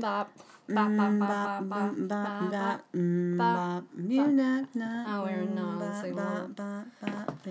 Mm, 0.00 0.02
bop. 0.02 0.30
Bop, 0.68 0.96
bop, 0.96 1.18
bop, 1.18 1.68
bop, 1.68 1.94
bop, 2.08 2.38
bop, 2.48 2.80
bop. 3.36 3.84
Oh, 5.08 5.24
we're 5.24 5.42
not 5.42 5.64
on 5.64 5.78
the 5.80 6.00
same 6.00 6.14
one. 6.16 6.54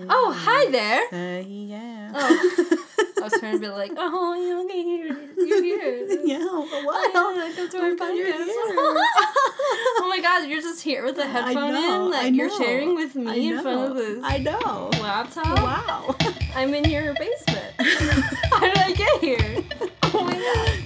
Oh, 0.08 0.32
hi 0.36 0.70
there. 0.70 1.02
Uh, 1.12 1.42
yeah. 1.46 2.12
Oh, 2.14 2.76
I 3.18 3.22
was 3.24 3.32
trying 3.38 3.52
to 3.54 3.58
be 3.58 3.68
like, 3.68 3.92
oh, 3.98 4.34
you're 4.34 4.66
here. 4.72 5.14
You're 5.36 5.62
here. 5.62 6.06
yeah. 6.24 6.38
Oh, 6.40 6.66
What? 6.86 7.10
yeah, 7.12 7.52
come 7.54 7.68
to 7.68 7.78
our 7.78 7.90
Oh, 7.90 7.96
podcast. 7.96 8.48
oh 10.00 10.06
my 10.08 10.20
god, 10.22 10.48
you're 10.48 10.62
just 10.62 10.82
here 10.82 11.04
with 11.04 11.18
I 11.18 11.26
headphone 11.26 11.74
know, 11.74 12.06
in, 12.06 12.14
I 12.14 12.22
like 12.22 12.34
you're 12.34 12.48
know. 12.48 12.58
sharing 12.58 12.94
with 12.94 13.14
me 13.16 13.48
in 13.52 13.60
front 13.60 13.90
of 13.90 13.96
this 13.98 14.20
I 14.24 14.38
know. 14.38 14.88
laptop. 15.02 15.58
Wow. 15.58 16.16
I'm 16.54 16.72
in 16.72 16.84
your 16.88 17.12
basement. 17.14 17.74
How 17.78 18.60
did 18.60 18.78
I 18.78 18.92
get 18.92 19.20
here? 19.20 19.62
Oh 20.12 20.24
my 20.24 20.32
god. 20.32 20.79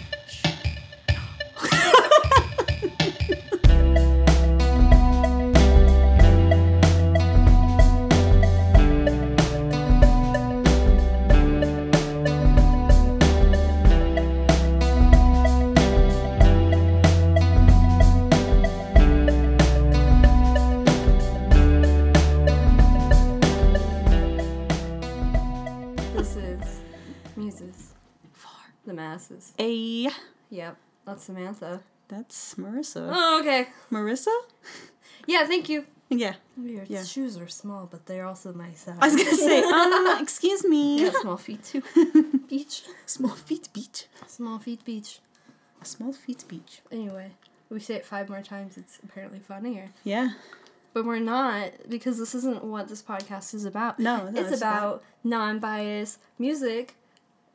A. 29.58 30.08
Yep, 30.50 30.76
that's 31.04 31.24
Samantha. 31.24 31.80
That's 32.08 32.54
Marissa. 32.56 33.10
Oh, 33.12 33.40
okay. 33.40 33.68
Marissa? 33.90 34.34
Yeah, 35.26 35.46
thank 35.46 35.70
you. 35.70 35.86
Yeah. 36.10 36.34
Your 36.62 36.84
Yeah. 36.86 37.02
shoes 37.02 37.38
are 37.38 37.48
small, 37.48 37.86
but 37.90 38.04
they're 38.04 38.26
also 38.26 38.52
my 38.52 38.72
size. 38.72 38.98
I 39.00 39.06
was 39.06 39.16
gonna 39.16 39.34
say, 39.36 39.62
um, 39.62 40.18
excuse 40.22 40.64
me. 40.66 41.00
Yeah, 41.02 41.12
small 41.22 41.38
feet 41.38 41.64
too. 41.64 41.82
Beach. 42.48 42.82
Small 43.06 43.34
feet 43.34 43.68
beach. 43.72 44.06
Small 44.26 44.58
feet 44.58 44.84
beach. 44.84 45.20
A 45.80 45.84
Small 45.86 46.12
feet 46.12 46.44
beach. 46.46 46.82
Anyway, 46.92 47.30
we 47.70 47.80
say 47.80 47.94
it 47.94 48.04
five 48.04 48.28
more 48.28 48.42
times. 48.42 48.76
It's 48.76 48.98
apparently 49.02 49.38
funnier. 49.38 49.92
Yeah. 50.04 50.32
But 50.92 51.06
we're 51.06 51.20
not 51.20 51.70
because 51.88 52.18
this 52.18 52.34
isn't 52.34 52.62
what 52.62 52.88
this 52.88 53.02
podcast 53.02 53.54
is 53.54 53.64
about. 53.64 53.98
No, 53.98 54.28
no, 54.28 54.40
it's, 54.40 54.50
it's 54.52 54.60
about 54.60 55.02
non-biased 55.24 56.18
music 56.38 56.96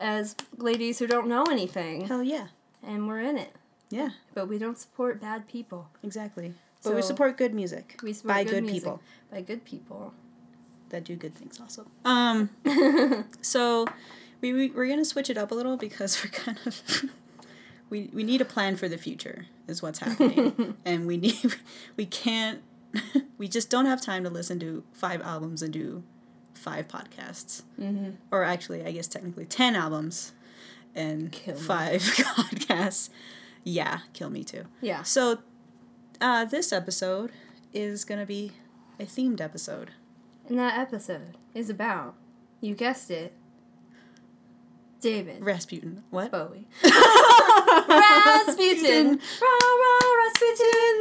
as 0.00 0.34
ladies 0.56 0.98
who 0.98 1.06
don't 1.06 1.28
know 1.28 1.44
anything, 1.44 2.06
Hell 2.06 2.22
yeah. 2.22 2.48
and 2.82 3.06
we're 3.06 3.20
in 3.20 3.36
it. 3.38 3.52
Yeah. 3.90 4.10
But 4.34 4.48
we 4.48 4.58
don't 4.58 4.78
support 4.78 5.20
bad 5.20 5.46
people. 5.48 5.88
Exactly. 6.02 6.54
But 6.82 6.94
we 6.94 7.02
support 7.02 7.36
good 7.36 7.52
music 7.52 8.00
We 8.02 8.14
support 8.14 8.34
by 8.36 8.44
good, 8.44 8.50
good, 8.50 8.62
music 8.64 8.82
people 8.82 9.02
by 9.30 9.40
good 9.42 9.64
people. 9.64 10.14
that 10.88 11.04
do 11.04 11.14
good 11.14 11.34
things 11.34 11.60
also. 11.60 11.86
Um. 12.04 12.50
so, 13.42 13.86
we, 14.40 14.52
we 14.54 14.70
we're 14.70 14.88
gonna 14.88 15.04
switch 15.04 15.28
it 15.28 15.36
up 15.36 15.50
a 15.50 15.54
little 15.54 15.76
because 15.76 16.18
we're 16.24 16.30
kind 16.30 16.58
of. 16.64 16.82
We, 17.90 18.08
we 18.14 18.22
need 18.22 18.40
a 18.40 18.44
plan 18.44 18.76
for 18.76 18.88
the 18.88 18.96
future 18.96 19.46
is 19.66 19.82
what's 19.82 19.98
happening 19.98 20.76
and 20.84 21.08
we 21.08 21.16
need 21.16 21.56
we 21.96 22.06
can't 22.06 22.60
we 23.36 23.48
just 23.48 23.68
don't 23.68 23.86
have 23.86 24.00
time 24.00 24.22
to 24.22 24.30
listen 24.30 24.60
to 24.60 24.84
five 24.92 25.20
albums 25.22 25.60
and 25.60 25.72
do 25.72 26.04
five 26.54 26.86
podcasts 26.88 27.62
Mm-hmm. 27.80 28.10
or 28.30 28.44
actually 28.44 28.84
i 28.84 28.90
guess 28.92 29.06
technically 29.06 29.44
10 29.46 29.74
albums 29.76 30.32
and 30.94 31.34
five 31.34 32.00
podcasts 32.02 33.08
yeah 33.64 34.00
kill 34.12 34.28
me 34.30 34.44
too 34.44 34.64
Yeah. 34.80 35.02
so 35.02 35.38
uh, 36.20 36.44
this 36.44 36.72
episode 36.72 37.32
is 37.72 38.04
going 38.04 38.20
to 38.20 38.26
be 38.26 38.52
a 38.98 39.04
themed 39.04 39.40
episode 39.40 39.90
And 40.48 40.58
that 40.58 40.78
episode 40.78 41.36
is 41.54 41.70
about, 41.70 42.14
you 42.60 42.74
guessed 42.74 43.10
it, 43.10 43.32
David 45.00 45.42
rasputin 45.42 46.02
what 46.10 46.30
Bowie. 46.30 46.68
Rasputin. 47.88 49.18
Ra, 49.40 49.48
ra, 49.80 49.94
Rasputin. 50.20 50.94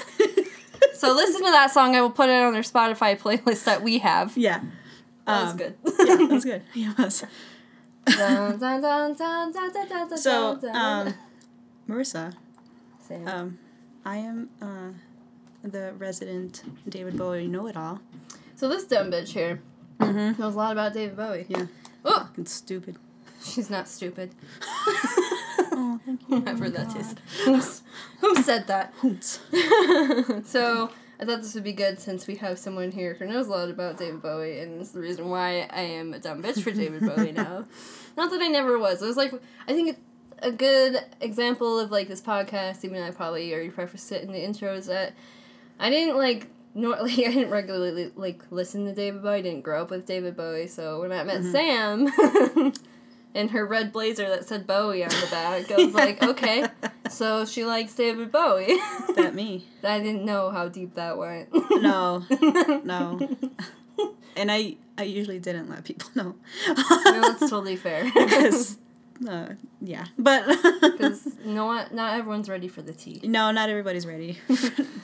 so 1.00 1.14
listen 1.14 1.44
to 1.44 1.50
that 1.50 1.70
song. 1.70 1.94
I 1.96 2.00
will 2.00 2.10
put 2.10 2.28
it 2.28 2.42
on 2.42 2.52
their 2.52 2.62
Spotify 2.62 3.18
playlist 3.18 3.64
that 3.64 3.82
we 3.82 3.98
have. 3.98 4.36
yeah 4.36 4.60
That 5.26 5.42
was 5.42 5.50
Um, 5.52 5.56
good. 5.58 5.74
yeah 6.06 6.16
that 6.16 6.30
was 6.30 6.44
good 6.44 6.62
yeah 6.74 6.92
it 6.92 6.98
was 6.98 7.24
Dun, 8.06 8.58
dun, 8.58 8.80
dun, 8.80 10.16
so 10.16 10.58
um, 10.72 11.14
marissa 11.88 12.32
Sam. 13.06 13.28
um, 13.28 13.58
i 14.04 14.16
am 14.16 14.48
uh, 14.62 14.90
the 15.62 15.92
resident 15.98 16.62
david 16.88 17.16
bowie 17.16 17.46
know-it-all 17.46 18.00
so 18.56 18.68
this 18.68 18.84
dumb 18.84 19.10
bitch 19.12 19.28
here 19.28 19.60
mm-hmm. 20.00 20.40
knows 20.40 20.54
a 20.54 20.56
lot 20.56 20.72
about 20.72 20.92
David 20.94 21.16
Bowie. 21.16 21.46
yeah 21.48 21.66
Oh, 22.04 22.20
fucking 22.26 22.46
stupid 22.46 22.96
she's 23.44 23.68
not 23.70 23.86
stupid. 23.88 24.30
oh 25.90 26.00
thank 26.04 26.20
you 26.28 26.40
Whoever 26.40 26.66
oh 26.66 26.70
that 26.70 26.96
is. 26.96 27.14
Who's- 27.44 27.82
Who 28.20 28.36
said 28.36 28.66
that? 28.68 28.92
Hoots. 29.00 29.40
so 30.44 30.90
I 31.20 31.24
thought 31.24 31.42
this 31.42 31.54
would 31.54 31.64
be 31.64 31.72
good 31.72 31.98
since 31.98 32.26
we 32.26 32.36
have 32.36 32.58
someone 32.58 32.92
here 32.92 33.14
who 33.14 33.26
knows 33.26 33.48
a 33.48 33.50
lot 33.50 33.68
about 33.68 33.98
David 33.98 34.22
Bowie, 34.22 34.60
and 34.60 34.80
it's 34.80 34.92
the 34.92 35.00
reason 35.00 35.28
why 35.28 35.68
I 35.70 35.82
am 35.82 36.14
a 36.14 36.18
dumb 36.18 36.42
bitch 36.42 36.62
for 36.62 36.70
David 36.70 37.00
Bowie 37.00 37.32
now. 37.32 37.66
Not 38.16 38.30
that 38.30 38.40
I 38.40 38.48
never 38.48 38.78
was. 38.78 39.02
It 39.02 39.06
was 39.06 39.16
like 39.16 39.32
I 39.68 39.72
think 39.72 39.98
a 40.42 40.52
good 40.52 40.96
example 41.20 41.78
of 41.78 41.90
like 41.90 42.08
this 42.08 42.22
podcast, 42.22 42.84
even 42.84 42.98
though 42.98 43.06
I 43.06 43.10
probably 43.10 43.52
already 43.52 43.70
prefaced 43.70 44.12
it 44.12 44.22
in 44.22 44.32
the 44.32 44.42
intro, 44.42 44.74
is 44.74 44.86
that 44.86 45.14
I 45.78 45.90
didn't 45.90 46.16
like 46.16 46.48
nor 46.74 46.96
like 47.02 47.12
I 47.12 47.32
didn't 47.32 47.50
regularly 47.50 48.12
like 48.16 48.42
listen 48.50 48.86
to 48.86 48.94
David 48.94 49.22
Bowie. 49.22 49.38
I 49.38 49.42
didn't 49.42 49.62
grow 49.62 49.82
up 49.82 49.90
with 49.90 50.06
David 50.06 50.36
Bowie, 50.36 50.68
so 50.68 51.00
when 51.00 51.12
I 51.12 51.24
met 51.24 51.42
mm-hmm. 51.42 51.52
Sam. 51.52 52.72
In 53.32 53.48
her 53.50 53.64
red 53.64 53.92
blazer 53.92 54.28
that 54.28 54.46
said 54.48 54.66
Bowie 54.66 55.04
on 55.04 55.10
the 55.10 55.28
back, 55.30 55.70
I 55.70 55.76
was 55.76 55.94
like, 55.94 56.20
okay, 56.22 56.66
so 57.10 57.44
she 57.46 57.64
likes 57.64 57.94
David 57.94 58.32
Bowie. 58.32 58.76
that 59.14 59.34
me 59.34 59.66
I 59.84 60.00
didn't 60.00 60.24
know 60.24 60.50
how 60.50 60.68
deep 60.68 60.94
that 60.94 61.16
went. 61.16 61.48
no 61.80 62.24
no 62.84 63.20
and 64.36 64.50
i 64.50 64.76
i 64.98 65.02
usually 65.02 65.38
didn't 65.38 65.68
let 65.70 65.84
people 65.84 66.08
know 66.14 66.34
no, 66.68 67.20
that's 67.20 67.40
totally 67.50 67.76
fair. 67.76 68.04
because 68.04 68.78
uh, 69.28 69.48
yeah 69.80 70.06
but 70.18 70.46
Because 70.80 71.28
no 71.44 71.66
one, 71.66 71.86
not 71.92 72.14
everyone's 72.18 72.48
ready 72.48 72.66
for 72.68 72.82
the 72.82 72.92
tea. 72.92 73.20
no 73.24 73.50
not 73.52 73.68
everybody's 73.68 74.06
ready 74.06 74.32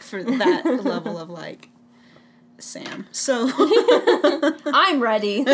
for 0.01 0.23
that 0.25 0.65
level 0.85 1.19
of 1.19 1.29
like 1.31 1.69
sam 2.59 3.07
so 3.13 3.49
I'm 4.73 5.01
ready. 5.01 5.45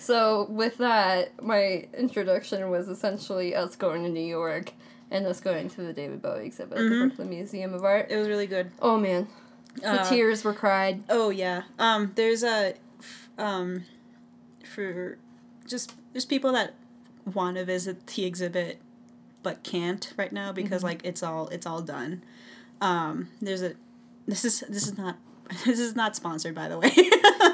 So 0.00 0.46
with 0.48 0.78
that, 0.78 1.42
my 1.42 1.86
introduction 1.96 2.70
was 2.70 2.88
essentially 2.88 3.54
us 3.54 3.76
going 3.76 4.02
to 4.04 4.08
New 4.08 4.20
York 4.26 4.72
and 5.10 5.26
us 5.26 5.40
going 5.40 5.68
to 5.70 5.82
the 5.82 5.92
David 5.92 6.22
Bowie 6.22 6.46
exhibit 6.46 6.78
at 6.78 6.84
the 6.84 6.88
Brooklyn 7.06 7.28
Museum 7.28 7.74
of 7.74 7.84
Art. 7.84 8.06
it 8.10 8.16
was 8.16 8.28
really 8.28 8.46
good. 8.46 8.70
Oh 8.80 8.98
man, 8.98 9.28
the 9.76 10.00
Uh, 10.00 10.08
tears 10.08 10.42
were 10.44 10.54
cried. 10.54 11.02
oh 11.08 11.30
yeah. 11.30 11.62
Um 11.78 12.12
there's 12.14 12.42
a 12.42 12.74
f- 12.98 13.28
um 13.38 13.84
for 14.64 15.18
just 15.66 15.94
just 16.14 16.28
people 16.28 16.52
that 16.52 16.74
want 17.24 17.56
to 17.56 17.64
visit 17.64 18.06
the 18.06 18.24
exhibit 18.24 18.80
but 19.42 19.62
can't 19.62 20.12
right 20.16 20.32
now 20.32 20.52
because 20.52 20.82
like 20.82 21.00
it's 21.04 21.22
all 21.22 21.48
it's 21.48 21.66
all 21.66 21.82
done. 21.82 22.22
Um 22.80 23.28
there's 23.40 23.62
a 23.62 23.74
this 24.26 24.44
is 24.44 24.60
this 24.68 24.86
is 24.86 24.96
not 24.96 25.16
this 25.64 25.78
is 25.78 25.94
not 25.96 26.14
sponsored 26.16 26.54
by 26.54 26.68
the 26.68 26.78
way 26.78 26.90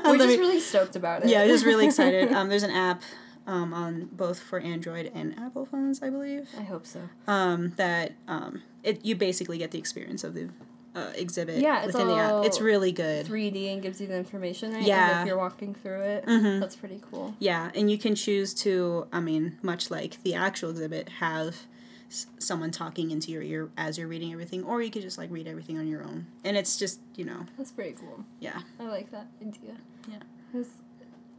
We're 0.05 0.17
just 0.19 0.29
me- 0.29 0.39
really 0.39 0.61
stoked 0.61 0.97
about 0.97 1.23
it. 1.25 1.29
yeah 1.29 1.43
i'm 1.43 1.49
just 1.49 1.65
really 1.65 1.87
excited 1.91 2.33
um 2.33 2.49
there's 2.49 2.63
an 2.63 2.71
app 2.71 3.03
um 3.47 3.73
on 3.75 4.09
both 4.13 4.39
for 4.41 4.59
android 4.61 5.11
and 5.15 5.39
apple 5.39 5.65
phones 5.67 6.03
i 6.03 6.11
believe 6.11 6.49
I 6.59 6.63
hope 6.63 6.87
so. 6.87 7.01
um 7.29 7.73
that 7.77 8.13
um 8.29 8.63
it 8.83 9.05
you 9.05 9.15
basically 9.17 9.59
get 9.59 9.71
the 9.71 9.79
experience 9.79 10.25
of 10.25 10.35
the 10.35 10.49
uh, 10.95 11.13
exhibit 11.15 11.61
Yeah, 11.61 11.79
it's 11.85 11.89
within 11.89 12.09
the 12.09 12.17
app 12.17 12.45
it's 12.47 12.59
really 12.59 12.91
good 12.91 13.27
3D 13.27 13.71
and 13.71 13.83
gives 13.83 14.01
you 14.01 14.07
the 14.07 14.17
information, 14.17 14.73
right? 14.73 14.81
As 14.81 14.89
Yeah. 14.89 15.21
if 15.21 15.27
you're 15.27 15.37
walking 15.37 15.75
through 15.75 16.01
it. 16.01 16.25
Mhm. 16.25 16.59
That's 16.59 16.75
pretty 16.75 17.03
cool. 17.11 17.35
Yeah, 17.39 17.71
and 17.75 17.91
you 17.91 17.99
can 17.99 18.15
choose 18.15 18.55
to, 18.65 19.07
I 19.13 19.21
mean, 19.21 19.59
much 19.61 19.91
like 19.91 20.23
the 20.23 20.33
actual 20.35 20.71
exhibit, 20.71 21.11
have 21.21 21.67
s- 22.11 22.27
someone 22.39 22.71
talking 22.71 23.11
into 23.11 23.31
your 23.33 23.43
ear 23.43 23.69
as 23.77 23.99
you're 23.99 24.09
reading 24.09 24.33
everything, 24.33 24.65
or 24.65 24.83
you 24.83 24.91
could 24.91 25.03
just 25.03 25.19
like 25.19 25.31
read 25.31 25.47
everything 25.47 25.79
on 25.79 25.87
your 25.89 26.03
own. 26.05 26.27
And 26.45 26.57
it's 26.57 26.77
just, 26.77 27.01
you 27.15 27.25
know, 27.25 27.47
That's 27.59 27.73
pretty 27.73 27.93
cool. 27.93 28.25
yeah. 28.41 28.61
I 28.81 28.85
like 28.85 29.11
that 29.11 29.27
idea. 29.41 29.77
Yeah. 30.09 30.19
'Cause 30.53 30.69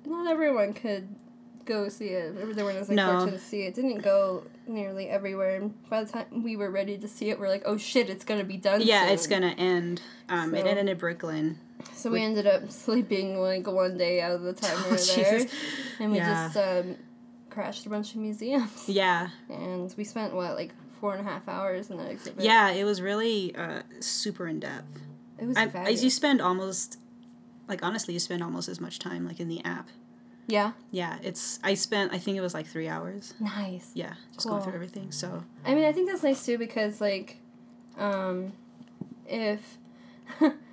not 0.05 0.27
everyone 0.27 0.73
could 0.73 1.07
go 1.65 1.89
see 1.89 2.07
it. 2.09 2.35
Everyone 2.39 2.75
was 2.75 2.87
like 2.87 2.95
No. 2.95 3.11
fortunate 3.19 3.39
to 3.39 3.43
see 3.43 3.63
it. 3.63 3.73
Didn't 3.75 3.97
go 4.01 4.43
nearly 4.67 5.09
everywhere. 5.09 5.57
And 5.57 5.89
by 5.89 6.03
the 6.03 6.11
time 6.11 6.43
we 6.43 6.55
were 6.55 6.71
ready 6.71 6.97
to 6.97 7.07
see 7.09 7.29
it, 7.29 7.39
we're 7.39 7.49
like, 7.49 7.63
oh 7.65 7.75
shit, 7.77 8.09
it's 8.09 8.23
gonna 8.23 8.45
be 8.45 8.55
done. 8.57 8.81
Yeah, 8.81 9.03
soon. 9.05 9.13
it's 9.13 9.27
gonna 9.27 9.55
end. 9.57 10.01
Um, 10.29 10.55
It 10.55 10.65
ended 10.65 10.87
in 10.87 10.97
Brooklyn. 10.97 11.59
So 11.93 12.09
we 12.09 12.21
ended 12.23 12.47
up 12.47 12.71
sleeping 12.71 13.39
like 13.41 13.67
one 13.67 13.97
day 13.97 14.21
out 14.21 14.31
of 14.31 14.41
the 14.43 14.53
time 14.53 14.77
we 14.77 14.83
Oh, 14.87 14.91
were 14.91 14.95
there, 14.97 15.39
Jesus. 15.39 15.51
and 15.99 16.11
we 16.11 16.17
Yeah. 16.17 16.45
just 16.53 16.57
um, 16.57 16.95
crashed 17.57 17.87
a 17.87 17.89
bunch 17.89 18.11
of 18.13 18.17
museums. 18.21 18.87
Yeah. 18.87 19.29
And 19.49 19.91
we 19.97 20.03
spent 20.03 20.33
what 20.35 20.53
like 20.55 20.73
four 20.99 21.15
and 21.15 21.27
a 21.27 21.29
half 21.29 21.47
hours 21.47 21.89
in 21.89 21.97
that 21.97 22.11
exhibit. 22.11 22.43
Yeah, 22.43 22.69
it 22.69 22.83
was 22.83 23.01
really 23.01 23.55
uh, 23.55 23.81
super 23.99 24.47
in 24.47 24.59
depth. 24.59 24.99
it 25.39 25.45
was 25.47 25.57
I, 25.57 25.65
as 25.65 26.03
you 26.03 26.11
spend 26.11 26.39
almost, 26.39 26.99
like 27.67 27.83
honestly, 27.83 28.13
you 28.13 28.19
spend 28.19 28.43
almost 28.43 28.69
as 28.69 28.79
much 28.79 28.99
time 28.99 29.25
like 29.27 29.39
in 29.39 29.47
the 29.47 29.63
app. 29.65 29.89
yeah, 30.45 30.73
Yeah, 30.91 31.17
it's. 31.23 31.59
I 31.63 31.73
spent. 31.73 32.13
I 32.13 32.19
think 32.19 32.37
it 32.37 32.41
was 32.41 32.53
like 32.53 32.67
three 32.67 32.87
hours. 32.87 33.33
nice. 33.39 33.89
Yeah, 33.95 34.13
just 34.35 34.47
going 34.47 34.61
through 34.61 34.75
everything. 34.75 35.11
So 35.11 35.43
I 35.65 35.73
mean, 35.73 35.85
I 35.85 35.91
think 35.91 36.07
that's 36.09 36.23
nice 36.23 36.45
too 36.45 36.59
because 36.59 37.01
like, 37.01 37.37
um, 37.97 38.53
if 39.27 39.79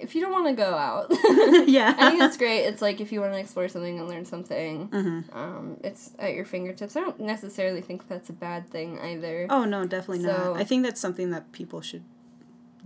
if 0.00 0.14
you 0.14 0.20
don't 0.20 0.32
want 0.32 0.46
to 0.46 0.52
go 0.54 0.74
out, 0.74 1.06
yeah, 1.68 1.94
I 1.98 2.08
think 2.08 2.20
that's 2.20 2.36
great. 2.36 2.60
It's 2.64 2.80
like 2.82 3.00
if 3.00 3.12
you 3.12 3.20
want 3.20 3.32
to 3.34 3.38
explore 3.38 3.68
something 3.68 3.98
and 3.98 4.08
learn 4.08 4.24
something, 4.24 4.88
Mm-hmm. 4.88 5.36
um, 5.38 5.76
it's 5.84 6.12
at 6.18 6.34
your 6.34 6.44
fingertips. 6.44 6.96
I 6.96 7.00
don't 7.00 7.20
necessarily 7.20 7.80
think 7.82 8.08
that's 8.08 8.28
a 8.30 8.32
bad 8.32 8.68
thing 8.70 8.98
either. 8.98 9.46
Oh 9.50 9.64
no, 9.64 9.86
definitely 9.86 10.24
So- 10.24 10.52
not. 10.52 10.56
I 10.60 10.64
think 10.64 10.82
that's 10.84 11.00
something 11.00 11.30
that 11.30 11.52
people 11.52 11.80
should 11.80 12.04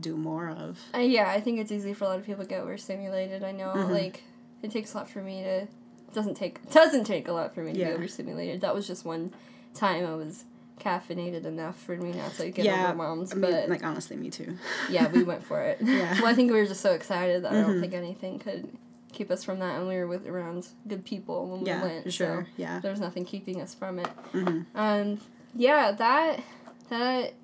do 0.01 0.17
more 0.17 0.49
of. 0.49 0.81
Uh, 0.95 0.99
yeah, 0.99 1.31
I 1.31 1.41
think 1.41 1.61
it's 1.61 1.71
easy 1.71 1.95
for 1.95 2.05
a 2.05 2.09
lot 2.09 2.19
of 2.19 2.27
people 2.27 2.43
to 2.45 2.49
get 2.51 2.61
overstimulated. 2.61 3.45
I 3.45 3.53
know, 3.53 3.73
Mhm. 3.75 3.91
like, 3.91 4.25
it 4.63 4.71
takes 4.73 4.93
a 4.95 4.97
lot 4.99 5.09
for 5.09 5.21
me 5.23 5.43
to. 5.43 5.67
Doesn't 6.13 6.35
take 6.37 6.71
doesn't 6.71 7.05
take 7.05 7.27
a 7.29 7.33
lot 7.33 7.55
for 7.55 7.63
me 7.63 7.73
to 7.73 7.79
Yeah. 7.79 7.89
be 7.89 7.95
overstimulated. 7.95 8.61
That 8.61 8.75
was 8.75 8.87
just 8.87 9.05
one 9.05 9.33
time 9.75 10.07
I 10.07 10.15
was 10.15 10.45
caffeinated 10.81 11.44
enough 11.44 11.76
for 11.81 11.97
me 11.97 12.12
not 12.12 12.35
to 12.35 12.50
get 12.50 12.65
Yeah, 12.65 12.88
overwhelmed. 12.88 13.29
I 13.32 13.35
mean, 13.37 13.50
but 13.53 13.69
like 13.69 13.85
honestly, 13.85 14.17
me 14.17 14.31
too. 14.31 14.56
yeah, 14.91 15.09
we 15.09 15.23
went 15.31 15.44
for 15.44 15.61
it. 15.62 15.79
Yeah. 15.81 16.15
well, 16.21 16.26
I 16.26 16.35
think 16.35 16.50
we 16.53 16.59
were 16.59 16.67
just 16.67 16.81
so 16.81 16.93
excited 16.93 17.44
that 17.44 17.53
I 17.53 17.61
don't 17.61 17.76
Mhm. 17.76 17.81
think 17.81 17.94
anything 17.94 18.38
could 18.38 18.69
keep 19.12 19.31
us 19.31 19.44
from 19.44 19.61
that, 19.61 19.79
and 19.79 19.87
we 19.87 19.94
were 19.97 20.09
with 20.09 20.26
around 20.26 20.67
good 20.88 21.05
people 21.05 21.49
when 21.49 21.65
Yeah, 21.65 21.81
we 21.82 21.88
went. 21.88 22.12
sure. 22.12 22.44
So 22.44 22.50
Yeah. 22.56 22.81
there 22.81 22.91
was 22.91 23.00
nothing 23.00 23.25
keeping 23.25 23.61
us 23.61 23.73
from 23.75 23.99
it. 24.00 24.09
hmm 24.32 24.62
Um, 24.75 25.21
yeah, 25.55 25.93
that 25.93 26.41
that 26.91 27.35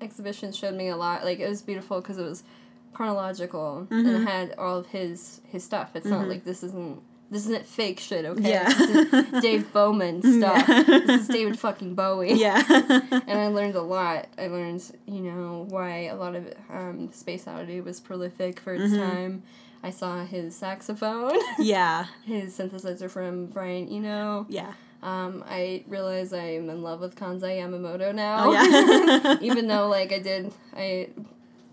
exhibition 0.00 0.52
showed 0.52 0.74
me 0.74 0.88
a 0.88 0.96
lot. 0.96 1.24
Like 1.24 1.40
it 1.40 1.48
was 1.48 1.62
beautiful 1.62 2.00
because 2.00 2.18
it 2.18 2.24
was 2.24 2.44
chronological 2.92 3.86
and 3.90 4.06
Mhm. 4.06 4.20
it 4.22 4.24
had 4.26 4.54
all 4.58 4.78
of 4.78 4.86
his 4.86 5.40
his 5.44 5.64
stuff. 5.64 5.94
It's 5.94 6.06
not 6.06 6.22
Mhm. 6.24 6.28
like 6.28 6.44
this 6.44 6.62
isn't 6.62 7.02
this 7.30 7.44
isn't 7.46 7.66
fake 7.66 7.98
shit. 8.00 8.24
Okay, 8.24 8.50
Yeah. 8.50 8.68
this 8.72 9.12
is 9.34 9.42
Dave 9.42 9.72
Bowman 9.72 10.22
stuff. 10.22 10.64
Yeah. 10.68 10.82
this 11.06 11.22
is 11.22 11.28
David 11.28 11.58
fucking 11.58 11.94
Bowie. 11.94 12.34
Yeah. 12.34 12.62
And 13.28 13.38
I 13.40 13.48
learned 13.48 13.74
a 13.74 13.82
lot. 13.82 14.26
I 14.38 14.46
learned, 14.46 14.82
you 15.06 15.20
know, 15.20 15.66
why 15.68 16.04
a 16.06 16.14
lot 16.14 16.34
of 16.36 16.52
um, 16.70 17.10
Space 17.12 17.46
Oddity 17.48 17.80
was 17.80 17.98
prolific 18.00 18.60
for 18.60 18.74
its 18.74 18.92
Mhm. 18.94 18.98
time. 19.10 19.42
I 19.82 19.90
saw 19.90 20.24
his 20.24 20.54
saxophone, 20.56 21.38
yeah. 21.58 22.06
his 22.24 22.56
synthesizer 22.58 23.10
from 23.10 23.46
Brian 23.46 23.88
Eno. 23.88 24.46
Yeah. 24.48 24.72
Um, 25.02 25.44
I 25.46 25.84
realize 25.86 26.32
I'm 26.32 26.68
in 26.70 26.82
love 26.82 27.00
with 27.00 27.14
Kansai 27.16 27.58
Yamamoto 27.60 28.14
now. 28.14 28.46
Oh, 28.48 28.52
yeah. 28.52 29.36
Even 29.40 29.66
though, 29.68 29.88
like, 29.88 30.12
I 30.12 30.18
did, 30.18 30.52
I, 30.74 31.10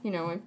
you 0.04 0.12
know, 0.12 0.30
I'm 0.30 0.44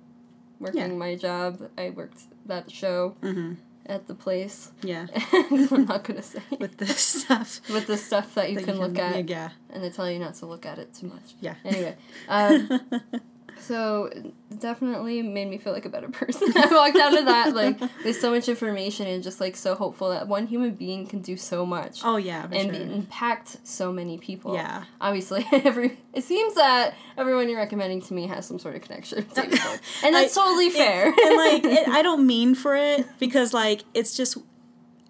working 0.61 0.81
Yeah. 0.81 0.87
my 0.89 1.15
job. 1.17 1.69
I 1.79 1.91
worked 1.91 2.23
that 2.47 2.71
show 2.71 3.17
hmm 3.23 3.55
at 3.89 4.07
the 4.07 4.15
place. 4.15 4.73
Yeah. 4.83 5.07
I'm 5.33 5.85
not 5.87 6.05
gonna 6.05 6.23
say 6.23 6.41
With 6.59 6.77
this 6.79 6.99
stuff. 6.99 7.61
with 7.73 7.87
the 7.87 7.97
stuff 7.97 8.35
that 8.35 8.51
you 8.51 8.57
that 8.57 8.65
can 8.65 8.79
look 8.79 8.99
at, 8.99 9.29
Yeah. 9.29 9.51
and 9.71 9.83
they 9.83 9.91
tell 9.91 10.11
you 10.11 10.19
not 10.19 10.35
to 10.35 10.47
look 10.47 10.67
at 10.67 10.79
it 10.79 10.95
too 10.95 11.07
much. 11.09 11.35
Yeah. 11.41 11.55
Anyway, 11.65 11.97
um, 12.29 12.81
so 13.67 14.05
it 14.07 14.61
definitely 14.61 15.23
made 15.23 15.49
me 15.49 15.59
feel 15.59 15.73
like 15.73 15.85
a 15.85 15.89
better 15.89 16.09
person. 16.11 16.53
I 16.57 16.67
walked 16.67 16.97
out 16.97 17.19
of 17.19 17.25
that 17.27 17.55
like 17.55 17.81
with 18.05 18.21
so 18.21 18.31
much 18.31 18.49
information 18.49 19.07
and 19.07 19.23
just 19.23 19.41
like 19.41 19.57
so 19.57 19.75
hopeful 19.75 20.11
that 20.11 20.29
one 20.29 20.47
human 20.47 20.75
being 20.75 21.07
can 21.07 21.21
do 21.21 21.37
so 21.37 21.67
much 21.67 22.01
oh 22.05 22.17
yeah. 22.17 22.47
For 22.47 22.55
and 22.55 22.75
sure. 22.75 22.85
impact 22.85 23.57
so 23.65 23.93
many 23.93 24.19
people. 24.19 24.55
Yeah. 24.55 24.85
Obviously, 25.01 25.47
every 25.53 25.99
it 26.13 26.25
seems 26.25 26.55
that 26.55 26.95
everyone 27.17 27.49
you're 27.49 27.59
recommending 27.59 28.01
to 28.03 28.15
me 28.15 28.27
has 28.27 28.47
some 28.47 28.59
sort 28.59 28.77
of 28.77 28.83
connection 28.83 29.25
to 29.25 29.43
and 29.43 30.15
that's 30.15 30.37
I- 30.37 30.41
totally 30.43 30.71
fair. 30.71 31.07
and 31.07 31.37
like 31.37 31.65
it, 31.65 31.89
I 31.89 32.03
don't 32.03 32.27
mean 32.27 32.55
for 32.55 32.77
it 32.77 33.07
because 33.19 33.53
like 33.53 33.83
it's 33.95 34.17
just 34.17 34.39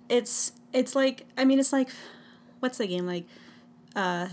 it's 0.08 0.52
it's 0.72 0.94
like 0.94 1.26
I 1.36 1.44
mean 1.44 1.58
it's 1.58 1.72
like 1.72 1.88
what's 2.60 2.78
the 2.78 2.86
game 2.86 3.06
like 3.06 3.26
uh 3.94 4.28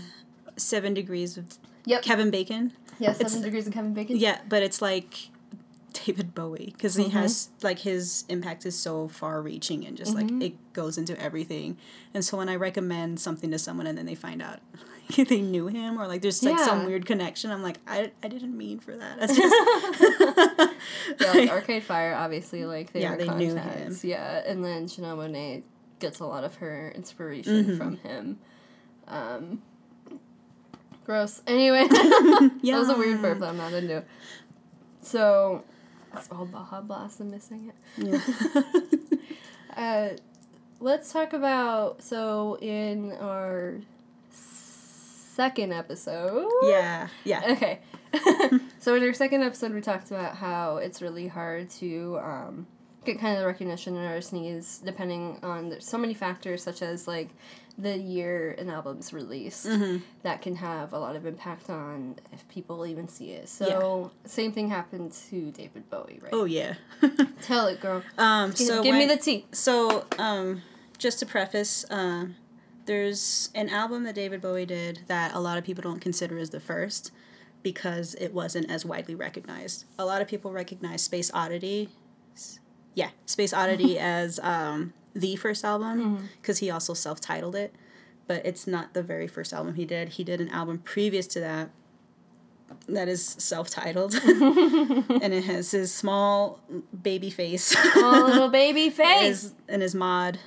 seven 0.56 0.94
degrees 0.94 1.36
of 1.36 1.58
yep. 1.84 2.02
Kevin 2.02 2.30
Bacon 2.30 2.72
yeah, 2.98 3.10
it's- 3.10 3.32
seven 3.32 3.42
degrees 3.44 3.66
of 3.66 3.72
Kevin 3.72 3.94
Bacon. 3.94 4.16
yeah 4.16 4.38
but 4.48 4.62
it's 4.62 4.80
like 4.82 5.30
David 6.04 6.34
Bowie 6.34 6.72
because 6.76 6.96
he 6.96 7.04
Mhm. 7.04 7.10
has 7.12 7.50
like 7.62 7.78
his 7.80 8.24
impact 8.28 8.66
is 8.66 8.76
so 8.76 9.06
far 9.08 9.40
reaching 9.40 9.86
and 9.86 9.96
just 9.96 10.12
Mhm. 10.14 10.16
like 10.40 10.42
it 10.42 10.72
goes 10.72 10.98
into 10.98 11.18
everything 11.22 11.76
and 12.12 12.24
so 12.24 12.36
when 12.36 12.48
I 12.48 12.56
recommend 12.56 13.20
something 13.20 13.50
to 13.52 13.58
someone 13.58 13.86
and 13.86 13.96
then 13.96 14.04
they 14.06 14.16
find 14.16 14.42
out 14.42 14.58
they 15.16 15.40
knew 15.40 15.68
him 15.68 15.96
or 16.00 16.08
like 16.08 16.20
there's 16.22 16.42
like 16.42 16.58
some 16.58 16.84
weird 16.84 17.06
connection 17.06 17.50
I'm 17.52 17.62
like 17.62 17.78
I, 17.86 18.10
I 18.24 18.28
didn't 18.28 18.56
mean 18.58 18.80
for 18.80 18.96
that 18.96 19.20
that's 19.20 19.36
just 19.36 19.54
yeah, 21.20 21.32
like 21.32 21.50
Arcade 21.58 21.82
Fire, 21.84 22.14
obviously, 22.14 22.64
like 22.64 22.92
they 22.92 23.02
Yeah, 23.02 23.16
they 23.16 23.28
knew 23.28 23.54
him. 23.54 23.96
Yeah, 24.02 24.42
and 24.46 24.64
then 24.64 24.86
Janelle 24.86 25.16
Monáe 25.16 25.62
gets 26.00 26.18
a 26.20 26.26
lot 26.26 26.42
of 26.44 26.56
her 26.56 26.90
inspiration 26.94 27.64
Mhm. 27.64 27.78
from 27.78 27.96
him. 27.98 28.38
Um, 29.06 29.62
gross. 31.04 31.42
Anyway, 31.46 31.86
yeah 31.90 31.90
that 32.74 32.78
was 32.78 32.88
a 32.88 32.96
weird 32.98 33.20
burp 33.22 33.38
that 33.40 33.48
I'm 33.48 33.56
not 33.56 33.72
into. 33.72 34.02
So, 35.02 35.62
it's 36.14 36.28
all 36.30 36.46
Baja 36.46 36.80
Blast. 36.80 37.20
I'm 37.20 37.30
missing 37.30 37.70
it. 37.96 38.20
yeah. 38.24 38.62
Uh, 39.76 40.10
let's 40.78 41.12
talk 41.12 41.32
about 41.32 42.00
so 42.00 42.56
in 42.60 43.10
our 43.20 43.74
second 44.30 45.72
episode. 45.72 46.48
yeah 46.62 47.08
yeah 47.24 47.42
Okay. 47.50 47.80
so 48.78 48.94
in 48.94 49.02
our 49.02 49.12
second 49.12 49.42
episode, 49.42 49.72
we 49.72 49.80
talked 49.80 50.12
about 50.12 50.36
how 50.36 50.76
it's 50.76 51.02
really 51.02 51.26
hard 51.26 51.68
to 51.70 52.20
um, 52.22 52.66
get 53.04 53.18
kind 53.18 53.34
of 53.34 53.40
the 53.40 53.46
recognition 53.46 53.96
in 53.96 54.04
our 54.04 54.20
sneeze, 54.20 54.80
depending 54.84 55.40
on 55.42 55.68
there's 55.70 55.84
so 55.86 55.98
many 55.98 56.14
factors, 56.14 56.62
such 56.62 56.80
as 56.82 57.08
like 57.08 57.30
the 57.76 57.98
year 57.98 58.52
an 58.58 58.70
album's 58.70 59.12
released, 59.12 59.66
Mhm. 59.66 60.02
that 60.22 60.40
can 60.42 60.56
have 60.56 60.92
a 60.92 60.98
lot 60.98 61.16
of 61.16 61.26
impact 61.26 61.68
on 61.68 62.16
if 62.32 62.46
people 62.48 62.86
even 62.86 63.08
see 63.08 63.30
it. 63.32 63.48
So 63.48 64.12
same 64.24 64.52
thing 64.52 64.68
happened 64.68 65.12
to 65.30 65.50
David 65.50 65.90
Bowie, 65.90 66.20
right? 66.22 66.32
Oh 66.32 66.44
yeah. 66.44 66.74
Tell 67.42 67.66
it, 67.66 67.80
girl. 67.80 68.02
um. 68.18 68.50
Give, 68.50 68.58
So 68.68 68.82
give 68.82 68.94
me 68.94 69.06
the 69.06 69.16
tea. 69.16 69.46
So 69.52 70.04
um, 70.18 70.62
just 70.98 71.18
to 71.18 71.26
preface, 71.26 71.84
uh, 71.90 72.26
there's 72.86 73.50
an 73.54 73.68
album 73.70 74.04
that 74.04 74.14
David 74.14 74.40
Bowie 74.40 74.66
did 74.66 75.00
that 75.08 75.34
a 75.34 75.40
lot 75.40 75.58
of 75.58 75.64
people 75.64 75.82
don't 75.82 76.00
consider 76.00 76.38
as 76.38 76.50
the 76.50 76.60
first 76.60 77.10
because 77.62 78.14
it 78.16 78.32
wasn't 78.34 78.70
as 78.70 78.84
widely 78.84 79.14
recognized. 79.14 79.84
A 79.98 80.04
lot 80.04 80.20
of 80.22 80.28
people 80.28 80.52
recognize 80.52 81.02
Space 81.02 81.30
Oddity. 81.34 81.88
Yeah, 82.94 83.08
Space 83.26 83.52
Oddity 83.52 83.98
as 83.98 84.38
um, 84.40 84.92
the 85.14 85.36
first 85.36 85.64
album 85.64 86.28
because 86.40 86.58
he 86.58 86.70
also 86.70 86.92
self-titled 86.94 87.54
it, 87.54 87.74
but 88.26 88.44
it's 88.44 88.66
not 88.66 88.94
the 88.94 89.02
very 89.02 89.26
first 89.28 89.52
album 89.52 89.74
he 89.74 89.84
did. 89.84 90.10
He 90.10 90.24
did 90.24 90.40
an 90.40 90.48
album 90.48 90.78
previous 90.78 91.26
to 91.28 91.40
that 91.40 91.70
that 92.88 93.08
is 93.08 93.24
self-titled 93.38 94.14
and 94.24 95.32
it 95.32 95.44
has 95.44 95.70
his 95.70 95.92
small 95.94 96.58
baby 97.02 97.30
face 97.30 97.74
Oh, 97.96 98.24
little 98.26 98.48
baby 98.48 98.90
face. 99.02 99.42
his, 99.42 99.52
and 99.68 99.80
his 99.82 99.94
mod 99.94 100.38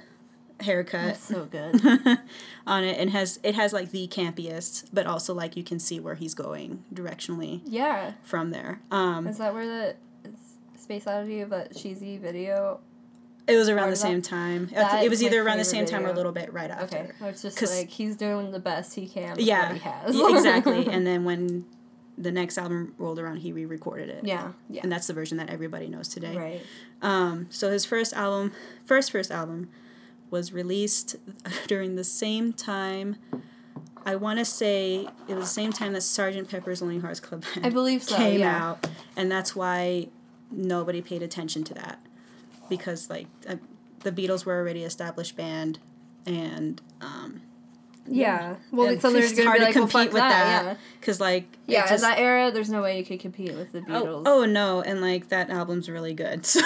haircut 0.60 1.06
That's 1.06 1.24
so 1.24 1.46
good. 1.46 1.80
on 2.68 2.84
it 2.84 3.00
and 3.00 3.12
has 3.12 3.40
it 3.44 3.56
has 3.56 3.72
like 3.72 3.92
the 3.92 4.08
campiest 4.08 4.90
but 4.92 5.06
also 5.06 5.34
like 5.34 5.56
you 5.56 5.64
can 5.64 5.80
see 5.80 6.00
where 6.00 6.16
he's 6.16 6.34
going 6.34 6.84
directionally 6.94 7.62
Yeah. 7.66 8.14
from 8.24 8.50
there 8.52 8.82
um 8.92 9.28
Is 9.28 9.38
that 9.38 9.54
where 9.54 9.66
the 9.66 9.96
Space 10.78 11.08
Oddity 11.08 11.42
of 11.42 11.52
that 11.52 11.76
cheesy 11.78 12.18
video 12.18 12.80
it 13.48 13.56
was 13.56 13.70
around 13.70 13.88
the 13.88 13.94
of 13.94 14.00
that? 14.00 14.08
same 14.08 14.22
time 14.22 14.68
That 14.74 15.04
it 15.04 15.10
was 15.10 15.24
either 15.24 15.42
around 15.42 15.58
the 15.58 15.66
same 15.66 15.86
favorite 15.86 16.00
time 16.00 16.06
or 16.06 16.12
a 16.12 16.16
little 16.16 16.32
bit 16.32 16.52
right 16.54 16.70
after 16.70 16.98
Okay, 16.98 17.12
it's 17.22 17.42
just 17.42 17.62
like 17.62 17.90
he's 17.90 18.16
doing 18.16 18.52
the 18.52 18.60
best 18.60 18.96
he 18.96 19.08
can. 19.08 19.36
With 19.36 19.46
yeah 19.46 19.74
what 19.74 19.78
he 19.78 19.80
has. 19.80 20.36
Exactly 20.38 20.88
and 20.92 21.06
then 21.08 21.24
when 21.24 21.66
the 22.18 22.32
next 22.32 22.58
album 22.58 22.96
rolled 22.98 23.20
around 23.20 23.38
he 23.38 23.52
re-recorded 23.52 24.10
it 24.10 24.26
yeah, 24.26 24.52
yeah, 24.70 24.82
and 24.82 24.92
that's 24.92 25.08
the 25.08 25.14
version 25.14 25.38
that 25.38 25.50
everybody 25.50 25.88
knows 25.88 26.08
today 26.08 26.36
right. 26.36 26.62
Um, 27.02 27.48
so 27.50 27.72
his 27.72 27.86
first 27.86 28.14
album, 28.14 28.52
first 28.86 29.12
first 29.12 29.32
album, 29.32 29.70
was 30.30 30.52
released 30.52 31.16
during 31.68 31.96
the 31.96 32.04
same 32.04 32.54
time. 32.54 33.18
I 34.06 34.16
want 34.16 34.40
to 34.40 34.46
say 34.46 35.08
it 35.28 35.36
was 35.36 35.46
the 35.46 35.54
same 35.54 35.74
time 35.74 35.94
that 35.94 36.02
Sergeant 36.02 36.50
Pepper's 36.50 36.82
Lonely 36.82 37.00
Hearts 37.00 37.20
Club 37.20 37.44
Band 37.54 37.66
I 37.66 37.70
believe 37.70 38.04
so. 38.04 38.16
came 38.16 38.40
yeah. 38.40 38.70
out, 38.70 38.90
and 39.16 39.32
that's 39.32 39.56
why 39.56 40.08
nobody 40.50 41.02
paid 41.02 41.22
attention 41.22 41.64
to 41.66 41.74
that 41.74 42.00
because 42.70 43.10
like 43.10 43.28
uh, 43.48 43.56
the 44.02 44.12
Beatles 44.12 44.46
were 44.46 44.56
already 44.56 44.84
established 44.84 45.36
band, 45.36 45.80
and 46.26 46.82
um, 47.02 47.42
Yeah. 48.10 48.56
Well, 48.72 48.88
And 48.88 49.02
so 49.02 49.12
they're 49.12 49.24
it's 49.24 49.34
gonna 49.34 49.44
hard 49.50 49.60
be 49.60 49.60
to 49.60 49.66
like, 49.66 49.76
well, 49.76 49.84
compete 49.88 50.02
fuck 50.08 50.14
with 50.14 50.22
that. 50.22 50.64
that. 50.66 50.78
Because, 51.00 51.20
like, 51.22 51.46
Yeah. 51.68 51.80
Yeah. 51.80 51.88
just- 51.90 52.04
in 52.04 52.10
that 52.10 52.20
era, 52.20 52.52
there's 52.52 52.70
no 52.70 52.82
way 52.82 52.98
you 53.00 53.06
could 53.06 53.20
compete 53.20 53.54
with 53.56 53.72
the 53.72 53.80
oh, 53.80 53.84
Beatles. 54.04 54.24
oh, 54.26 54.42
oh, 54.42 54.46
no. 54.46 54.82
And, 54.82 55.00
like, 55.02 55.30
that 55.30 55.50
album's 55.50 55.90
really 55.90 56.14
good. 56.14 56.46
So. 56.46 56.62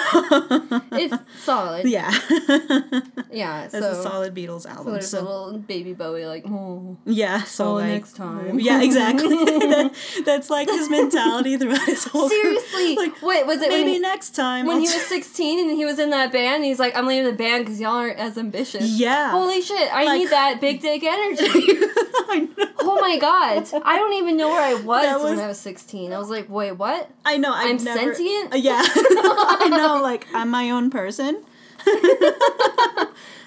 It's 0.92 1.14
solid. 1.44 1.86
yeah. 1.86 2.10
Yeah. 3.30 3.68
So, 3.68 3.78
a 3.78 4.02
solid 4.02 4.34
Beatles 4.34 4.62
so 4.62 4.68
album. 4.70 4.92
there's 4.92 5.08
So, 5.08 5.20
a 5.20 5.22
little 5.22 5.58
baby 5.58 5.94
Bowie 5.94 6.26
like, 6.26 6.44
oh, 6.46 6.96
yeah. 7.06 7.42
So, 7.44 7.66
oh, 7.68 7.72
like, 7.74 7.88
next 7.88 8.14
time. 8.16 8.58
Yeah, 8.62 8.82
exactly. 8.82 9.28
That- 9.44 9.92
that's 10.26 10.50
like 10.50 10.68
his 10.68 10.90
mentality 10.90 11.56
throughout 11.56 11.84
his 11.86 12.04
whole 12.04 12.28
Seriously. 12.28 12.96
Like, 12.96 13.22
Wait, 13.22 13.46
was 13.46 13.62
it 13.62 13.70
when 13.70 13.80
maybe 13.80 13.92
he, 13.94 13.98
next 13.98 14.30
time. 14.34 14.66
when 14.66 14.76
I'll 14.76 14.82
he 14.82 14.88
was 14.88 15.06
16 15.06 15.68
and 15.70 15.76
he 15.76 15.84
was 15.84 15.98
in 15.98 16.10
that 16.10 16.30
band? 16.32 16.64
He's 16.64 16.78
like, 16.78 16.96
I'm 16.96 17.06
leaving 17.06 17.24
the 17.30 17.36
band 17.36 17.64
because 17.64 17.80
y'all 17.80 17.94
aren't 17.94 18.18
as 18.18 18.36
ambitious. 18.36 18.84
Yeah. 18.90 19.30
Holy 19.30 19.62
shit! 19.62 19.92
I 19.92 20.04
Like- 20.04 20.18
need 20.20 20.30
that 20.30 20.60
big 20.60 20.80
dick 20.82 21.02
energy. 21.02 21.31
I. 21.40 22.48
Oh 22.80 22.98
my 23.00 23.18
god! 23.18 23.68
I 23.84 23.96
don't 23.96 24.14
even 24.14 24.36
know 24.36 24.48
where 24.48 24.60
I 24.62 24.74
was, 24.82 24.84
was- 25.22 25.22
when 25.30 25.38
I 25.40 25.46
was 25.48 25.58
16. 25.60 26.12
I 26.12 26.18
was 26.18 26.30
like, 26.30 26.48
wait, 26.50 26.72
what? 26.72 27.10
I 27.24 27.36
know. 27.38 27.52
I've 27.52 27.78
I'm 27.78 27.84
never, 27.84 27.98
sentient? 28.14 28.52
Uh, 28.54 28.56
yeah. 28.56 28.82
I 28.84 29.68
know. 29.70 30.00
Like 30.02 30.26
I'm 30.34 30.50
my 30.50 30.70
own 30.70 30.90
person. 30.90 31.42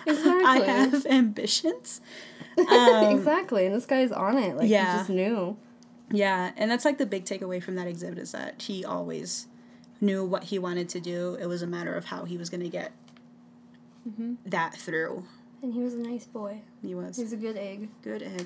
Exactly. 0.07 0.43
I 0.45 0.59
have 0.65 1.05
ambitions. 1.07 1.99
Um, 2.57 3.17
exactly, 3.17 3.65
and 3.65 3.73
this 3.75 3.85
guy's 3.85 4.11
on 4.11 4.37
it. 4.37 4.55
Like 4.55 4.69
Yeah. 4.69 4.91
he 4.93 4.97
just 4.99 5.09
knew. 5.09 5.57
Yeah, 6.11 6.51
and 6.55 6.69
that's 6.69 6.85
like 6.85 6.99
the 6.99 7.05
big 7.07 7.25
takeaway 7.25 7.61
from 7.61 7.75
that 7.75 7.87
exhibit 7.87 8.19
is 8.19 8.31
that 8.31 8.61
he 8.61 8.85
always 8.85 9.47
knew 9.99 10.23
what 10.23 10.45
he 10.45 10.59
wanted 10.59 10.87
to 10.89 10.99
do. 10.99 11.35
It 11.41 11.47
was 11.47 11.61
a 11.63 11.67
matter 11.67 11.95
of 11.95 12.05
how 12.05 12.25
he 12.25 12.37
was 12.37 12.49
going 12.49 12.61
to 12.63 12.69
get 12.69 12.91
Mm-hmm. 14.07 14.35
that 14.45 14.75
through. 14.75 15.25
And 15.65 15.73
he 15.73 15.81
was 15.81 15.95
a 15.95 15.97
nice 15.97 16.25
boy. 16.25 16.61
He 16.83 16.93
was 16.93 17.17
He's 17.17 17.33
a 17.33 17.37
good 17.37 17.57
egg. 17.57 17.89
good 18.03 18.21
egg. 18.21 18.45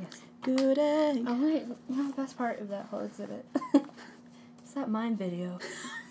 Yes. 0.00 0.20
Good 0.42 0.78
egg. 0.78 1.24
Oh 1.26 1.42
wait, 1.44 1.64
you 1.90 1.96
know 1.96 2.06
the 2.06 2.14
best 2.14 2.38
part 2.38 2.60
of 2.60 2.68
that 2.68 2.86
whole 2.86 3.00
exhibit? 3.00 3.44
it's 4.62 4.74
that 4.74 4.88
mime 4.88 5.16
video. 5.16 5.58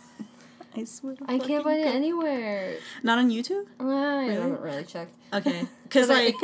I 0.76 0.84
swear. 0.84 1.16
to 1.16 1.24
I 1.30 1.40
can't 1.40 1.64
find 1.64 1.80
it 1.80 1.88
anywhere. 1.88 2.76
Not 3.02 3.18
on 3.18 3.32
YouTube. 3.32 3.64
Uh, 3.80 3.86
I 3.86 4.26
Really? 4.26 4.34
haven't 4.36 4.60
really 4.60 4.84
checked. 4.84 5.16
Okay, 5.34 5.66
because 5.84 6.10
like 6.10 6.36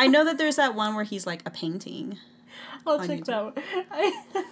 I 0.00 0.08
know 0.08 0.24
that 0.24 0.36
there's 0.36 0.56
that 0.56 0.74
one 0.74 0.96
where 0.96 1.04
he's 1.04 1.24
like 1.24 1.42
a 1.46 1.50
painting. 1.50 2.18
I'll 2.84 2.98
check 2.98 3.20
YouTube. 3.20 3.26
that 3.26 3.44
one. 3.44 3.84
I, 3.92 4.44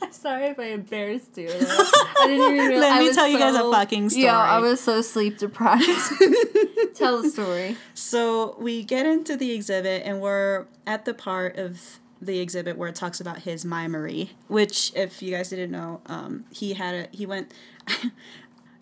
sorry 0.10 0.46
if 0.46 0.58
I 0.58 0.64
embarrassed 0.66 1.36
you. 1.36 1.48
I 1.50 2.24
didn't 2.26 2.54
even 2.54 2.68
realize. 2.68 2.90
Let 2.90 2.98
me 3.00 3.12
tell 3.12 3.28
you 3.28 3.38
guys 3.38 3.54
a 3.54 3.70
fucking 3.70 4.10
Yeah, 4.14 4.36
I 4.36 4.58
was 4.58 4.80
so 4.80 5.02
sleep 5.02 5.38
deprived. 5.38 5.84
Tell 6.94 7.22
the 7.22 7.30
story. 7.30 7.76
So 7.94 8.56
we 8.58 8.82
get 8.82 9.06
into 9.06 9.36
the 9.36 9.52
exhibit 9.52 10.02
and 10.04 10.20
we're 10.20 10.66
at 10.86 11.04
the 11.04 11.14
part 11.14 11.56
of 11.56 11.98
the 12.20 12.40
exhibit 12.40 12.76
where 12.76 12.88
it 12.88 12.94
talks 12.94 13.20
about 13.20 13.38
his 13.40 13.64
mimery, 13.64 14.30
which 14.48 14.92
if 14.94 15.22
you 15.22 15.30
guys 15.34 15.48
didn't 15.50 15.70
know, 15.70 16.00
um, 16.06 16.44
he 16.50 16.74
had 16.74 16.94
a 16.94 17.08
he 17.16 17.24
went 17.24 17.52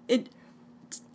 it 0.09 0.29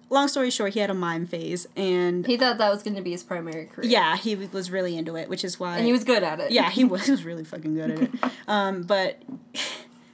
long 0.09 0.27
story 0.27 0.49
short, 0.51 0.73
he 0.73 0.79
had 0.79 0.89
a 0.89 0.93
mime 0.93 1.25
phase 1.25 1.67
and 1.75 2.25
He 2.27 2.37
thought 2.37 2.59
that 2.59 2.69
was 2.71 2.83
going 2.83 2.95
to 2.95 3.01
be 3.01 3.11
his 3.11 3.23
primary 3.23 3.65
career. 3.65 3.89
yeah, 3.89 4.15
he 4.15 4.35
was 4.35 4.69
really 4.71 4.95
into 4.95 5.15
it, 5.15 5.27
which 5.27 5.43
is 5.43 5.59
why 5.59 5.77
And 5.77 5.85
he 5.85 5.91
was 5.91 6.03
good 6.03 6.23
at 6.23 6.39
it. 6.39 6.51
yeah, 6.51 6.69
he 6.69 6.83
was, 6.83 7.05
he 7.05 7.11
was 7.11 7.25
really 7.25 7.43
fucking 7.43 7.73
good 7.73 7.91
at 7.91 8.01
it. 8.03 8.11
Um, 8.47 8.83
but 8.83 9.21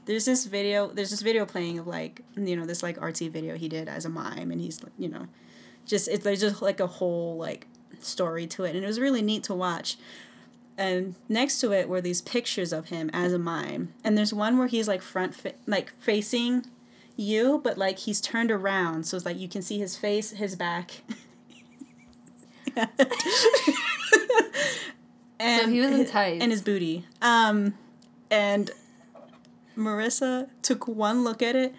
there's 0.10 0.26
this 0.26 0.46
video, 0.46 0.88
there's 0.88 1.12
this 1.12 1.22
video 1.22 1.46
playing 1.46 1.78
of 1.78 1.86
like, 1.86 2.24
you 2.36 2.58
know, 2.58 2.66
this 2.66 2.82
like 2.82 2.98
artsy 2.98 3.30
video 3.30 3.56
he 3.56 3.70
did 3.70 3.88
as 3.88 4.06
a 4.06 4.10
mime, 4.10 4.50
and 4.50 4.60
he's, 4.60 4.82
you 4.98 5.08
know, 5.08 5.28
just 5.86 6.08
it's 6.08 6.24
there's 6.24 6.40
just 6.40 6.64
like 6.64 6.80
a 6.80 6.88
whole 6.88 7.38
like 7.38 7.68
story 8.00 8.48
to 8.48 8.64
it, 8.64 8.74
and 8.76 8.84
it 8.84 8.88
was 8.88 9.00
really 9.00 9.22
neat 9.22 9.44
to 9.44 9.54
watch. 9.54 9.98
And 10.80 11.14
next 11.28 11.60
to 11.60 11.72
it 11.74 11.88
were 11.88 12.02
these 12.02 12.24
pictures 12.24 12.74
of 12.74 12.90
him 12.90 13.12
as 13.14 13.34
a 13.34 13.38
mime, 13.38 13.94
and 14.04 14.18
there's 14.18 14.34
one 14.34 14.58
where 14.58 14.66
he's 14.66 14.88
like 14.88 15.04
front, 15.04 15.36
fa- 15.36 15.54
like 15.68 15.92
facing 16.00 16.66
you, 17.16 17.62
but 17.64 17.78
like 17.78 18.00
he's 18.00 18.20
turned 18.20 18.50
around, 18.50 19.04
so 19.04 19.16
it's 19.16 19.28
like 19.28 19.38
you 19.38 19.48
can 19.48 19.62
see 19.62 19.78
his 19.78 19.96
face, 19.96 20.32
his 20.32 20.56
back. 20.56 21.04
and 25.40 25.72
he 25.72 25.82
was 25.82 25.92
in 25.92 26.08
tights. 26.08 26.42
and 26.42 26.52
his 26.52 26.64
booty. 26.64 27.06
Um, 27.22 27.76
and 28.32 28.72
Marissa 29.80 30.50
took 30.62 30.88
one 30.88 31.24
look 31.24 31.42
at 31.42 31.56
it, 31.56 31.74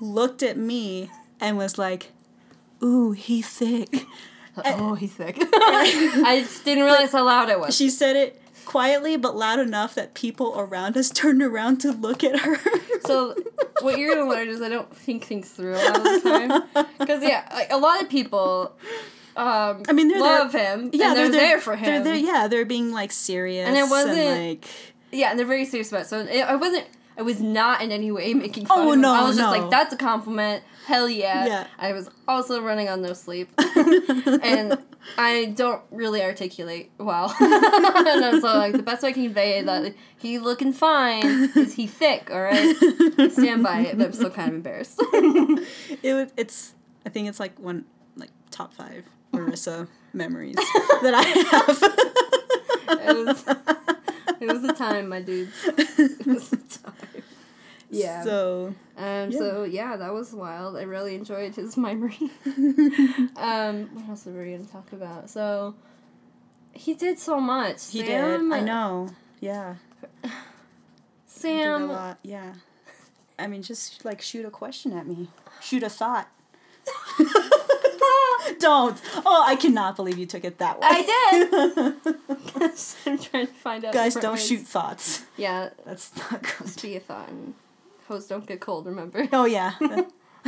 looked 0.00 0.42
at 0.42 0.56
me, 0.56 1.10
and 1.40 1.56
was 1.56 1.78
like, 1.78 2.10
"Ooh, 2.82 3.12
he's 3.12 3.48
thick." 3.48 4.06
Oh, 4.66 4.94
he's 4.94 5.14
sick. 5.14 5.36
I 5.40 6.40
just 6.44 6.62
didn't 6.62 6.84
realize 6.84 7.10
how 7.12 7.24
loud 7.24 7.48
it 7.48 7.58
was. 7.58 7.74
She 7.74 7.88
said 7.88 8.16
it 8.16 8.38
quietly 8.66 9.16
but 9.16 9.34
loud 9.34 9.58
enough 9.58 9.94
that 9.94 10.12
people 10.12 10.54
around 10.58 10.94
us 10.96 11.08
turned 11.14 11.42
around 11.42 11.78
to 11.78 11.90
look 11.90 12.22
at 12.22 12.40
her. 12.40 12.58
So, 13.06 13.34
what 13.80 13.98
you're 13.98 14.14
gonna 14.14 14.28
learn 14.28 14.48
is 14.48 14.60
I 14.60 14.68
don't 14.68 14.94
think 14.94 15.24
things 15.24 15.50
through 15.50 15.74
a 15.74 15.78
lot 15.78 15.96
of 15.96 16.04
the 16.04 16.20
time. 16.74 16.86
Because 16.98 17.22
yeah, 17.22 17.48
like 17.52 17.72
a 17.72 17.78
lot 17.78 18.02
of 18.02 18.10
people, 18.10 18.72
um, 19.36 19.84
I 19.88 19.92
mean, 19.94 20.08
they're 20.08 20.20
love 20.20 20.52
there. 20.52 20.76
him. 20.76 20.90
Yeah, 20.92 21.08
and 21.08 21.16
they're, 21.16 21.30
there 21.30 21.58
for 21.58 21.74
him. 21.74 21.86
They're 21.86 22.04
there. 22.04 22.16
Yeah, 22.16 22.46
they're 22.48 22.66
being 22.66 22.92
like 22.92 23.10
serious. 23.10 23.66
And 23.66 23.76
it 23.76 23.88
wasn't- 23.88 24.18
like. 24.52 24.66
Yeah, 25.12 25.30
and 25.30 25.38
they're 25.38 25.46
very 25.46 25.64
serious 25.64 25.90
about 25.90 26.02
it. 26.02 26.08
So 26.08 26.18
it, 26.20 26.40
I 26.42 26.56
wasn't. 26.56 26.86
I 27.16 27.22
was 27.22 27.40
not 27.40 27.82
in 27.82 27.92
any 27.92 28.10
way 28.10 28.32
making 28.34 28.66
fun 28.66 28.78
Oh, 28.78 28.88
of 28.88 28.94
him. 28.94 29.00
no, 29.02 29.12
I 29.12 29.22
was 29.26 29.36
just 29.36 29.50
like, 29.50 29.70
"That's 29.70 29.92
a 29.92 29.96
compliment. 29.96 30.62
Hell 30.86 31.08
yeah!" 31.08 31.46
Yeah. 31.46 31.66
I 31.78 31.92
was 31.92 32.08
also 32.26 32.60
running 32.62 32.88
on 32.88 33.02
no 33.02 33.12
sleep, 33.12 33.50
and 33.58 34.78
I 35.18 35.52
don't 35.54 35.82
really 35.90 36.22
articulate 36.22 36.90
well. 36.98 37.34
and 37.40 38.40
so 38.40 38.56
like 38.56 38.72
the 38.72 38.82
best 38.82 39.02
way 39.02 39.10
I 39.10 39.12
can 39.12 39.24
convey 39.24 39.62
that 39.62 39.94
he 40.18 40.38
looking 40.38 40.72
fine 40.72 41.50
is 41.54 41.74
he 41.74 41.86
thick. 41.86 42.30
All 42.30 42.42
right, 42.42 42.74
stand 43.30 43.62
by 43.62 43.80
it. 43.80 43.98
But 43.98 44.06
I'm 44.06 44.12
still 44.12 44.30
kind 44.30 44.48
of 44.48 44.54
embarrassed. 44.56 44.98
it 46.02 46.14
was, 46.14 46.32
it's 46.36 46.74
I 47.04 47.10
think 47.10 47.28
it's 47.28 47.40
like 47.40 47.58
one 47.58 47.84
like 48.16 48.30
top 48.50 48.72
five 48.72 49.04
Marissa 49.32 49.88
memories 50.14 50.56
that 50.56 51.14
I 51.14 51.22
have. 51.50 51.78
it 53.06 53.26
was 53.26 53.44
it 54.40 54.46
was 54.46 54.64
a 54.64 54.72
time, 54.72 55.08
my 55.08 55.20
dudes. 55.20 55.52
It 55.64 56.26
was 56.26 56.52
a 56.52 56.56
time. 56.56 56.94
Yeah. 57.92 58.24
So 58.24 58.74
Um, 58.96 59.30
Yeah. 59.30 59.38
So 59.38 59.62
yeah, 59.64 59.96
that 59.96 60.12
was 60.12 60.32
wild. 60.32 60.76
I 60.76 60.82
really 60.82 61.14
enjoyed 61.14 61.54
his 61.54 61.76
memory. 61.88 62.16
um, 63.36 63.88
what 63.94 64.08
else 64.08 64.26
were 64.26 64.32
we 64.32 64.52
gonna 64.52 64.64
talk 64.64 64.92
about? 64.92 65.28
So 65.30 65.74
he 66.72 66.94
did 66.94 67.18
so 67.18 67.38
much. 67.40 67.90
he 67.90 68.00
Sam, 68.04 68.50
did. 68.50 68.56
I 68.58 68.60
know. 68.60 69.08
Yeah. 69.40 69.74
Did 70.22 70.30
a 70.30 70.30
Sam. 71.26 71.88
lot. 71.88 72.18
Yeah. 72.22 72.54
I 73.38 73.46
mean, 73.48 73.62
just 73.62 74.04
like 74.04 74.22
shoot 74.22 74.44
a 74.46 74.50
question 74.50 74.92
at 74.92 75.06
me. 75.06 75.28
Shoot 75.60 75.82
a 75.82 75.88
thought. 75.90 76.28
Don't. 78.58 79.00
Oh, 79.26 79.44
I 79.46 79.56
cannot 79.56 79.96
believe 79.96 80.18
you 80.18 80.26
took 80.26 80.44
it 80.44 80.58
that 80.58 80.78
way. 80.80 80.86
I 80.88 81.02
did. 81.02 82.16
I'm 83.06 83.18
trying 83.18 83.46
to 83.46 83.52
find 83.52 83.84
out. 83.84 83.92
Guys, 83.92 84.14
don't 84.14 84.34
ways. 84.34 84.46
shoot 84.46 84.60
thoughts. 84.60 85.24
Yeah, 85.36 85.70
That's 85.84 86.14
not 86.16 86.42
good. 86.42 86.52
just 86.66 86.82
be 86.82 86.96
a 86.96 87.00
thought. 87.00 87.28
And 87.28 87.54
hose 88.12 88.26
don't 88.26 88.46
get 88.46 88.60
cold. 88.60 88.86
Remember. 88.86 89.28
Oh 89.32 89.46
yeah. 89.46 89.72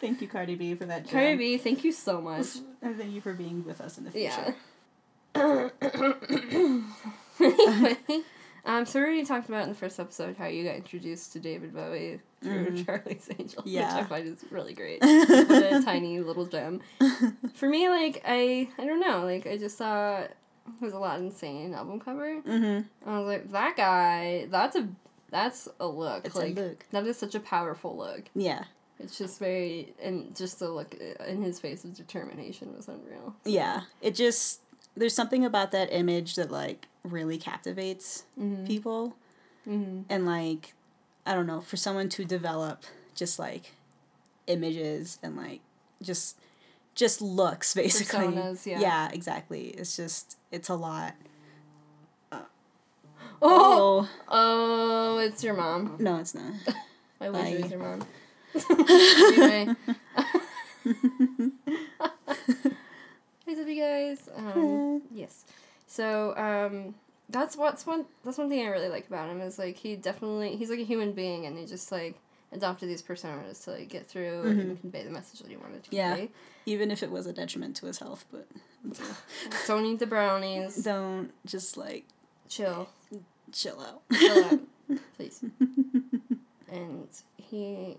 thank 0.00 0.20
you, 0.20 0.28
Cardi 0.28 0.56
B, 0.56 0.74
for 0.74 0.84
that. 0.86 1.08
Cardi 1.08 1.28
jam. 1.28 1.38
B, 1.38 1.58
thank 1.58 1.84
you 1.84 1.92
so 1.92 2.20
much. 2.20 2.46
And 2.82 2.98
thank 2.98 3.12
you 3.12 3.20
for 3.20 3.32
being 3.32 3.64
with 3.64 3.80
us 3.80 3.96
in 3.96 4.04
the 4.04 4.10
future. 4.10 4.56
Yeah. 5.36 5.68
anyway, 7.40 7.96
um, 8.64 8.84
so 8.84 8.98
we 8.98 9.04
already 9.04 9.24
talked 9.24 9.48
about 9.48 9.62
in 9.62 9.68
the 9.68 9.76
first 9.76 10.00
episode 10.00 10.36
how 10.36 10.46
you 10.46 10.64
got 10.64 10.74
introduced 10.74 11.32
to 11.34 11.38
David 11.38 11.72
Bowie 11.72 12.18
through 12.42 12.82
Charlie's 12.84 13.30
Angels. 13.38 13.64
Yeah. 13.64 13.94
which 13.94 14.04
I 14.04 14.08
find 14.08 14.26
is 14.26 14.44
really 14.50 14.74
great. 14.74 15.00
what 15.00 15.72
a 15.72 15.80
tiny 15.84 16.18
little 16.18 16.46
gem. 16.46 16.80
For 17.54 17.68
me, 17.68 17.88
like 17.88 18.24
I, 18.26 18.68
I 18.78 18.84
don't 18.84 19.00
know, 19.00 19.22
like 19.24 19.46
I 19.46 19.56
just 19.56 19.78
saw 19.78 20.26
it 20.66 20.72
was 20.80 20.92
a 20.92 20.98
lot 20.98 21.20
insane 21.20 21.74
album 21.74 22.00
cover. 22.00 22.40
Mm-hmm. 22.42 23.08
I 23.08 23.18
was 23.18 23.26
like, 23.26 23.50
that 23.52 23.76
guy, 23.76 24.46
that's 24.50 24.76
a, 24.76 24.88
that's 25.32 25.66
a 25.80 25.86
look. 25.88 26.24
It's 26.24 26.36
a 26.36 26.38
like 26.38 26.56
look. 26.56 26.84
that 26.92 27.04
is 27.06 27.18
such 27.18 27.34
a 27.34 27.40
powerful 27.40 27.96
look. 27.96 28.24
Yeah. 28.34 28.64
It's 29.00 29.18
just 29.18 29.40
very, 29.40 29.94
and 30.00 30.36
just 30.36 30.60
the 30.60 30.68
look 30.68 30.94
in 31.26 31.42
his 31.42 31.58
face 31.58 31.82
of 31.82 31.94
determination 31.96 32.76
was 32.76 32.86
unreal. 32.86 33.34
Yeah. 33.44 33.80
It 34.00 34.14
just 34.14 34.60
there's 34.96 35.14
something 35.14 35.44
about 35.44 35.72
that 35.72 35.92
image 35.92 36.36
that 36.36 36.52
like 36.52 36.86
really 37.02 37.38
captivates 37.38 38.24
Mm-hmm. 38.38 38.66
people. 38.66 39.16
Mm-hmm. 39.68 40.02
And 40.08 40.26
like 40.26 40.74
I 41.26 41.34
don't 41.34 41.46
know, 41.46 41.60
for 41.60 41.76
someone 41.76 42.08
to 42.10 42.24
develop 42.24 42.84
just 43.14 43.38
like 43.38 43.72
images 44.46 45.18
and 45.22 45.36
like 45.36 45.60
just 46.02 46.36
just 46.94 47.22
looks 47.22 47.74
basically. 47.74 48.26
Personas, 48.26 48.66
yeah. 48.66 48.80
Yeah, 48.80 49.10
exactly. 49.12 49.68
It's 49.68 49.96
just 49.96 50.36
it's 50.50 50.68
a 50.68 50.74
lot. 50.74 51.14
Oh, 53.40 54.08
Oh, 54.28 55.16
oh, 55.16 55.18
it's 55.18 55.42
your 55.42 55.54
mom. 55.54 55.96
no, 55.98 56.16
it's 56.18 56.34
not. 56.34 56.52
I 57.20 57.30
wish 57.30 57.48
it 57.52 57.62
was 57.62 57.70
your 57.70 57.80
mom. 57.80 58.06
anyway. 59.32 59.76
Hi, 63.46 63.54
Zippy 63.54 63.76
guys. 63.78 64.28
Um, 64.36 65.02
yes. 65.12 65.44
So 65.86 66.36
um, 66.36 66.94
that's 67.28 67.56
what's 67.56 67.86
one 67.86 68.04
that's 68.24 68.38
one 68.38 68.48
thing 68.48 68.64
I 68.66 68.70
really 68.70 68.88
like 68.88 69.06
about 69.08 69.28
him 69.28 69.40
is 69.40 69.58
like 69.58 69.76
he 69.76 69.96
definitely 69.96 70.56
he's 70.56 70.70
like 70.70 70.78
a 70.78 70.84
human 70.84 71.12
being 71.12 71.46
and 71.46 71.58
he 71.58 71.66
just 71.66 71.90
like 71.92 72.14
adopted 72.52 72.88
these 72.88 73.02
personas 73.02 73.64
to 73.64 73.72
like 73.72 73.88
get 73.88 74.06
through 74.06 74.42
and 74.42 74.80
convey 74.80 75.02
the 75.04 75.10
message 75.10 75.40
that 75.40 75.48
he 75.48 75.56
wanted 75.56 75.82
to 75.84 75.94
Yeah. 75.96 76.14
convey. 76.16 76.30
Even 76.66 76.90
if 76.90 77.02
it 77.02 77.10
was 77.10 77.26
a 77.26 77.32
detriment 77.32 77.76
to 77.76 77.86
his 77.86 77.98
health, 77.98 78.24
but 78.30 78.46
Don't 79.66 79.84
eat 79.84 79.98
the 79.98 80.06
brownies. 80.06 80.76
don't 80.76 81.30
just 81.46 81.76
like 81.76 82.04
Chill. 82.48 82.88
Chill 83.52 83.80
out. 83.80 84.02
Chill 84.18 84.44
out, 84.44 84.60
please. 85.16 85.44
and 86.70 87.08
he 87.36 87.96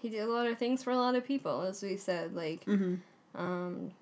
he 0.00 0.08
did 0.10 0.20
a 0.20 0.26
lot 0.26 0.46
of 0.46 0.58
things 0.58 0.82
for 0.82 0.90
a 0.90 0.96
lot 0.96 1.14
of 1.14 1.24
people, 1.24 1.62
as 1.62 1.82
we 1.82 1.96
said, 1.96 2.34
like 2.34 2.64
mm-hmm. 2.66 2.96
um, 3.34 3.92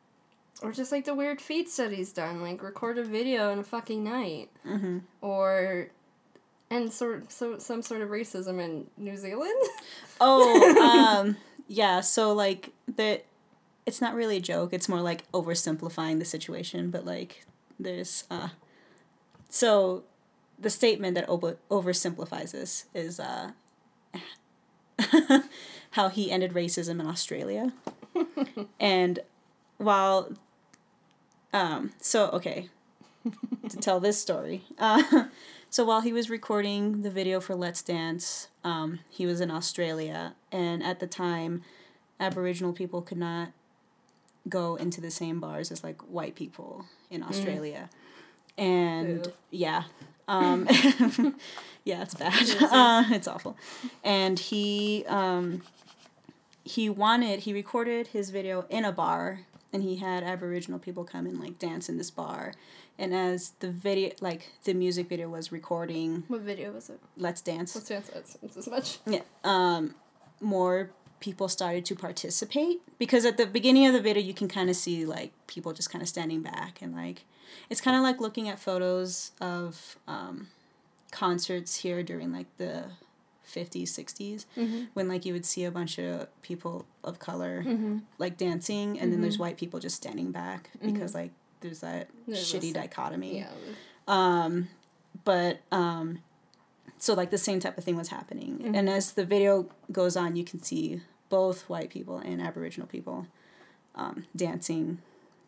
or 0.62 0.73
just 0.73 0.92
like 0.92 1.04
the 1.04 1.14
weird 1.14 1.40
feats 1.40 1.76
that 1.76 1.92
he's 1.92 2.12
done, 2.12 2.42
like 2.42 2.62
record 2.62 2.99
a 2.99 3.04
video 3.04 3.52
in 3.52 3.59
a 3.59 3.64
fucking 3.64 4.02
night, 4.02 4.50
Mm-hmm. 4.66 4.99
or 5.21 5.90
and 6.71 6.92
sort 6.92 7.30
so 7.30 7.59
some 7.59 7.83
sort 7.83 8.00
of 8.00 8.09
racism 8.09 8.61
in 8.61 8.87
New 8.97 9.16
Zealand. 9.16 9.54
Oh, 10.21 11.21
um, 11.21 11.37
yeah. 11.68 12.00
So 12.00 12.33
like 12.33 12.73
the, 12.94 13.23
it's 13.87 14.00
not 14.00 14.14
really 14.14 14.38
a 14.38 14.40
joke. 14.40 14.73
It's 14.73 14.88
more 14.88 15.00
like 15.00 15.30
oversimplifying 15.33 16.18
the 16.18 16.25
situation. 16.25 16.90
But 16.90 17.04
like, 17.04 17.44
there's 17.78 18.25
uh, 18.30 18.49
so 19.49 20.04
the 20.64 20.71
statement 20.71 21.14
that 21.14 21.28
over 21.28 21.59
oversimplifies 21.71 22.52
this 22.52 22.87
is 22.94 23.21
uh, 23.21 23.52
how 25.92 26.09
he 26.09 26.30
ended 26.30 26.52
racism 26.52 26.99
in 27.00 27.06
Australia, 27.06 27.73
and 28.80 29.21
while, 29.78 30.33
um, 31.52 31.92
so 32.00 32.28
okay, 32.30 32.68
to 33.68 33.76
tell 33.76 34.00
this 34.00 34.21
story, 34.21 34.62
uh, 34.78 35.26
so 35.71 35.85
while 35.85 36.00
he 36.00 36.12
was 36.12 36.30
recording 36.30 37.02
the 37.02 37.11
video 37.11 37.40
for 37.40 37.54
Let's 37.54 37.83
Dance, 37.83 38.49
um, 38.64 39.00
he 39.09 39.26
was 39.26 39.40
in 39.40 39.50
Australia, 39.50 40.35
and 40.50 40.83
at 40.83 41.00
the 41.00 41.06
time, 41.06 41.62
Aboriginal 42.18 42.73
people 42.73 43.02
could 43.02 43.18
not 43.18 43.52
go 44.49 44.76
into 44.76 45.00
the 45.00 45.11
same 45.11 45.40
bars 45.40 45.71
as 45.71 45.83
like 45.85 46.00
white 46.02 46.35
people 46.35 46.87
in 47.11 47.23
Australia, 47.23 47.90
and 48.56 49.25
Boo. 49.25 49.33
yeah, 49.50 49.85
um, 50.28 50.69
yeah, 51.85 52.02
it's 52.02 52.14
bad. 52.14 52.35
Uh, 52.75 53.04
it's 53.11 53.28
awful, 53.28 53.57
and 54.02 54.38
he 54.38 55.04
um, 55.09 55.62
he 56.64 56.88
wanted 56.88 57.40
he 57.40 57.52
recorded 57.52 58.09
his 58.09 58.31
video 58.31 58.64
in 58.69 58.85
a 58.85 58.93
bar, 58.93 59.40
and 59.73 59.83
he 59.83 59.97
had 59.97 60.23
Aboriginal 60.23 60.78
people 60.78 61.04
come 61.04 61.26
and 61.26 61.38
like 61.38 61.59
dance 61.59 61.88
in 61.88 61.99
this 61.99 62.11
bar. 62.11 62.52
And 62.97 63.12
as 63.12 63.50
the 63.59 63.71
video, 63.71 64.12
like 64.21 64.52
the 64.62 64.73
music 64.73 65.09
video 65.09 65.28
was 65.28 65.50
recording, 65.50 66.23
what 66.28 66.43
video 66.43 66.71
was 66.71 66.88
it? 66.88 67.00
Let's 67.16 67.40
Dance. 67.40 67.75
Let's 67.75 67.88
dance 67.88 68.09
it's, 68.14 68.37
it's 68.40 68.57
as 68.57 68.69
much. 68.69 68.99
Yeah. 69.04 69.23
Um, 69.43 69.97
more 70.40 70.90
people 71.21 71.49
started 71.49 71.85
to 71.87 71.97
participate 71.97 72.83
because 72.99 73.25
at 73.25 73.37
the 73.37 73.47
beginning 73.47 73.87
of 73.87 73.95
the 73.95 74.00
video 74.00 74.23
you 74.23 74.35
can 74.35 74.47
kind 74.47 74.69
of 74.69 74.76
see 74.76 75.07
like 75.07 75.33
people 75.47 75.73
just 75.73 75.90
kind 75.90 76.02
of 76.02 76.09
standing 76.09 76.43
back 76.43 76.83
and 76.83 76.95
like 76.95 77.25
it's 77.71 77.81
kind 77.81 77.97
of 77.97 78.03
like 78.03 78.21
looking 78.21 78.49
at 78.49 78.59
photos 78.59 79.33
of 79.41 79.97
um, 80.09 80.49
concerts 81.11 81.77
here 81.77 82.03
during 82.03 82.33
like 82.33 82.47
the 82.57 82.85
50s 83.53 83.85
60s 83.85 84.47
Mm-hmm. 84.57 84.85
when 84.95 85.07
like 85.09 85.25
you 85.27 85.33
would 85.33 85.45
see 85.45 85.65
a 85.65 85.71
bunch 85.71 85.99
of 85.99 86.29
people 86.43 86.87
of 87.05 87.19
color 87.19 87.63
Mm-hmm. 87.67 87.99
like 88.19 88.37
dancing 88.37 88.99
and 88.99 89.13
then 89.13 89.21
there's 89.21 89.39
white 89.39 89.57
people 89.57 89.79
just 89.81 89.97
standing 89.97 90.31
back 90.33 90.71
because 90.83 91.15
like 91.15 91.31
there's 91.61 91.81
that 91.81 92.09
shitty 92.29 92.73
dichotomy 92.73 93.39
Yeah. 93.39 93.51
um, 94.09 94.69
but 95.25 95.61
um, 95.71 96.19
so 96.99 97.15
like 97.15 97.31
the 97.31 97.39
same 97.39 97.61
type 97.61 97.77
of 97.79 97.85
thing 97.85 97.97
was 97.97 98.09
happening, 98.09 98.59
Mm-hmm. 98.59 98.75
and 98.75 98.89
as 98.89 99.13
the 99.13 99.25
video 99.25 99.69
goes 99.93 100.17
on, 100.17 100.37
you 100.37 100.45
can 100.45 100.63
see 100.63 101.03
both 101.29 101.69
white 101.69 101.91
people 101.91 102.19
and 102.19 102.41
Aboriginal 102.41 102.87
people 102.87 103.27
um, 103.95 104.25
dancing 104.35 104.99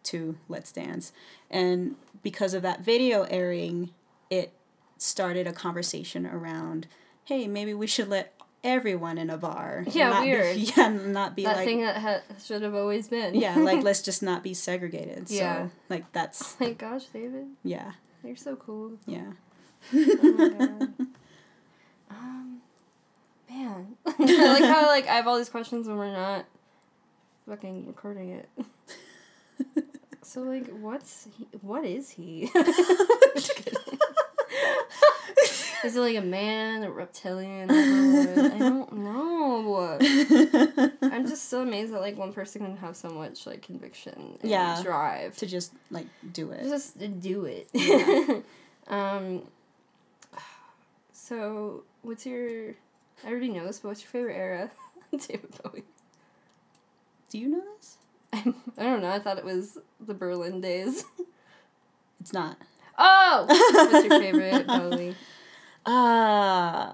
to 0.06 0.36
"Let's 0.48 0.72
Dance," 0.72 1.12
and 1.50 1.96
because 2.22 2.54
of 2.54 2.62
that 2.62 2.80
video 2.80 3.22
airing, 3.24 3.90
it 4.30 4.52
started 4.98 5.46
a 5.46 5.52
conversation 5.52 6.26
around, 6.26 6.86
hey, 7.24 7.46
maybe 7.46 7.74
we 7.74 7.86
should 7.86 8.08
let 8.08 8.32
everyone 8.64 9.16
in 9.18 9.30
a 9.30 9.36
bar. 9.38 9.84
Yeah, 9.92 10.08
not 10.08 10.22
be- 10.24 10.30
weird. 10.30 10.56
yeah, 10.76 10.88
not 10.88 11.36
be 11.36 11.44
that 11.44 11.56
like 11.58 11.66
thing 11.66 11.82
that 11.82 11.96
ha- 11.98 12.22
should 12.44 12.62
have 12.62 12.74
always 12.74 13.08
been. 13.08 13.34
yeah, 13.34 13.56
like 13.56 13.82
let's 13.84 14.02
just 14.02 14.22
not 14.22 14.42
be 14.42 14.54
segregated. 14.54 15.30
Yeah. 15.30 15.66
So 15.66 15.70
like 15.90 16.10
that's 16.12 16.58
my 16.58 16.72
gosh, 16.72 17.04
David, 17.06 17.46
yeah, 17.62 17.92
you're 18.24 18.36
so 18.36 18.56
cool. 18.56 18.92
yeah. 19.06 19.32
Oh 19.92 20.32
my 20.36 20.48
god. 20.48 20.88
um, 22.10 22.60
man, 23.48 23.96
I 24.06 24.12
like 24.58 24.64
how 24.64 24.86
like 24.86 25.06
I 25.06 25.14
have 25.14 25.28
all 25.28 25.36
these 25.38 25.48
questions 25.50 25.86
when 25.86 25.96
we're 25.96 26.10
not 26.12 26.46
fucking 27.48 27.86
recording 27.86 28.30
it. 28.30 28.48
So 30.26 30.42
like, 30.42 30.68
what's 30.68 31.28
he? 31.36 31.46
What 31.62 31.84
is 31.84 32.10
he? 32.10 32.50
Is 35.84 35.94
it 35.94 36.00
like 36.00 36.16
a 36.16 36.20
man, 36.20 36.82
a 36.82 36.90
reptilian? 36.90 37.70
I 37.70 38.58
don't 38.58 38.92
know. 38.92 39.98
I'm 41.02 41.28
just 41.28 41.48
so 41.48 41.60
amazed 41.62 41.92
that 41.92 42.00
like 42.00 42.16
one 42.16 42.32
person 42.32 42.62
can 42.62 42.76
have 42.78 42.96
so 42.96 43.08
much 43.10 43.46
like 43.46 43.62
conviction 43.62 44.36
and 44.40 44.50
Yeah. 44.50 44.80
drive 44.82 45.36
to 45.36 45.46
just 45.46 45.72
like 45.90 46.06
do 46.32 46.50
it. 46.50 46.64
just 46.64 46.98
do 47.20 47.44
it. 47.44 48.44
um. 48.88 49.42
So, 51.12 51.84
what's 52.02 52.26
your? 52.26 52.70
I 53.24 53.30
already 53.30 53.48
know 53.50 53.66
this, 53.66 53.78
but 53.80 53.88
what's 53.88 54.02
your 54.02 54.10
favorite 54.10 54.36
era? 54.36 54.70
David 55.12 55.50
Bowie. 55.62 55.84
Do 57.30 57.38
you 57.38 57.48
know 57.48 57.62
this? 57.78 57.96
I 58.32 58.42
don't 58.78 59.02
know. 59.02 59.10
I 59.10 59.18
thought 59.18 59.38
it 59.38 59.44
was 59.44 59.78
the 60.00 60.14
Berlin 60.14 60.60
days. 60.60 61.04
It's 62.20 62.32
not. 62.32 62.56
Oh, 62.98 63.44
what's 63.92 64.06
your 64.08 64.18
favorite 64.18 64.66
Bowie? 64.66 65.14
Uh, 65.84 66.92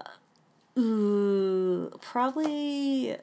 ooh, 0.77 1.89
probably. 2.01 3.15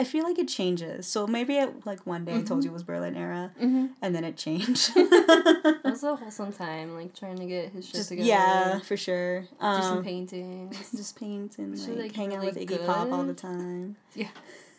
I 0.00 0.04
feel 0.04 0.22
like 0.24 0.38
it 0.38 0.46
changes. 0.48 1.06
So 1.08 1.26
maybe 1.26 1.58
at, 1.58 1.84
like 1.84 2.06
one 2.06 2.24
day 2.24 2.36
I 2.36 2.42
told 2.42 2.62
you 2.64 2.70
it 2.70 2.72
was 2.72 2.84
Berlin 2.84 3.16
era, 3.16 3.50
Mm-hmm. 3.60 3.86
and 4.00 4.14
then 4.14 4.24
it 4.24 4.36
changed. 4.36 4.92
It 4.96 5.84
was 5.84 6.02
a 6.04 6.14
wholesome 6.16 6.52
time, 6.52 6.94
like 6.94 7.14
trying 7.14 7.36
to 7.38 7.46
get 7.46 7.72
his 7.72 7.84
shit 7.86 7.94
just 7.96 8.08
together. 8.10 8.28
yeah, 8.28 8.78
for 8.78 8.96
sure. 8.96 9.40
Do 9.40 9.46
some 9.60 9.98
Um, 9.98 10.04
paintings. 10.04 10.92
just 10.92 11.18
paint 11.18 11.58
and 11.58 11.76
like, 11.88 11.98
like, 11.98 12.14
hang 12.14 12.34
out 12.34 12.44
with 12.44 12.56
Iggy 12.56 12.86
Pop 12.86 13.10
all 13.10 13.24
the 13.24 13.34
time. 13.34 13.96
time. 14.16 14.28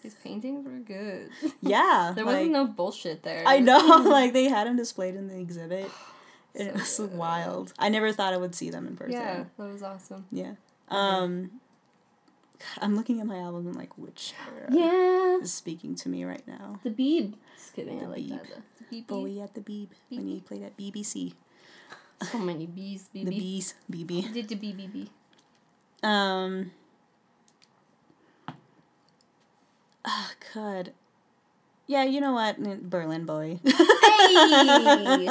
His 0.03 0.13
paintings 0.15 0.65
were 0.65 0.79
good. 0.79 1.29
Yeah, 1.61 2.13
There 2.15 2.23
like, 2.25 2.35
wasn't 2.35 2.51
no 2.53 2.67
bullshit 2.67 3.23
there. 3.23 3.43
I 3.45 3.59
know, 3.59 3.79
like 4.05 4.33
they 4.33 4.45
had 4.45 4.67
them 4.67 4.77
displayed 4.77 5.15
in 5.15 5.27
the 5.27 5.37
exhibit. 5.37 5.89
And 6.55 6.67
it 6.69 6.73
was 6.73 6.97
good. 6.97 7.13
wild. 7.13 7.73
I 7.77 7.89
never 7.89 8.11
thought 8.11 8.33
I 8.33 8.37
would 8.37 8.55
see 8.55 8.69
them 8.69 8.87
in 8.87 8.95
person. 8.95 9.13
Yeah, 9.13 9.43
that 9.57 9.71
was 9.71 9.83
awesome. 9.83 10.25
Yeah. 10.31 10.53
Um, 10.89 11.51
I'm 12.81 12.95
looking 12.95 13.19
at 13.21 13.27
my 13.27 13.37
album 13.37 13.67
and 13.67 13.75
like 13.75 13.97
which 13.97 14.33
Yeah. 14.69 15.37
is 15.41 15.53
speaking 15.53 15.95
to 15.95 16.09
me 16.09 16.23
right 16.25 16.45
now. 16.47 16.79
The 16.83 16.89
Beeb. 16.89 17.33
Just 17.57 17.73
kidding. 17.73 17.99
The 17.99 18.05
I 18.05 18.07
like 18.07 18.19
Beeb. 18.21 18.29
that. 18.29 18.61
The 18.89 18.95
Beeb. 19.01 19.07
Bowie 19.07 19.41
at 19.41 19.53
the 19.53 19.61
Beeb 19.61 19.89
when 20.09 20.27
he 20.27 20.39
played 20.41 20.63
at 20.63 20.77
BBC. 20.77 21.33
So 22.31 22.37
many 22.39 22.65
bees. 22.65 23.07
BB. 23.15 23.25
The 23.25 23.29
Bees, 23.31 23.73
BB. 23.89 24.33
Did 24.33 24.47
the 24.49 24.55
BBB. 24.55 25.07
Um. 26.03 26.71
Oh 30.11 30.31
God. 30.55 30.93
Yeah, 31.85 32.03
you 32.03 32.19
know 32.19 32.33
what? 32.33 32.57
Berlin 32.89 33.25
Boy. 33.25 33.59
Hey! 33.63 33.73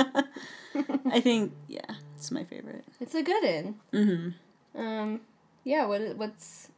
I 1.10 1.20
think 1.20 1.52
yeah, 1.66 1.94
it's 2.16 2.30
my 2.30 2.44
favorite. 2.44 2.84
it's 3.00 3.14
a 3.16 3.22
good 3.22 3.42
one. 3.42 3.74
Mm-hmm. 3.92 4.80
Um, 4.80 5.20
yeah. 5.64 5.84
What? 5.86 6.16
What's? 6.16 6.68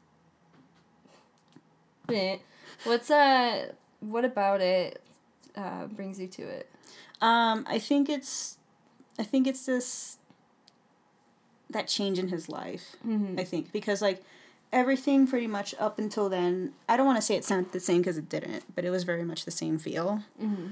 What's 2.85 3.11
uh? 3.11 3.73
What 4.01 4.25
about 4.25 4.63
it? 4.63 5.03
Uh, 5.55 5.87
brings 5.87 6.19
you 6.19 6.29
to 6.29 6.43
it. 6.43 6.71
Um, 7.21 7.67
I 7.69 7.79
think 7.79 8.09
it's, 8.09 8.57
I 9.19 9.25
think 9.25 9.47
it's 9.47 9.67
this. 9.67 10.17
That 11.69 11.87
change 11.87 12.19
in 12.19 12.29
his 12.29 12.49
life. 12.49 12.97
Mm-hmm. 13.07 13.39
I 13.39 13.45
think 13.45 13.73
because 13.73 14.01
like 14.01 14.23
everything 14.73 15.27
pretty 15.27 15.47
much 15.47 15.75
up 15.79 15.99
until 15.99 16.29
then, 16.29 16.73
I 16.89 16.97
don't 16.97 17.07
want 17.07 17.19
to 17.19 17.23
say 17.23 17.35
it 17.37 17.45
sounded 17.45 17.73
the 17.73 17.81
same 17.81 17.99
because 17.99 18.19
it 18.19 18.29
didn't, 18.29 18.65
but 18.75 18.85
it 18.85 18.91
was 18.91 19.05
very 19.05 19.25
much 19.25 19.45
the 19.45 19.51
same 19.51 19.79
feel 19.79 20.23
Mm-hmm. 20.43 20.69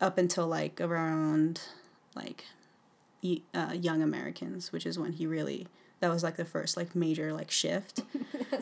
up 0.00 0.18
until 0.18 0.46
like 0.46 0.80
around 0.80 1.60
like 2.14 2.44
uh, 3.54 3.72
Young 3.74 4.02
Americans, 4.02 4.70
which 4.72 4.86
is 4.86 4.98
when 4.98 5.12
he 5.12 5.26
really 5.26 5.66
that 6.00 6.10
was 6.12 6.22
like 6.22 6.36
the 6.36 6.44
first 6.44 6.76
like 6.76 6.94
major 6.94 7.32
like 7.32 7.50
shift. 7.50 8.02
A, 8.52 8.56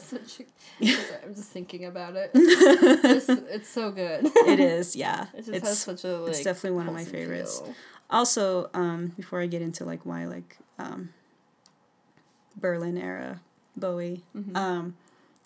I'm 1.24 1.34
just 1.34 1.50
thinking 1.50 1.84
about 1.84 2.16
it. 2.16 2.30
It's, 2.34 3.28
it's 3.28 3.68
so 3.68 3.90
good. 3.90 4.24
it 4.24 4.58
is, 4.60 4.96
yeah. 4.96 5.26
It 5.34 5.38
just 5.44 5.48
it's 5.50 5.68
has 5.68 5.78
such 5.78 6.04
a 6.04 6.18
like. 6.18 6.30
it's 6.30 6.42
definitely 6.42 6.76
one 6.76 6.88
of 6.88 6.94
my 6.94 7.04
favorites. 7.04 7.60
feel. 7.60 7.74
also 8.10 8.70
um 8.72 9.08
before 9.16 9.40
I 9.40 9.46
get 9.46 9.60
into 9.62 9.84
like 9.84 10.06
why 10.06 10.24
like 10.26 10.56
um 10.78 11.10
Berlin 12.56 12.96
era 12.96 13.40
Bowie. 13.76 14.22
Mhm. 14.36 14.56
Um 14.56 14.96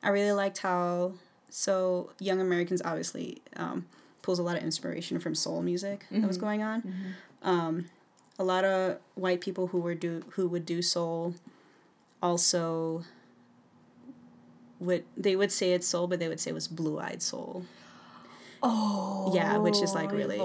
I 0.03 0.09
really 0.11 0.33
liked 0.33 0.59
how 0.59 1.12
so 1.51 2.11
Young 2.21 2.40
Americans 2.40 2.81
obviously 2.85 3.43
um 3.57 3.87
pulls 4.23 4.38
a 4.38 4.43
lot 4.43 4.57
of 4.57 4.62
inspiration 4.62 5.19
from 5.19 5.35
soul 5.35 5.62
music 5.62 6.07
that 6.11 6.27
was 6.27 6.38
Mhm. 6.38 6.40
going 6.40 6.62
on. 6.62 6.83
Mhm. 6.83 7.49
Um 7.49 7.85
a 8.38 8.45
lot 8.45 8.64
of 8.64 8.99
white 9.16 9.40
people 9.40 9.66
who 9.69 9.79
were 9.81 9.95
do 9.95 10.23
who 10.31 10.49
would 10.49 10.64
do 10.64 10.81
soul 10.83 11.35
also 12.23 13.05
would 14.79 15.05
they 15.16 15.37
would 15.37 15.53
say 15.53 15.73
it's 15.73 15.87
soul 15.87 16.07
but 16.07 16.19
they 16.19 16.29
would 16.29 16.40
say 16.40 16.51
it 16.51 16.55
was 16.55 16.69
blue-eyed 16.69 17.23
soul. 17.23 17.64
Oh. 18.62 19.33
Yeah, 19.35 19.57
which 19.57 19.81
is, 19.81 19.95
like, 19.95 20.12
really 20.12 20.38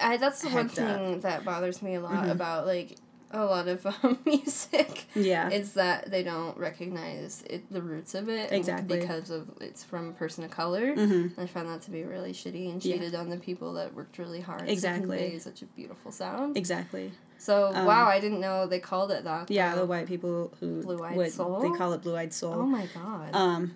I, 0.00 0.16
that's 0.18 0.40
the 0.40 0.48
one 0.50 0.68
hecked 0.68 0.78
up. 0.78 0.98
thing 1.00 1.20
that 1.22 1.44
bothers 1.44 1.82
me 1.82 1.96
a 1.96 2.00
lot 2.00 2.24
Mhm. 2.26 2.30
about 2.30 2.64
like 2.64 2.96
a 3.40 3.44
lot 3.46 3.68
of 3.68 3.84
um, 3.86 4.18
music. 4.26 5.04
Yeah. 5.14 5.48
It's 5.50 5.72
that 5.72 6.10
they 6.10 6.22
don't 6.22 6.56
recognize 6.56 7.42
it, 7.48 7.70
the 7.72 7.82
roots 7.82 8.14
of 8.14 8.28
it 8.28 8.52
Exactly. 8.52 9.00
because 9.00 9.30
of 9.30 9.50
it's 9.60 9.82
from 9.84 10.08
a 10.08 10.12
person 10.12 10.44
of 10.44 10.50
color. 10.50 10.94
mhm. 10.94 11.38
I 11.38 11.46
found 11.46 11.68
that 11.68 11.82
to 11.82 11.90
be 11.90 12.02
really 12.04 12.32
shitty 12.32 12.70
and 12.70 12.84
Yeah. 12.84 12.94
cheated 12.96 13.14
on 13.14 13.28
the 13.30 13.36
people 13.36 13.72
that 13.74 13.94
worked 13.94 14.18
really 14.18 14.40
hard 14.40 14.68
Exactly. 14.68 15.16
to 15.18 15.22
convey 15.24 15.38
such 15.38 15.62
a 15.62 15.66
beautiful 15.66 16.12
sound. 16.12 16.56
Exactly. 16.56 17.12
So 17.38 17.72
Um, 17.74 17.84
wow, 17.86 18.06
I 18.06 18.18
didn't 18.20 18.40
know 18.40 18.66
they 18.66 18.80
called 18.80 19.10
it 19.10 19.24
that. 19.24 19.50
Yeah, 19.50 19.74
the 19.74 19.84
white 19.86 20.06
people 20.06 20.52
who 20.60 20.82
Blue-eyed 20.82 21.16
would 21.16 21.32
soul? 21.32 21.60
they 21.60 21.70
call 21.76 21.92
it 21.92 22.02
blue-eyed 22.02 22.32
soul. 22.32 22.54
Oh 22.54 22.66
my 22.66 22.86
god. 22.94 23.34
Um, 23.34 23.74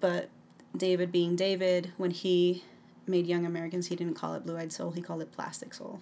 but 0.00 0.28
David 0.76 1.10
being 1.10 1.34
David, 1.34 1.92
when 1.96 2.12
he 2.12 2.62
made 3.06 3.26
Young 3.26 3.44
Americans, 3.44 3.88
he 3.88 3.96
didn't 3.96 4.14
call 4.14 4.34
it 4.34 4.44
blue-eyed 4.44 4.72
soul. 4.72 4.92
He 4.92 5.02
called 5.02 5.20
it 5.22 5.32
plastic 5.32 5.74
soul, 5.74 6.00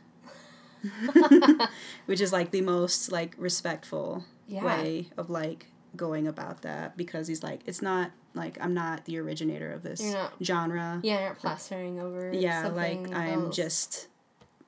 which 2.06 2.20
is 2.20 2.32
like 2.32 2.50
the 2.50 2.60
most 2.60 3.10
like 3.12 3.34
respectful 3.38 4.24
yeah. 4.46 4.64
way 4.64 5.08
of 5.16 5.30
like 5.30 5.66
going 5.96 6.26
about 6.26 6.62
that 6.62 6.96
because 6.96 7.28
he's 7.28 7.42
like 7.42 7.60
it's 7.66 7.82
not 7.82 8.10
like 8.34 8.56
I'm 8.60 8.74
not 8.74 9.04
the 9.04 9.18
originator 9.18 9.72
of 9.72 9.82
this 9.82 10.00
not- 10.00 10.32
genre. 10.42 11.00
Yeah, 11.02 11.20
you're 11.20 11.28
not 11.30 11.38
plastering 11.38 12.00
over. 12.00 12.32
Yeah, 12.32 12.68
like 12.68 13.12
I'm 13.12 13.46
else. 13.46 13.56
just 13.56 14.08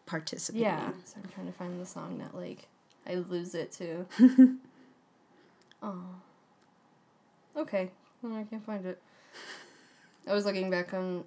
participating. 0.06 0.66
Yeah. 0.66 0.90
So 1.04 1.18
I'm 1.22 1.30
trying 1.30 1.46
to 1.46 1.52
find 1.52 1.80
the 1.80 1.86
song 1.86 2.18
that 2.18 2.34
like 2.34 2.68
I 3.06 3.14
lose 3.14 3.54
it 3.54 3.72
to. 3.72 4.06
oh. 5.82 6.04
Okay. 7.56 7.90
Well, 8.22 8.36
I 8.36 8.44
can't 8.44 8.64
find 8.64 8.84
it. 8.86 9.00
I 10.26 10.34
was 10.34 10.44
looking 10.44 10.70
back 10.70 10.92
on. 10.92 11.24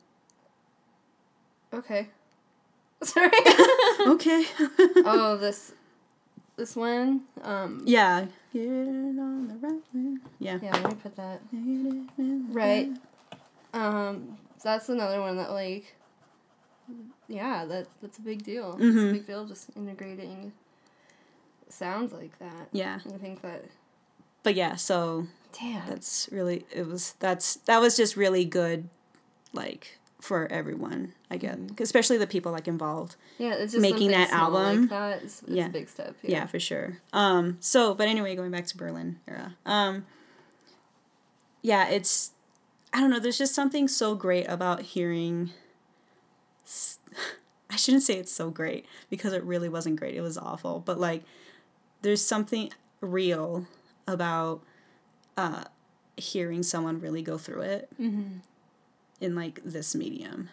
Okay. 1.73 2.09
Sorry. 3.03 3.31
Okay. 4.01 4.45
oh, 5.05 5.37
this, 5.37 5.73
this 6.55 6.75
one. 6.75 7.21
Um. 7.41 7.83
yeah. 7.85 8.25
Get 8.53 8.63
it 8.65 9.19
on 9.19 9.47
the 9.47 9.67
right. 9.67 10.19
Yeah. 10.39 10.59
Yeah. 10.61 10.71
Let 10.73 10.89
me 10.89 10.95
put 11.01 11.15
that. 11.15 11.41
Get 11.51 11.57
it 11.59 11.63
in 12.17 12.47
the 12.47 12.53
Right. 12.53 12.89
Um. 13.73 14.37
That's 14.63 14.89
another 14.89 15.19
one 15.21 15.37
that 15.37 15.51
like. 15.51 15.95
Yeah, 17.27 17.65
that 17.65 17.87
that's 18.01 18.17
a 18.17 18.21
big 18.21 18.43
deal. 18.43 18.73
It's 18.73 18.83
a 18.95 18.99
Mhm. 18.99 19.13
big 19.13 19.25
deal 19.27 19.45
just 19.45 19.69
integrating 19.75 20.51
sounds 21.69 22.13
like 22.13 22.37
that. 22.39 22.67
Yeah. 22.71 22.99
I 23.13 23.17
think 23.17 23.41
that. 23.41 23.65
But 24.43 24.55
yeah, 24.55 24.75
so 24.75 25.27
Damn. 25.59 25.87
that's 25.87 26.29
really 26.31 26.65
it 26.71 26.85
was 26.87 27.15
that's 27.19 27.55
that 27.65 27.79
was 27.79 27.95
just 27.97 28.15
really 28.15 28.45
good 28.45 28.89
like 29.53 29.97
for 30.23 30.47
everyone 30.49 31.11
i 31.29 31.35
get 31.35 31.57
Mhm. 31.59 31.79
especially 31.81 32.17
the 32.17 32.25
people 32.35 32.51
like 32.53 32.67
involved 32.67 33.15
Yeah, 33.37 33.55
it's 33.55 33.73
just 33.73 33.81
making 33.81 34.11
that 34.11 34.31
album. 34.31 34.81
Like 34.81 34.89
that 34.89 35.23
is, 35.23 35.41
it's 35.41 35.51
Yeah. 35.51 35.65
a 35.65 35.69
big 35.69 35.89
step. 35.89 36.15
yeah. 36.21 36.45
for 36.45 36.59
sure 36.59 36.99
um 37.11 37.57
so 37.59 37.93
but 37.93 38.07
anyway 38.07 38.33
going 38.35 38.49
back 38.51 38.65
to 38.67 38.77
berlin 38.77 39.19
era 39.27 39.55
um 39.65 40.05
yeah 41.61 41.89
it's 41.89 42.31
i 42.93 42.99
don't 43.01 43.09
know 43.09 43.19
there's 43.19 43.37
just 43.37 43.53
something 43.53 43.87
so 43.89 44.15
great 44.15 44.45
about 44.47 44.81
hearing 44.95 45.51
I 47.69 47.75
shouldn't 47.75 48.03
say 48.03 48.15
it's 48.19 48.31
so 48.31 48.49
great 48.51 48.85
because 49.09 49.33
it 49.33 49.43
really 49.43 49.67
wasn't 49.67 49.95
great 49.99 50.15
it 50.15 50.21
was 50.21 50.37
awful 50.37 50.79
but 50.79 50.99
like 50.99 51.23
there's 52.01 52.23
something 52.25 52.71
real 53.01 53.65
about 54.07 54.61
uh 55.37 55.63
hearing 56.15 56.61
someone 56.63 56.99
really 57.01 57.21
go 57.23 57.37
through 57.37 57.61
it 57.61 57.89
Mm-hmm. 57.99 58.37
In 59.19 59.35
like 59.35 59.61
this 59.63 59.95
medium. 59.95 60.49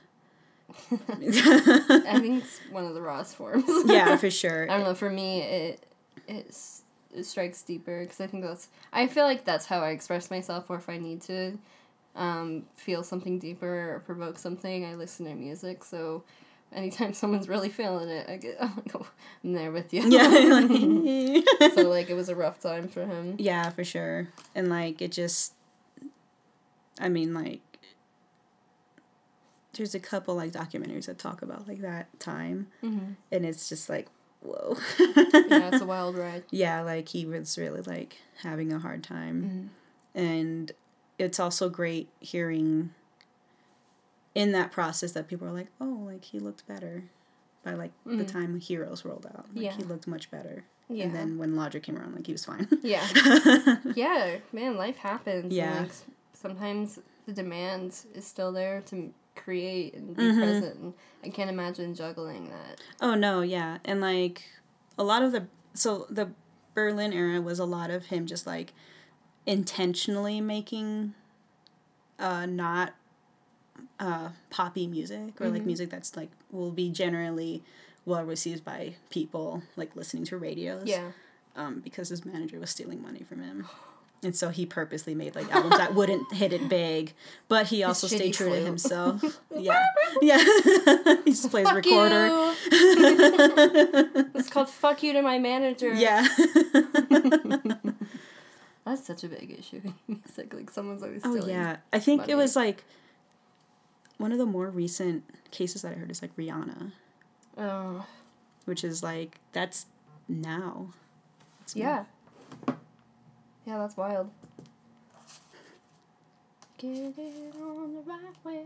I 0.92 2.18
think 2.20 2.44
it's 2.44 2.60
one 2.70 2.84
of 2.84 2.94
the 2.94 3.02
rawest 3.02 3.36
forms. 3.36 3.64
yeah, 3.86 4.16
for 4.16 4.30
sure. 4.30 4.70
I 4.70 4.76
don't 4.76 4.84
know. 4.84 4.94
For 4.94 5.10
me, 5.10 5.42
it 5.42 5.86
it's, 6.28 6.82
it 7.14 7.24
strikes 7.24 7.62
deeper 7.62 8.02
because 8.02 8.20
I 8.20 8.26
think 8.26 8.44
that's. 8.44 8.68
I 8.92 9.06
feel 9.06 9.24
like 9.24 9.44
that's 9.44 9.66
how 9.66 9.80
I 9.80 9.90
express 9.90 10.30
myself. 10.30 10.70
Or 10.70 10.76
if 10.76 10.88
I 10.88 10.98
need 10.98 11.22
to 11.22 11.58
um, 12.14 12.64
feel 12.74 13.02
something 13.02 13.38
deeper 13.38 13.94
or 13.94 14.00
provoke 14.00 14.38
something, 14.38 14.84
I 14.84 14.94
listen 14.94 15.26
to 15.26 15.34
music. 15.34 15.82
So 15.84 16.22
anytime 16.72 17.14
someone's 17.14 17.48
really 17.48 17.68
feeling 17.68 18.08
it, 18.08 18.28
I 18.28 18.36
get 18.36 18.56
I'm 18.60 18.76
like, 18.76 18.94
oh, 18.94 19.08
I'm 19.42 19.52
there 19.52 19.72
with 19.72 19.92
you. 19.92 20.02
Yeah. 20.08 21.70
so 21.74 21.88
like 21.88 22.10
it 22.10 22.14
was 22.14 22.28
a 22.28 22.36
rough 22.36 22.60
time 22.60 22.88
for 22.88 23.06
him. 23.06 23.36
yeah, 23.38 23.70
for 23.70 23.84
sure. 23.84 24.28
And 24.54 24.68
like 24.68 25.02
it 25.02 25.12
just 25.12 25.54
I 27.00 27.08
mean 27.08 27.34
like 27.34 27.60
there's 29.74 29.94
a 29.94 30.00
couple 30.00 30.34
like 30.34 30.52
documentaries 30.52 31.06
that 31.06 31.18
talk 31.18 31.42
about 31.42 31.68
like 31.68 31.80
that 31.80 32.08
time 32.20 32.66
Mm-hmm. 32.82 33.12
and 33.32 33.44
it's 33.46 33.68
just 33.68 33.88
like 33.88 34.08
whoa. 34.42 34.76
Yeah, 34.98 35.68
it's 35.70 35.82
a 35.82 35.86
wild 35.94 36.16
ride. 36.16 36.44
yeah, 36.50 36.80
like 36.80 37.08
he 37.10 37.26
was 37.26 37.58
really 37.58 37.82
like 37.82 38.16
having 38.42 38.72
a 38.72 38.78
hard 38.78 39.02
time. 39.04 39.70
Mm-hmm. 40.14 40.18
and 40.26 40.72
it's 41.18 41.38
also 41.38 41.68
great 41.68 42.08
hearing 42.20 42.90
in 44.34 44.52
that 44.52 44.72
process 44.72 45.12
that 45.12 45.28
people 45.28 45.46
are 45.46 45.52
like 45.52 45.68
oh 45.80 46.00
like 46.06 46.24
he 46.24 46.38
looked 46.38 46.66
better 46.66 47.04
by 47.64 47.74
like 47.74 47.90
the 48.06 48.24
Mhm. 48.24 48.28
time 48.28 48.60
heroes 48.60 49.04
rolled 49.04 49.26
out 49.26 49.46
like 49.54 49.64
Yeah. 49.64 49.72
he 49.76 49.82
looked 49.82 50.06
much 50.06 50.30
better 50.30 50.64
Yeah. 50.88 51.04
and 51.04 51.14
then 51.14 51.36
when 51.38 51.56
Lodger 51.56 51.80
came 51.80 51.98
around 51.98 52.14
like 52.14 52.26
he 52.26 52.32
was 52.32 52.44
fine 52.44 52.66
yeah. 52.82 53.06
yeah, 53.94 54.36
man, 54.52 54.76
life 54.76 54.96
happens. 54.98 55.44
and, 55.44 55.52
Yeah. 55.52 55.80
like, 55.82 55.90
sometimes 56.32 57.00
the 57.26 57.32
demand 57.32 57.88
is 58.14 58.26
still 58.26 58.50
there 58.52 58.80
to 58.86 59.12
create 59.44 59.94
and 59.94 60.14
be 60.16 60.22
Mhm. 60.22 60.38
present. 60.38 60.76
And 60.80 60.94
I 61.24 61.28
can't 61.30 61.50
imagine 61.50 61.94
juggling 61.94 62.50
that. 62.50 62.80
oh 63.00 63.14
no 63.14 63.40
yeah 63.42 63.78
and 63.84 64.00
like 64.00 64.42
a 64.98 65.04
lot 65.04 65.22
of 65.22 65.32
the 65.32 65.46
so 65.74 66.06
the 66.10 66.30
berlin 66.74 67.12
era 67.12 67.40
was 67.40 67.58
a 67.58 67.64
lot 67.64 67.90
of 67.90 68.06
him 68.06 68.26
just 68.26 68.46
like 68.46 68.72
intentionally 69.46 70.40
making 70.40 71.14
uh 72.18 72.46
not 72.46 72.94
uh 73.98 74.28
poppy 74.50 74.86
music 74.86 75.40
or 75.40 75.48
like 75.48 75.62
Mhm. 75.62 75.66
music 75.66 75.90
that's 75.90 76.16
like 76.16 76.30
will 76.50 76.70
be 76.70 76.90
generally 76.90 77.62
well 78.04 78.24
received 78.24 78.64
by 78.64 78.94
people 79.10 79.62
like 79.76 79.94
listening 79.96 80.24
to 80.24 80.36
radios 80.36 80.86
Yeah. 80.88 81.12
um, 81.56 81.80
because 81.80 82.08
his 82.10 82.24
manager 82.24 82.58
was 82.60 82.70
stealing 82.70 83.02
money 83.02 83.22
from 83.22 83.42
him. 83.42 83.66
And 84.22 84.36
so 84.36 84.50
he 84.50 84.66
purposely 84.66 85.14
made 85.14 85.34
like 85.34 85.50
albums 85.50 85.78
that 85.78 85.94
wouldn't 85.94 86.34
hit 86.34 86.52
it 86.52 86.68
big, 86.68 87.14
but 87.48 87.68
he 87.68 87.82
also 87.82 88.06
shitty 88.06 88.16
stayed 88.16 88.34
true 88.34 88.50
to 88.50 88.60
himself. 88.60 89.22
Yeah, 89.56 89.82
yeah. 90.22 90.38
he 91.24 91.32
just 91.32 91.50
plays 91.50 91.66
Fuck 91.66 91.76
recorder. 91.76 92.28
it's 94.34 94.48
called 94.48 94.70
"fuck 94.70 95.02
you" 95.02 95.12
to 95.12 95.20
my 95.22 95.38
manager. 95.38 95.92
yeah, 95.92 96.26
that's 98.86 99.06
such 99.06 99.24
a 99.24 99.28
big 99.28 99.54
issue 99.58 99.82
in 99.84 99.94
music. 100.06 100.54
Like 100.54 100.70
someone's 100.70 101.02
always 101.02 101.22
oh 101.24 101.46
yeah. 101.46 101.78
I 101.92 101.98
think 101.98 102.22
money. 102.22 102.32
it 102.32 102.36
was 102.36 102.56
like 102.56 102.84
one 104.16 104.32
of 104.32 104.38
the 104.38 104.46
more 104.46 104.70
recent 104.70 105.24
cases 105.50 105.82
that 105.82 105.92
I 105.92 105.94
heard 105.96 106.10
is 106.10 106.22
like 106.22 106.34
Rihanna, 106.36 106.92
Oh 107.58 108.06
which 108.64 108.84
is 108.84 109.02
like 109.02 109.40
that's 109.52 109.86
now. 110.28 110.90
It's 111.62 111.74
yeah. 111.74 112.04
Yeah, 113.70 113.78
that's 113.78 113.96
wild. 113.96 114.28
Get 116.78 116.90
it 116.90 117.54
on 117.62 117.94
the 117.94 118.02
right 118.02 118.34
way. 118.42 118.64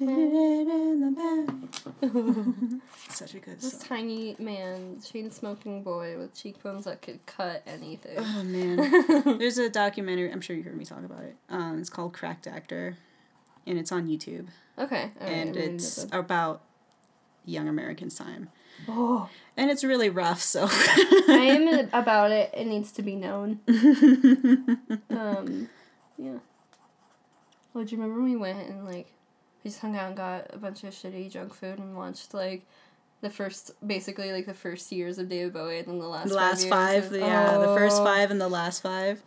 Such 3.08 3.34
a 3.34 3.38
good 3.38 3.60
This 3.60 3.72
song. 3.72 3.80
tiny 3.88 4.34
man, 4.40 5.00
chain 5.00 5.30
smoking 5.30 5.84
boy 5.84 6.18
with 6.18 6.34
cheekbones 6.34 6.86
that 6.86 7.02
could 7.02 7.24
cut 7.26 7.62
anything. 7.68 8.16
Oh 8.18 8.42
man. 8.42 8.78
There's 9.38 9.58
a 9.58 9.70
documentary, 9.70 10.32
I'm 10.32 10.40
sure 10.40 10.56
you 10.56 10.64
heard 10.64 10.76
me 10.76 10.84
talk 10.84 11.04
about 11.04 11.22
it. 11.22 11.36
Um, 11.48 11.78
it's 11.78 11.88
called 11.90 12.12
Cracked 12.12 12.48
Actor 12.48 12.96
and 13.64 13.78
it's 13.78 13.92
on 13.92 14.08
YouTube. 14.08 14.48
Okay. 14.76 15.12
alright, 15.20 15.32
and 15.32 15.56
I'm 15.56 15.62
it's 15.62 16.04
about 16.10 16.62
young 17.50 17.68
Americans' 17.68 18.14
time. 18.16 18.48
Oh, 18.88 19.28
And 19.58 19.70
it's 19.70 19.84
really 19.84 20.08
rough, 20.08 20.40
so 20.40 20.66
I 20.70 21.48
am 21.50 21.88
about 21.92 22.30
it. 22.30 22.50
It 22.54 22.66
needs 22.66 22.92
to 22.92 23.02
be 23.02 23.14
known. 23.16 23.60
Um, 25.10 25.68
yeah. 26.16 26.38
Well, 27.74 27.84
do 27.84 27.94
you 27.94 28.00
remember 28.02 28.20
when 28.22 28.30
we 28.30 28.36
went 28.36 28.68
and 28.68 28.84
like 28.84 29.12
we 29.62 29.70
just 29.70 29.80
hung 29.80 29.96
out 29.96 30.08
and 30.08 30.16
got 30.16 30.46
a 30.52 30.58
bunch 30.58 30.82
of 30.84 30.90
shitty 30.94 31.30
junk 31.30 31.54
food 31.54 31.78
and 31.78 31.96
watched 31.96 32.34
like 32.34 32.66
the 33.20 33.30
first 33.30 33.72
basically 33.86 34.32
like 34.32 34.46
the 34.46 34.54
first 34.54 34.90
years 34.90 35.18
of 35.18 35.28
David 35.28 35.52
Bowie 35.52 35.78
and 35.78 35.88
then 35.88 35.98
the 35.98 36.08
last 36.08 36.28
The 36.30 36.34
last 36.34 36.68
five, 36.68 37.04
five, 37.10 37.16
yeah, 37.16 37.58
the 37.58 37.66
first 37.76 38.00
Oh. 38.00 38.04
five 38.04 38.30
and 38.30 38.40
the 38.40 38.48
last 38.48 38.82
five. 38.82 39.22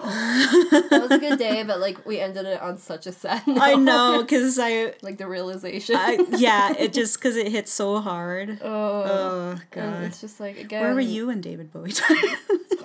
That 0.00 0.98
was 1.02 1.10
a 1.12 1.18
good 1.18 1.38
day, 1.38 1.62
but 1.62 1.78
like 1.80 2.04
we 2.06 2.18
ended 2.20 2.46
it 2.46 2.60
on 2.60 2.78
such 2.78 3.06
a 3.06 3.12
sad 3.12 3.46
note. 3.46 3.58
I 3.60 3.74
know, 3.74 4.24
cause 4.28 4.58
I, 4.60 4.94
like 5.02 5.18
the 5.18 5.26
realization. 5.28 5.96
I 5.96 6.24
yeah, 6.30 6.72
it 6.76 6.92
just 6.98 7.20
cause 7.20 7.36
it 7.36 7.48
hit 7.52 7.68
so 7.68 8.00
hard. 8.00 8.58
oh, 8.62 8.68
Oh 9.04 9.50
and 9.52 9.60
god, 9.70 10.02
it's 10.04 10.20
just 10.20 10.40
like 10.40 10.58
again. 10.58 10.82
where 10.82 10.94
were 10.94 11.00
you 11.00 11.28
when 11.28 11.40
David 11.40 11.72
Bowie 11.72 11.92
died? 11.92 12.36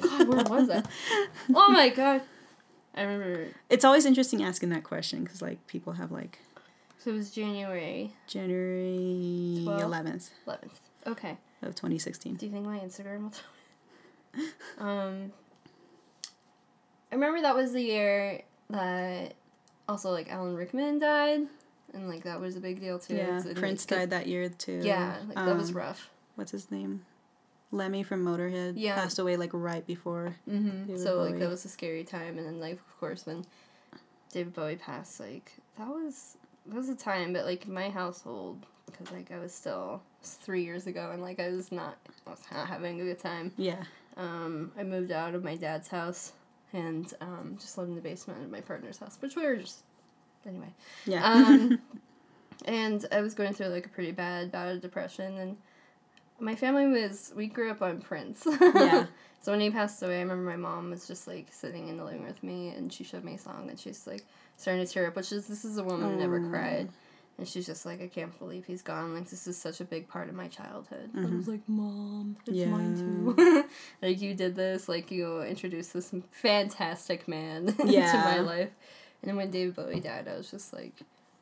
God, 0.02 0.28
where 0.28 0.44
was 0.60 0.68
that? 0.68 0.88
Oh 1.54 1.70
my 1.72 1.90
god. 1.90 2.22
I 2.96 3.04
remember. 3.04 3.48
it's 3.70 3.86
always 3.86 4.06
interesting 4.08 4.44
asking 4.44 4.70
that 4.70 4.84
question 4.84 5.24
because 5.24 5.42
like 5.42 5.66
people 5.68 5.94
have 5.94 6.12
like 6.12 6.40
So 7.00 7.12
it 7.12 7.14
was 7.14 7.30
January 7.32 8.12
January 8.28 9.64
eleventh 9.66 10.32
eleventh. 10.46 10.80
Okay. 11.06 11.38
of 11.62 11.74
twenty 11.76 11.98
sixteen. 12.00 12.36
Do 12.36 12.46
you 12.46 12.52
think 12.52 12.66
my 12.66 12.80
Instagram 12.80 13.22
will 13.24 13.30
tell 13.32 13.44
me? 14.36 14.50
um, 14.80 15.32
I 17.12 17.16
remember 17.16 17.42
that 17.42 17.56
was 17.56 17.72
the 17.74 17.82
year 17.82 18.42
that 18.70 19.34
also 19.88 20.12
like 20.12 20.32
Alan 20.32 20.56
Rickman 20.56 21.00
died, 21.00 21.42
and 21.94 22.10
like 22.10 22.24
that 22.24 22.40
was 22.40 22.56
a 22.56 22.60
big 22.60 22.80
deal 22.82 23.00
too. 23.00 23.16
Yeah, 23.16 23.26
Prince 23.28 23.46
like, 23.46 23.56
Prince 23.56 23.86
'cause- 23.86 23.98
died 23.98 24.10
that 24.12 24.28
year 24.28 24.50
too. 24.50 24.82
Yeah, 24.84 25.18
like 25.28 25.36
that 25.36 25.56
was 25.56 25.70
Um, 25.70 25.78
rough. 25.78 26.10
What's 26.36 26.52
his 26.52 26.70
name? 26.70 27.06
Lemmy 27.72 28.02
from 28.04 28.24
Motorhead 28.24 28.74
Yeah. 28.78 28.96
passed 28.96 29.20
away 29.20 29.36
like 29.36 29.50
right 29.54 29.86
before. 29.86 30.36
Mm-hmm. 30.50 30.96
So 30.98 31.22
like 31.22 31.38
that 31.40 31.50
was 31.50 31.66
a 31.66 31.70
scary 31.70 32.04
time, 32.04 32.38
and 32.38 32.48
then 32.48 32.60
like 32.60 32.74
of 32.74 33.00
course 33.00 33.26
when 33.26 33.46
David 34.32 34.54
Bowie 34.54 34.76
passed, 34.76 35.20
like 35.20 35.54
that 35.78 35.88
was 35.88 36.38
that 36.66 36.76
was 36.76 36.90
a 36.90 36.96
time, 36.96 37.34
but 37.34 37.46
like 37.46 37.68
my 37.68 37.90
household 37.90 38.66
because 38.86 39.12
like 39.12 39.32
I 39.32 39.40
was 39.40 39.54
still 39.54 40.02
was 40.22 40.34
three 40.34 40.64
years 40.64 40.88
ago, 40.88 41.12
and 41.12 41.22
like 41.22 41.40
I 41.40 41.50
was 41.50 41.72
not 41.72 41.98
I 42.26 42.30
was 42.32 42.42
not 42.52 42.68
having 42.68 43.00
a 43.02 43.04
good 43.06 43.20
time. 43.20 43.54
Yeah. 43.58 43.84
Um, 44.18 44.72
I 44.78 44.84
moved 44.84 45.12
out 45.12 45.36
of 45.36 45.44
my 45.44 45.56
dad's 45.56 45.90
house 45.90 46.34
and 46.74 47.12
um, 47.22 47.58
just 47.60 47.78
lived 47.78 47.90
in 47.90 47.96
the 47.96 48.02
basement 48.02 48.44
of 48.44 48.52
my 48.52 48.62
partner's 48.62 48.98
house, 48.98 49.18
which 49.20 49.36
we 49.36 49.46
were 49.46 49.58
just 49.58 49.84
anyway. 50.46 50.74
Yeah. 51.06 51.26
Um, 51.26 51.80
and 52.66 53.06
I 53.12 53.22
was 53.22 53.34
going 53.34 53.54
through 53.54 53.68
like 53.68 53.86
a 53.86 53.90
pretty 53.90 54.12
bad 54.12 54.52
bout 54.52 54.70
of 54.70 54.82
depression, 54.82 55.38
and 55.38 55.58
my 56.40 56.56
family 56.56 56.88
was 56.88 57.34
we 57.36 57.48
grew 57.48 57.72
up 57.72 57.82
on 57.82 58.02
Prince. 58.02 58.48
Yeah. 58.62 59.06
So 59.40 59.52
when 59.52 59.62
he 59.62 59.70
passed 59.70 60.02
away, 60.02 60.18
I 60.18 60.22
remember 60.22 60.50
my 60.50 60.58
mom 60.58 60.90
was 60.90 61.08
just 61.08 61.28
like 61.28 61.48
sitting 61.52 61.90
in 61.90 61.96
the 61.96 62.04
living 62.04 62.22
room 62.22 62.28
with 62.28 62.44
me, 62.44 62.70
and 62.70 62.92
she 62.92 63.04
showed 63.04 63.24
me 63.24 63.36
a 63.36 63.38
song, 63.38 63.68
and 63.70 63.80
she's 63.80 64.08
like 64.08 64.26
starting 64.58 64.84
to 64.84 64.92
tear 64.92 65.08
up. 65.08 65.16
Which 65.16 65.32
is 65.32 65.48
this 65.48 65.64
is 65.64 65.78
a 65.78 65.84
woman 65.84 66.10
who 66.10 66.18
never 66.18 66.50
cried. 66.50 66.90
And 67.40 67.48
she's 67.48 67.68
just 67.68 67.86
like, 67.86 68.02
I 68.02 68.08
can't 68.08 68.38
believe 68.40 68.66
he's 68.66 68.82
gone. 68.82 69.14
Like, 69.14 69.30
this 69.30 69.46
is 69.46 69.58
such 69.62 69.80
a 69.80 69.86
big 69.86 70.08
part 70.08 70.28
of 70.28 70.34
my 70.36 70.48
childhood. 70.48 71.12
I 71.14 71.18
Mhm. 71.20 71.38
was 71.38 71.48
like, 71.48 71.68
Mom, 71.70 72.36
it's 72.48 72.58
Yeah. 72.58 72.70
mine 72.70 72.98
too. 72.98 73.64
like, 74.02 74.20
you 74.20 74.34
did 74.34 74.56
this. 74.56 74.90
Like, 74.90 75.12
you 75.12 75.42
introduced 75.44 75.94
this 75.94 76.12
fantastic 76.32 77.28
man 77.28 77.68
into 77.80 77.92
Yeah. 77.92 78.24
my 78.24 78.40
life. 78.40 78.72
And 79.22 79.30
then 79.30 79.36
when 79.36 79.52
David 79.52 79.76
Bowie 79.76 80.00
died, 80.00 80.28
I 80.28 80.36
was 80.36 80.50
just 80.50 80.74
like, 80.74 80.94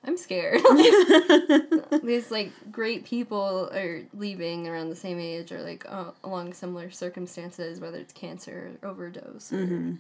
I'm 0.03 0.17
scared. 0.17 0.61
These, 2.03 2.29
like, 2.29 2.51
great 2.71 3.05
people 3.05 3.69
are 3.73 4.01
leaving 4.13 4.67
around 4.67 4.89
the 4.89 4.95
same 4.95 5.19
age 5.19 5.51
or, 5.51 5.61
like, 5.61 5.85
uh, 5.91 6.11
along 6.23 6.53
similar 6.53 6.89
circumstances, 6.91 7.79
whether 7.79 7.97
it's 7.97 8.13
cancer 8.13 8.77
or 8.81 8.89
overdose. 8.89 9.51
Or, 9.51 9.57
Mhm. 9.65 9.97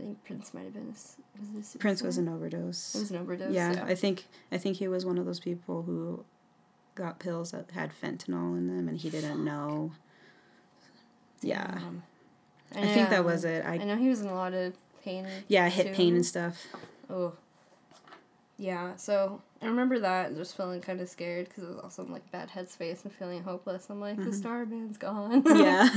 I 0.00 0.04
think 0.04 0.24
Prince 0.24 0.54
might 0.54 0.64
have 0.64 0.72
been 0.72 0.94
a, 0.94 1.56
was 1.56 1.74
a 1.74 1.78
Prince 1.78 2.02
was 2.02 2.16
an 2.18 2.28
overdose. 2.28 2.94
It 2.94 3.00
was 3.00 3.10
an 3.10 3.18
overdose. 3.18 3.52
yeah, 3.52 3.72
yeah. 3.74 3.84
I 3.84 3.94
think 3.94 4.26
I 4.50 4.56
think 4.58 4.78
he 4.78 4.88
was 4.88 5.04
one 5.04 5.18
of 5.18 5.26
those 5.26 5.40
people 5.40 5.82
who 5.82 6.24
got 6.94 7.18
pills 7.18 7.50
that 7.52 7.70
had 7.72 7.90
fentanyl 7.92 8.56
in 8.56 8.66
them 8.68 8.88
and 8.88 8.98
he 8.98 9.10
didn't 9.10 9.44
know. 9.44 9.92
Yeah. 11.42 11.70
Um, 11.76 12.02
I 12.74 12.86
think 12.86 13.10
that 13.10 13.24
was 13.24 13.44
it. 13.44 13.64
I 13.64 13.74
I 13.74 13.78
know 13.78 13.96
he 13.96 14.08
was 14.08 14.20
in 14.20 14.28
a 14.28 14.34
lot 14.34 14.54
of 14.54 14.74
pain. 15.02 15.26
yeah, 15.48 15.68
hip 15.68 15.94
pain 15.94 16.14
and 16.14 16.24
stuff. 16.26 16.66
Oh. 17.08 17.32
Yeah, 18.58 18.96
so 18.96 19.40
I 19.62 19.66
remember 19.66 19.98
that 20.00 20.28
and 20.28 20.36
just 20.36 20.54
feeling 20.54 20.82
kind 20.82 21.00
of 21.00 21.08
scared 21.08 21.48
because 21.48 21.64
it 21.64 21.68
was 21.70 21.78
also 21.78 22.04
in 22.04 22.12
like 22.12 22.30
bad 22.30 22.50
headspace 22.50 23.02
and 23.04 23.12
feeling 23.12 23.42
hopeless. 23.42 23.86
I'm 23.88 24.00
like, 24.00 24.16
the 24.18 24.24
Mhm. 24.24 24.34
star 24.34 24.66
band's 24.66 24.98
gone. 24.98 25.42
Yeah. 25.56 25.88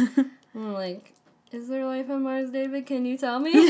I'm 0.56 0.72
like, 0.74 1.14
is 1.54 1.68
there 1.70 1.86
life 1.86 2.10
on 2.10 2.24
Mars, 2.24 2.50
David? 2.52 2.86
Can 2.86 3.06
you 3.06 3.18
tell 3.18 3.40
me? 3.40 3.52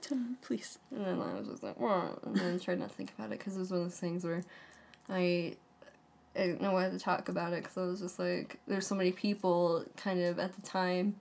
Tell 0.00 0.16
me, 0.18 0.34
Please. 0.42 0.78
and 0.90 1.04
then 1.04 1.20
I 1.20 1.38
was 1.38 1.48
just 1.48 1.62
like, 1.62 1.78
"Whoa," 1.78 2.18
and 2.24 2.36
then 2.36 2.58
tried 2.60 2.78
not 2.78 2.88
to 2.90 2.94
think 2.94 3.12
about 3.18 3.32
it 3.32 3.38
because 3.38 3.56
it 3.56 3.60
was 3.60 3.70
one 3.70 3.80
of 3.80 3.86
those 3.86 3.98
things 3.98 4.24
where 4.24 4.42
I. 5.08 5.54
I 6.36 6.42
didn't 6.46 6.62
know 6.62 6.70
what 6.72 6.92
to 6.92 6.98
talk 7.00 7.28
about 7.28 7.52
it 7.54 7.64
because 7.64 7.76
I 7.76 7.82
was 7.86 8.00
just 8.00 8.20
like, 8.20 8.60
there's 8.68 8.86
so 8.86 8.94
many 8.94 9.10
people 9.10 9.84
kind 9.96 10.20
of 10.22 10.38
at 10.38 10.54
the 10.54 10.62
time 10.62 11.16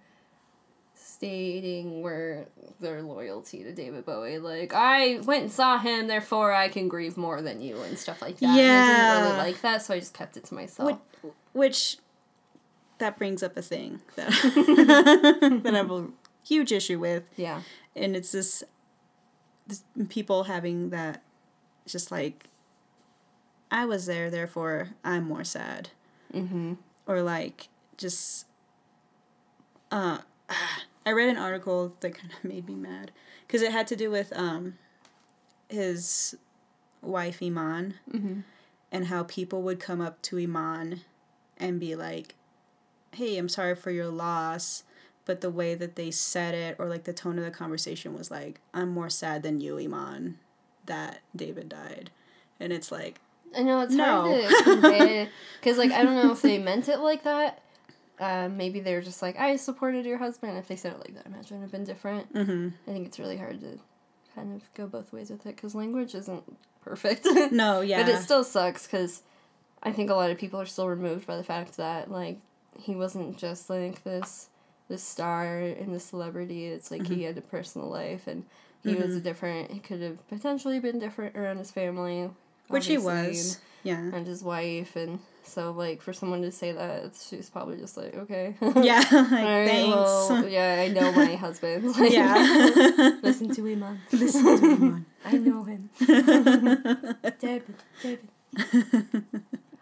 stating 0.93 2.02
where 2.04 2.45
their 2.80 3.02
loyalty 3.02 3.63
to 3.63 3.71
David 3.73 4.06
Bowie. 4.06 4.38
Like, 4.38 4.73
I 4.75 5.19
went 5.21 5.43
and 5.43 5.52
saw 5.52 5.80
him, 5.80 6.08
therefore 6.08 6.54
I 6.54 6.69
can 6.69 6.88
grieve 6.88 7.17
more 7.17 7.41
than 7.41 7.60
you 7.60 7.82
and 7.82 7.97
stuff 7.97 8.21
like 8.21 8.38
that. 8.38 8.49
And 8.49 8.52
I 8.52 8.88
didn't 8.88 9.23
really 9.23 9.38
Yeah. 9.38 9.43
like 9.43 9.62
that, 9.62 9.82
so 9.82 9.95
I 9.95 9.99
just 9.99 10.13
kept 10.13 10.38
it 10.38 10.43
to 10.45 10.54
myself. 10.54 10.99
Which, 11.23 11.34
which 11.54 11.97
that 12.99 13.17
brings 13.17 13.41
up 13.43 13.57
a 13.57 13.62
thing 13.62 14.01
that 14.15 14.29
that 15.63 15.73
I 15.73 15.77
have 15.77 15.91
a 15.91 16.07
huge 16.45 16.71
issue 16.71 16.99
with, 16.99 17.23
yeah. 17.35 17.62
and 17.95 18.15
it's 18.15 18.31
this, 18.31 18.63
this 19.67 19.83
people 20.09 20.43
having 20.45 20.89
that, 20.91 21.23
just 21.88 22.12
like. 22.12 22.45
I 23.71 23.85
was 23.85 24.07
there, 24.07 24.31
therefore 24.31 24.89
I'm 25.03 25.25
more 25.25 25.43
sad. 25.43 25.89
Mm-hmm. 26.33 26.73
or 27.07 27.21
like 27.23 27.69
just 27.97 28.45
uh 29.91 30.19
I 31.05 31.12
read 31.12 31.29
an 31.29 31.38
article 31.38 31.95
that 31.99 32.13
kind 32.15 32.31
of 32.33 32.43
made 32.49 32.67
me 32.67 32.75
mad 32.75 33.12
because 33.45 33.62
it 33.63 33.71
had 33.71 33.85
to 33.88 33.95
do 33.95 34.09
with 34.12 34.31
um 34.35 34.77
his 35.69 36.35
wife 37.01 37.41
Iman 37.43 37.95
Mm-hmm. 38.12 38.39
and 38.91 39.07
how 39.07 39.23
people 39.23 39.62
would 39.63 39.79
come 39.79 40.01
up 40.01 40.21
to 40.23 40.38
Iman 40.39 41.01
and 41.57 41.79
be 41.79 41.95
like, 41.95 42.33
"Hey, 43.13 43.38
I'm 43.38 43.50
sorry 43.50 43.76
for 43.76 43.91
your 43.91 44.08
loss." 44.08 44.84
But 45.26 45.41
the 45.41 45.50
way 45.52 45.76
that 45.76 45.95
they 45.95 46.10
said 46.12 46.56
it, 46.56 46.76
or 46.80 46.88
like 46.88 47.04
the 47.04 47.13
tone 47.13 47.38
of 47.38 47.45
the 47.45 47.52
conversation, 47.52 48.17
was 48.17 48.32
like, 48.32 48.60
"I'm 48.74 48.89
more 48.89 49.10
sad 49.10 49.43
than 49.43 49.62
you, 49.62 49.78
Iman, 49.78 50.39
that 50.86 51.19
David 51.36 51.69
died," 51.69 52.10
and 52.60 52.74
it's 52.74 52.91
like, 52.91 53.19
I 53.56 53.62
know 53.63 53.82
it's 53.82 53.93
No. 53.93 54.22
hard 54.22 54.50
to 54.50 54.63
convey 54.63 55.30
because, 55.60 55.78
like, 55.78 55.91
I 55.91 56.04
don't 56.04 56.15
know 56.15 56.32
if 56.32 56.41
they 56.41 56.58
meant 56.60 56.88
it 56.89 57.00
like 57.00 57.24
that. 57.24 57.62
Uh, 58.19 58.50
maybe 58.50 58.80
they're 58.80 59.02
just 59.02 59.22
like, 59.22 59.39
I 59.39 59.56
supported 59.56 60.06
your 60.06 60.17
husband. 60.17 60.58
If 60.58 60.67
they 60.67 60.76
said 60.76 60.91
it 60.93 61.00
like 61.00 61.13
that, 61.15 61.26
I 61.26 61.30
imagine 61.30 61.58
it 61.58 61.60
would 61.60 61.63
have 61.65 61.72
been 61.72 61.84
different. 61.84 62.34
mm-hmm. 62.34 62.69
I 62.88 62.93
think 62.93 63.08
it's 63.08 63.17
really 63.17 63.38
hard 63.38 63.60
to 63.62 63.80
kind 64.36 64.54
of 64.56 64.62
go 64.76 64.88
both 64.88 65.12
ways 65.13 65.30
with 65.30 65.45
it 65.45 65.56
because 65.56 65.74
language 65.74 66.13
isn't 66.15 66.43
perfect. 66.84 67.26
no, 67.52 67.82
yeah, 67.82 68.02
But 68.06 68.10
it 68.13 68.17
still 68.19 68.43
sucks 68.43 68.86
because 68.86 69.24
I 69.82 69.91
think 69.93 70.10
a 70.10 70.15
lot 70.15 70.32
of 70.32 70.38
people 70.38 70.60
are 70.60 70.65
still 70.65 70.88
removed 70.88 71.26
by 71.26 71.38
the 71.38 71.43
fact 71.43 71.78
that, 71.78 72.12
like, 72.12 72.39
he 72.79 72.95
wasn't 72.95 73.37
just 73.37 73.69
like 73.69 74.03
this 74.03 74.47
this 74.87 75.03
star 75.03 75.57
and 75.59 75.93
this 75.93 76.05
celebrity. 76.05 76.65
It's 76.65 76.89
like 76.89 77.01
Mm-hmm. 77.03 77.13
he 77.13 77.23
had 77.23 77.37
a 77.37 77.41
personal 77.41 77.87
life 77.89 78.25
and 78.27 78.43
he 78.83 78.95
was 78.95 79.13
a 79.15 79.19
different, 79.19 79.71
he 79.71 79.79
could 79.79 80.01
have 80.01 80.25
potentially 80.29 80.79
been 80.79 80.97
different 80.99 81.35
around 81.35 81.57
his 81.57 81.69
family. 81.69 82.29
which 82.69 82.85
he 82.87 82.97
was, 82.97 83.59
yeah. 83.83 83.97
and- 83.97 84.13
and 84.13 84.27
his 84.27 84.41
wife 84.43 84.95
and 84.95 85.19
so 85.43 85.71
like 85.71 86.01
for 86.01 86.13
someone 86.13 86.41
to 86.43 86.51
say 86.51 86.71
that 86.71 87.11
she's 87.27 87.49
probably 87.49 87.77
just 87.77 87.97
like 87.97 88.13
okay 88.15 88.55
Yeah, 88.61 88.99
like, 89.11 89.13
Alright, 89.13 89.69
thanks. 89.69 89.95
well, 89.95 90.47
yeah 90.47 90.83
i 90.85 90.87
know 90.89 91.11
my 91.11 91.33
husband 91.45 91.95
like, 91.97 92.11
yeah. 92.11 93.17
listen 93.23 93.49
to 93.55 93.65
him 93.65 93.81
on 93.81 93.99
Listen 94.11 94.43
to 94.59 94.67
him 94.75 95.05
i 95.25 95.31
know 95.37 95.63
him 95.63 95.89
david 97.39 97.75
david 98.03 98.29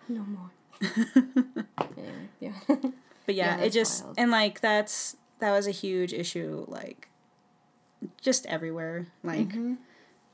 no 0.08 0.22
more 0.24 0.52
anyway 0.82 2.30
yeah 2.40 2.52
But 3.26 3.36
yeah, 3.36 3.58
Yeah, 3.58 3.64
it 3.66 3.72
just 3.74 4.04
wild. 4.06 4.16
and 4.20 4.32
like 4.32 4.62
that's 4.62 5.18
that 5.40 5.52
was 5.52 5.68
a 5.68 5.72
huge 5.72 6.14
issue 6.14 6.64
like 6.70 7.10
just 8.22 8.46
everywhere. 8.46 9.08
Like 9.24 9.50
Mm-hmm. 9.50 9.74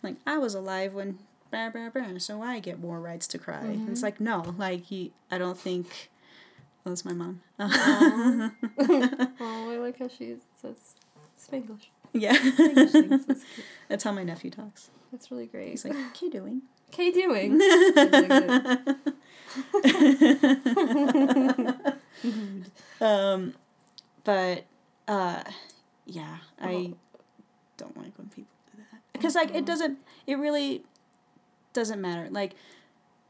like 0.04 0.18
I 0.28 0.38
was 0.38 0.54
alive 0.54 0.94
when 0.94 1.18
blah 1.50 1.70
blah 1.72 1.90
blah, 1.90 2.18
so 2.20 2.42
I 2.44 2.60
get 2.60 2.80
more 2.80 3.00
rights 3.00 3.28
to 3.30 3.40
cry. 3.40 3.64
Mm-hmm. 3.64 3.92
It's 3.92 4.04
like 4.04 4.20
no, 4.20 4.54
like 4.58 4.84
he, 4.86 5.12
I 5.32 5.40
don't 5.40 5.58
think 5.58 6.12
oh, 6.86 6.90
that's 6.92 7.04
my 7.04 7.14
mom. 7.14 7.42
oh 7.60 8.52
i 8.80 9.78
like 9.78 9.98
how 9.98 10.08
she 10.08 10.36
says 10.62 10.96
spanglish 11.40 11.88
yeah. 12.14 12.34
Spanglish. 12.36 13.42
That's 13.90 14.04
how 14.04 14.12
my 14.12 14.24
nephew 14.24 14.52
talks. 14.52 14.92
That's 15.12 15.32
really 15.32 15.48
great 15.48 15.70
He's 15.70 15.84
like, 15.84 15.94
"What 15.96 16.22
are 16.22 16.26
you 16.26 16.32
doing?" 16.32 16.62
K 16.94 17.12
doing. 17.12 17.60
Um, 23.02 23.54
but 24.24 24.64
uh, 25.10 25.44
yeah, 26.06 26.38
I 26.62 26.94
don't 27.76 27.98
like 27.98 28.18
when 28.18 28.30
people 28.30 28.54
do 28.74 28.82
that. 28.92 29.02
Because 29.12 29.36
like 29.36 29.54
it 29.54 29.66
doesn't 29.66 30.00
it 30.26 30.36
really 30.36 30.84
doesn't 31.74 32.00
matter. 32.00 32.30
Like 32.32 32.56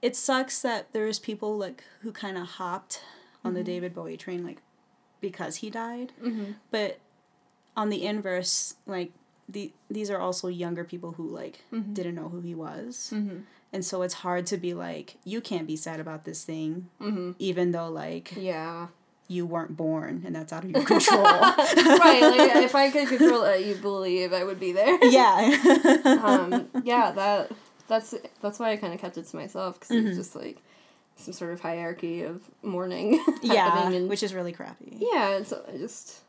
it 0.04 0.16
sucks 0.16 0.62
that 0.62 0.94
there's 0.94 1.18
people 1.18 1.58
like 1.58 1.84
who 2.02 2.12
kind 2.12 2.38
of 2.38 2.46
hopped 2.48 3.02
on 3.44 3.56
the 3.56 3.64
david 3.64 3.96
bowie 3.96 4.16
train 4.16 4.46
like 4.46 4.62
because 5.22 5.56
he 5.58 5.72
died. 5.72 6.14
Mm-hmm. 6.24 6.52
but 6.70 7.00
on 7.76 7.90
the 7.90 8.06
inverse 8.06 8.76
like 8.86 9.12
the 9.50 9.72
these 9.90 10.10
are 10.10 10.20
also 10.20 10.48
younger 10.48 10.84
people 10.84 11.14
who 11.14 11.28
like 11.28 11.60
Mhm. 11.72 11.94
didn't 11.94 12.16
know 12.16 12.30
who 12.30 12.42
he 12.42 12.56
was 12.56 13.12
Mm-hmm. 13.14 13.40
and 13.74 13.84
so 13.86 14.02
it's 14.02 14.14
hard 14.16 14.46
to 14.48 14.58
be 14.58 14.74
like 14.74 15.16
you 15.26 15.42
can't 15.42 15.68
be 15.68 15.76
sad 15.76 16.00
about 16.00 16.24
this 16.24 16.44
thing 16.44 16.90
Mm-hmm. 17.02 17.32
even 17.40 17.72
though 17.72 17.90
like 17.90 18.34
Yeah. 18.38 18.88
you 19.28 19.46
weren't 19.46 19.76
born 19.76 20.24
and 20.26 20.36
that's 20.36 20.54
out 20.54 20.64
of 20.64 20.72
your 20.72 20.84
control 20.94 21.24
right. 21.24 22.22
Like 22.22 22.56
if 22.68 22.76
I 22.76 22.90
could 22.92 23.08
control 23.10 23.44
it, 23.44 23.66
you 23.66 23.76
believe 23.76 24.32
I 24.34 24.44
would 24.44 24.60
be 24.60 24.72
there. 24.72 24.98
yeah 25.10 26.20
um, 26.24 26.68
yeah, 26.84 27.12
that 27.12 27.52
that's 27.88 28.16
that's 28.42 28.60
why 28.60 28.72
I 28.72 28.78
kind 28.78 28.94
of 28.94 29.00
kept 29.02 29.18
it 29.18 29.28
to 29.28 29.36
myself 29.36 29.80
because 29.80 29.96
Mm-hmm. 29.96 30.08
it's 30.08 30.18
just 30.18 30.36
like 30.36 30.58
some 31.16 31.34
sort 31.34 31.54
of 31.54 31.60
hierarchy 31.62 32.24
of 32.24 32.42
mourning. 32.64 33.24
yeah 33.44 33.88
and, 33.92 34.10
which 34.10 34.24
is 34.24 34.34
really 34.34 34.52
crappy 34.54 34.98
yeah, 35.00 35.36
it's 35.38 35.52
I 35.54 35.78
just 35.78 36.22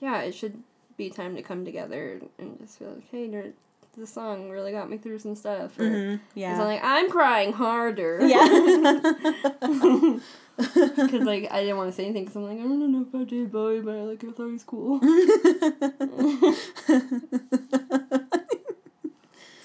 yeah, 0.00 0.20
it 0.22 0.34
should 0.34 0.62
be 0.96 1.10
time 1.10 1.36
to 1.36 1.42
come 1.42 1.64
together 1.64 2.20
and 2.38 2.58
just 2.60 2.78
feel 2.78 2.90
like, 2.90 3.08
hey, 3.10 3.52
this 3.96 4.12
song 4.12 4.50
really 4.50 4.72
got 4.72 4.90
me 4.90 4.96
through 4.98 5.18
some 5.18 5.34
stuff. 5.36 5.78
Or, 5.78 5.82
Mhm, 5.84 6.20
yeah 6.34 6.60
I'm 6.60 6.66
like, 6.66 6.80
I'm 6.82 7.10
crying 7.10 7.52
harder. 7.52 8.26
yeah 8.26 8.46
Because 10.56 11.24
like 11.24 11.48
I 11.50 11.60
didn't 11.62 11.76
want 11.78 11.90
to 11.90 11.96
say 11.96 12.04
anything 12.04 12.24
because 12.24 12.36
I'm 12.36 12.44
like 12.44 12.58
I 12.58 12.62
don't 12.62 12.92
know 12.92 13.00
about 13.02 13.26
David 13.28 13.50
Bowie, 13.52 13.80
but 13.80 13.94
I 13.96 14.02
like 14.02 14.22
I 14.22 14.28
thought 14.28 14.46
he 14.46 14.52
was 14.52 14.64
cool. 14.64 15.00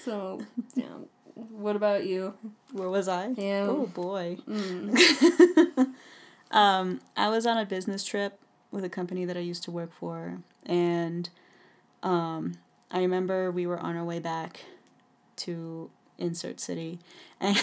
so 0.04 0.40
yeah. 0.74 0.84
What 1.34 1.76
about 1.76 2.04
you? 2.06 2.34
where 2.72 2.88
was 2.88 3.08
i 3.08 3.28
Yeah. 3.36 3.66
oh 3.68 3.86
boy 3.86 4.38
Mm. 4.48 5.94
um, 6.50 7.00
I 7.16 7.28
was 7.28 7.46
on 7.46 7.58
a 7.58 7.66
business 7.66 8.04
trip 8.04 8.38
with 8.70 8.84
a 8.84 8.88
company 8.88 9.24
that 9.24 9.36
I 9.36 9.40
used 9.40 9.62
to 9.64 9.70
work 9.70 9.92
for, 9.92 10.38
and 10.66 11.28
um, 12.02 12.54
I 12.90 13.00
remember 13.00 13.50
we 13.50 13.66
were 13.66 13.78
on 13.78 13.96
our 13.96 14.04
way 14.04 14.18
back 14.18 14.64
to 15.36 15.90
insert 16.18 16.60
city, 16.60 16.98
and 17.40 17.56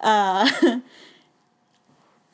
uh, 0.00 0.50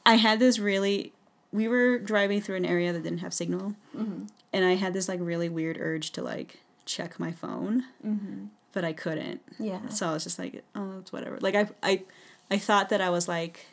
I 0.06 0.14
had 0.16 0.38
this 0.38 0.58
really. 0.58 1.12
We 1.52 1.68
were 1.68 1.98
driving 1.98 2.40
through 2.40 2.56
an 2.56 2.64
area 2.64 2.92
that 2.94 3.02
didn't 3.02 3.18
have 3.18 3.34
signal, 3.34 3.74
Mhm. 3.96 4.28
and 4.54 4.64
I 4.64 4.76
had 4.76 4.94
this 4.94 5.06
like 5.08 5.20
really 5.20 5.50
weird 5.50 5.76
urge 5.78 6.10
to 6.12 6.22
like 6.22 6.60
check 6.86 7.20
my 7.20 7.30
phone, 7.30 7.84
Mhm. 8.04 8.48
but 8.72 8.84
I 8.84 8.94
couldn't. 8.94 9.42
Yeah. 9.58 9.88
So 9.88 10.08
I 10.08 10.12
was 10.14 10.24
just 10.24 10.38
like, 10.38 10.64
oh, 10.74 10.98
it's 11.00 11.12
whatever. 11.12 11.38
Like 11.40 11.54
I, 11.54 11.68
I, 11.82 12.02
I 12.50 12.56
thought 12.58 12.88
that 12.88 13.02
I 13.02 13.10
was 13.10 13.28
like, 13.28 13.66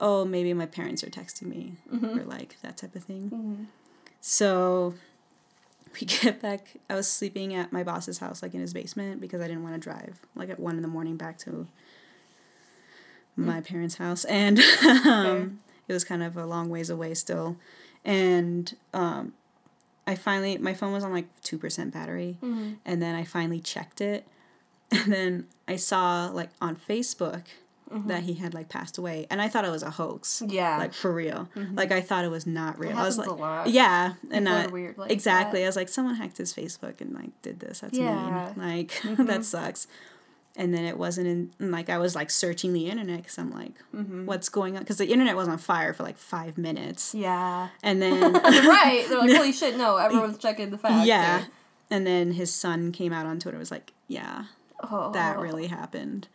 oh, 0.00 0.24
maybe 0.24 0.52
my 0.54 0.66
parents 0.66 1.04
are 1.04 1.10
texting 1.10 1.42
me 1.46 1.74
or 1.92 2.24
like 2.24 2.56
that 2.62 2.76
type 2.78 2.94
of 2.96 3.04
thing. 3.04 3.30
Mhm. 3.30 3.66
So 4.20 4.94
we 6.00 6.06
get 6.06 6.40
back. 6.40 6.76
I 6.88 6.94
was 6.94 7.06
sleeping 7.08 7.54
at 7.54 7.72
my 7.72 7.82
boss's 7.82 8.18
house, 8.18 8.42
like 8.42 8.54
in 8.54 8.60
his 8.60 8.72
basement, 8.72 9.20
because 9.20 9.40
I 9.40 9.46
didn't 9.48 9.62
want 9.62 9.74
to 9.74 9.80
drive 9.80 10.20
like 10.34 10.48
at 10.50 10.58
one 10.60 10.76
in 10.76 10.82
the 10.82 10.88
morning 10.88 11.16
back 11.16 11.36
to 11.38 11.66
my 13.36 13.60
parents' 13.60 13.94
house, 13.96 14.24
and 14.26 14.58
um, 15.06 15.60
it 15.88 15.92
was 15.92 16.04
kind 16.04 16.22
of 16.22 16.36
a 16.36 16.44
long 16.44 16.68
ways 16.68 16.90
away 16.90 17.14
still, 17.14 17.56
and 18.04 18.76
um, 18.92 19.32
I 20.06 20.14
finally 20.14 20.58
my 20.58 20.74
phone 20.74 20.92
was 20.92 21.04
on 21.04 21.12
like 21.12 21.26
two 21.42 21.56
percent 21.58 21.92
battery, 21.94 22.36
Mhm. 22.42 22.76
and 22.84 23.00
then 23.00 23.14
I 23.14 23.24
finally 23.24 23.60
checked 23.60 24.00
it, 24.00 24.26
and 24.90 25.12
then 25.12 25.46
I 25.66 25.76
saw 25.76 26.26
like 26.32 26.50
on 26.60 26.76
Facebook 26.76 27.44
that 27.90 28.22
he 28.22 28.34
had 28.34 28.54
like 28.54 28.68
passed 28.68 28.98
away, 28.98 29.26
and 29.30 29.42
I 29.42 29.48
thought 29.48 29.64
it 29.64 29.70
was 29.70 29.82
a 29.82 29.90
hoax, 29.90 30.42
Yeah. 30.46 30.78
like 30.78 30.94
for 30.94 31.12
real, 31.12 31.48
like 31.74 31.90
I 31.90 32.00
thought 32.00 32.24
it 32.24 32.30
was 32.30 32.46
not 32.46 32.78
real. 32.78 32.96
I 32.96 33.02
was 33.04 33.18
like, 33.18 33.28
a 33.28 33.32
lot. 33.34 33.68
yeah, 33.68 34.14
and 34.30 34.48
I, 34.48 34.66
weird 34.68 34.96
like 34.96 35.10
exactly. 35.10 35.60
that. 35.60 35.64
I 35.66 35.68
was 35.68 35.76
like, 35.76 35.88
someone 35.88 36.14
hacked 36.14 36.38
his 36.38 36.52
Facebook 36.54 37.00
and 37.00 37.12
like 37.14 37.30
did 37.42 37.60
this. 37.60 37.80
That's 37.80 37.98
Yeah. 37.98 38.52
mean. 38.56 38.68
Like 38.68 38.90
Mhm. 39.02 39.26
that 39.26 39.44
sucks. 39.44 39.86
And 40.56 40.74
then 40.74 40.84
it 40.84 40.98
wasn't 40.98 41.26
in 41.28 41.50
and, 41.58 41.70
like 41.72 41.88
I 41.88 41.98
was 41.98 42.14
like 42.14 42.28
searching 42.30 42.72
the 42.72 42.88
internet 42.88 43.18
because 43.18 43.38
I'm 43.38 43.50
like, 43.52 43.72
Mhm. 43.94 44.24
what's 44.26 44.48
going 44.48 44.76
on? 44.76 44.82
Because 44.82 44.98
the 44.98 45.06
internet 45.10 45.34
was 45.36 45.48
on 45.48 45.58
fire 45.58 45.92
for 45.94 46.02
like 46.02 46.16
five 46.18 46.58
minutes, 46.58 47.14
Yeah. 47.14 47.68
and 47.82 48.00
then 48.02 48.32
right. 48.34 49.04
They're 49.08 49.18
like, 49.20 49.30
holy 49.36 49.52
shit, 49.52 49.76
no, 49.76 49.96
everyone's 49.96 50.38
checking 50.38 50.70
the 50.70 50.78
facts. 50.78 51.06
yeah, 51.06 51.44
and 51.90 52.06
then 52.06 52.32
his 52.32 52.52
son 52.54 52.92
came 52.92 53.12
out 53.12 53.26
on 53.26 53.38
Twitter. 53.40 53.58
Was 53.58 53.70
like, 53.70 53.92
yeah, 54.08 54.44
Oh. 54.82 55.12
that 55.12 55.38
really 55.38 55.66
happened, 55.68 56.28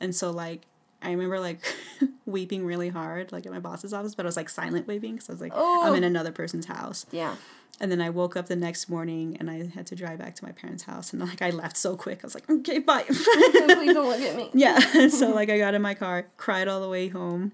and 0.00 0.14
so 0.14 0.30
like. 0.30 0.62
I 1.06 1.12
remember 1.12 1.38
like 1.40 1.60
weeping 2.26 2.66
really 2.66 2.88
hard, 2.88 3.32
like 3.32 3.46
at 3.46 3.52
my 3.52 3.60
boss's 3.60 3.92
office, 3.94 4.14
but 4.14 4.26
I 4.26 4.28
was 4.28 4.36
like 4.36 4.48
silent 4.48 4.86
weeping 4.86 5.12
because 5.14 5.28
I 5.30 5.32
was 5.32 5.40
like, 5.40 5.52
I'm 5.52 5.58
Oh. 5.60 5.94
in 5.94 6.04
another 6.04 6.32
person's 6.32 6.66
house. 6.66 7.06
Yeah. 7.12 7.36
And 7.78 7.92
then 7.92 8.00
I 8.00 8.08
woke 8.10 8.36
up 8.36 8.46
the 8.46 8.56
next 8.56 8.88
morning 8.88 9.36
and 9.38 9.50
I 9.50 9.66
had 9.74 9.86
to 9.88 9.94
drive 9.96 10.18
back 10.18 10.34
to 10.36 10.44
my 10.44 10.52
parents' 10.52 10.84
house 10.84 11.12
and 11.12 11.20
like 11.22 11.42
I 11.42 11.50
left 11.50 11.76
so 11.76 11.94
quick. 11.96 12.20
I 12.22 12.26
was 12.26 12.34
like, 12.34 12.48
okay, 12.48 12.78
bye. 12.78 13.02
Please 13.06 13.94
don't 13.94 14.08
look 14.08 14.20
at 14.20 14.34
me. 14.36 14.50
yeah. 14.54 15.08
so 15.08 15.30
like 15.30 15.50
I 15.50 15.58
got 15.58 15.74
in 15.74 15.82
my 15.82 15.94
car, 15.94 16.26
cried 16.38 16.68
all 16.68 16.80
the 16.80 16.88
way 16.88 17.08
home, 17.08 17.52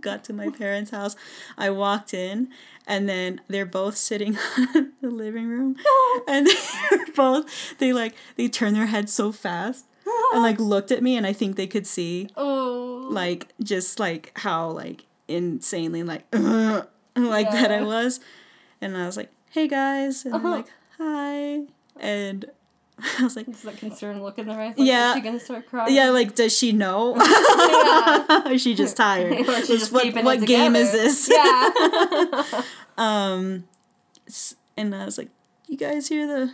got 0.00 0.24
to 0.24 0.32
my 0.32 0.50
parents' 0.50 0.90
house. 0.90 1.14
I 1.56 1.70
walked 1.70 2.12
in 2.12 2.48
and 2.86 3.08
then 3.08 3.40
they're 3.48 3.64
both 3.64 3.96
sitting 3.96 4.36
in 4.74 4.92
the 5.00 5.10
living 5.10 5.46
room 5.48 5.76
and 6.28 6.46
they're 6.90 7.06
both 7.14 7.78
they 7.78 7.92
like 7.92 8.14
they 8.36 8.48
turn 8.48 8.74
their 8.74 8.86
heads 8.86 9.12
so 9.12 9.30
fast 9.32 9.86
and 10.34 10.42
like 10.42 10.58
looked 10.60 10.90
at 10.90 11.02
me 11.02 11.16
and 11.16 11.26
I 11.26 11.32
think 11.32 11.56
they 11.56 11.66
could 11.66 11.86
see 11.86 12.28
Oh. 12.36 13.08
like 13.10 13.48
just 13.62 13.98
like 14.00 14.32
how 14.38 14.68
like 14.70 15.06
insanely 15.28 16.02
like 16.02 16.24
like 16.32 17.50
that 17.50 17.70
I 17.70 17.82
was, 17.82 18.20
and 18.80 18.96
I 18.96 19.06
was 19.06 19.16
like, 19.16 19.30
"Hey 19.50 19.68
guys," 19.68 20.24
and 20.24 20.34
Uh-huh. 20.34 20.50
like, 20.50 20.66
"Hi," 20.98 21.62
and 21.98 22.44
I 23.18 23.22
was 23.24 23.34
like, 23.36 23.46
Just 23.46 23.64
that 23.64 23.76
concerned 23.78 24.22
look 24.22 24.38
in 24.38 24.46
their 24.46 24.60
eyes. 24.60 24.74
Like, 24.78 24.86
Yeah. 24.86 25.10
Is 25.10 25.14
she 25.16 25.20
gonna 25.22 25.40
start 25.40 25.66
crying? 25.66 25.94
"Yeah, 25.94 26.10
like 26.10 26.34
does 26.34 26.56
she 26.56 26.72
know? 26.72 27.16
Is 28.50 28.60
she 28.62 28.74
just 28.74 28.96
tired? 28.96 29.44
She's 29.66 29.66
Just 29.90 29.92
what 29.92 30.12
what 30.24 30.40
game 30.46 30.76
is 30.76 30.92
this?" 30.92 31.28
Yeah. 31.32 32.62
Um, 32.96 33.64
and 34.76 34.94
I 34.94 35.04
was 35.04 35.18
like, 35.18 35.30
"You 35.66 35.76
guys 35.76 36.08
hear 36.08 36.26
the 36.26 36.52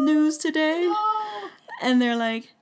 news 0.00 0.38
today?" 0.38 0.92
And 1.82 2.00
they're 2.00 2.14
like, 2.16 2.52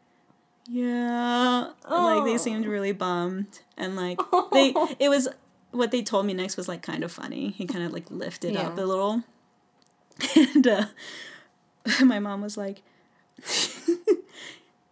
yeah. 0.70 1.70
Like 1.88 2.24
they 2.24 2.34
Oh. 2.34 2.36
seemed 2.36 2.66
really 2.66 2.92
bummed. 2.92 3.60
And 3.76 3.96
like 3.96 4.20
they 4.52 4.74
it 4.98 5.08
was 5.08 5.28
what 5.72 5.90
they 5.90 6.02
told 6.02 6.26
me 6.26 6.32
next 6.34 6.56
was 6.56 6.68
like 6.68 6.82
kind 6.82 7.02
of 7.04 7.10
funny. 7.12 7.50
He 7.50 7.66
kind 7.66 7.84
of 7.84 7.92
like 7.92 8.10
lifted 8.10 8.56
up 8.56 8.76
Yeah. 8.76 8.84
a 8.84 8.86
little. 8.86 9.22
And 10.36 10.66
uh 10.66 10.86
my 12.04 12.18
mom 12.18 12.40
was 12.42 12.56
like 12.56 12.82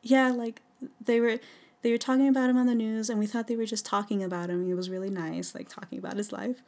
Yeah, 0.02 0.30
like 0.30 0.62
they 1.04 1.20
were 1.20 1.38
they 1.82 1.90
were 1.92 1.98
talking 1.98 2.28
about 2.28 2.48
him 2.50 2.56
on 2.56 2.66
the 2.66 2.74
news 2.74 3.10
and 3.10 3.18
we 3.18 3.26
thought 3.26 3.46
they 3.46 3.56
were 3.56 3.66
just 3.66 3.84
talking 3.86 4.22
about 4.22 4.48
him. 4.50 4.68
It 4.68 4.74
was 4.74 4.88
really 4.90 5.10
nice, 5.10 5.54
like 5.54 5.68
talking 5.68 5.98
about 5.98 6.16
his 6.16 6.32
life. 6.32 6.62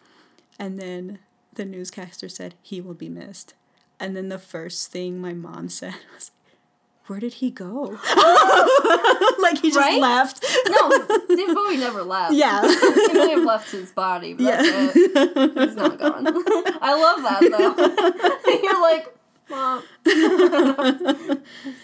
And 0.59 0.79
then 0.79 1.19
the 1.55 1.65
newscaster 1.65 2.29
said 2.29 2.55
he 2.63 2.81
will 2.81 2.95
be 2.95 3.09
missed. 3.09 3.55
And 3.99 4.15
then 4.15 4.29
the 4.29 4.39
first 4.39 4.91
thing 4.93 5.21
my 5.21 5.33
mom 5.33 5.69
said 5.69 5.95
was, 6.15 6.31
Where 7.11 7.19
did 7.19 7.33
he 7.35 7.51
go? 7.51 7.99
like 9.43 9.59
he 9.59 9.71
just 9.73 9.77
Right? 9.77 10.01
left. 10.01 10.45
No, 10.69 11.07
David 11.29 11.57
Bowie 11.57 11.77
never 11.77 12.05
left. 12.05 12.35
Yeah. 12.35 12.61
he 13.09 13.13
may 13.13 13.31
have 13.31 13.45
left 13.45 13.73
his 13.73 13.91
body, 13.91 14.35
but 14.35 14.45
that's 14.45 14.69
it. 14.95 15.59
He's 15.59 15.75
not 15.75 15.99
gone. 15.99 16.25
I 16.81 16.95
love 16.95 17.23
that 17.25 17.41
though. 18.47 18.63
You're 18.63 18.81
like, 18.81 19.13
mom, 19.51 19.83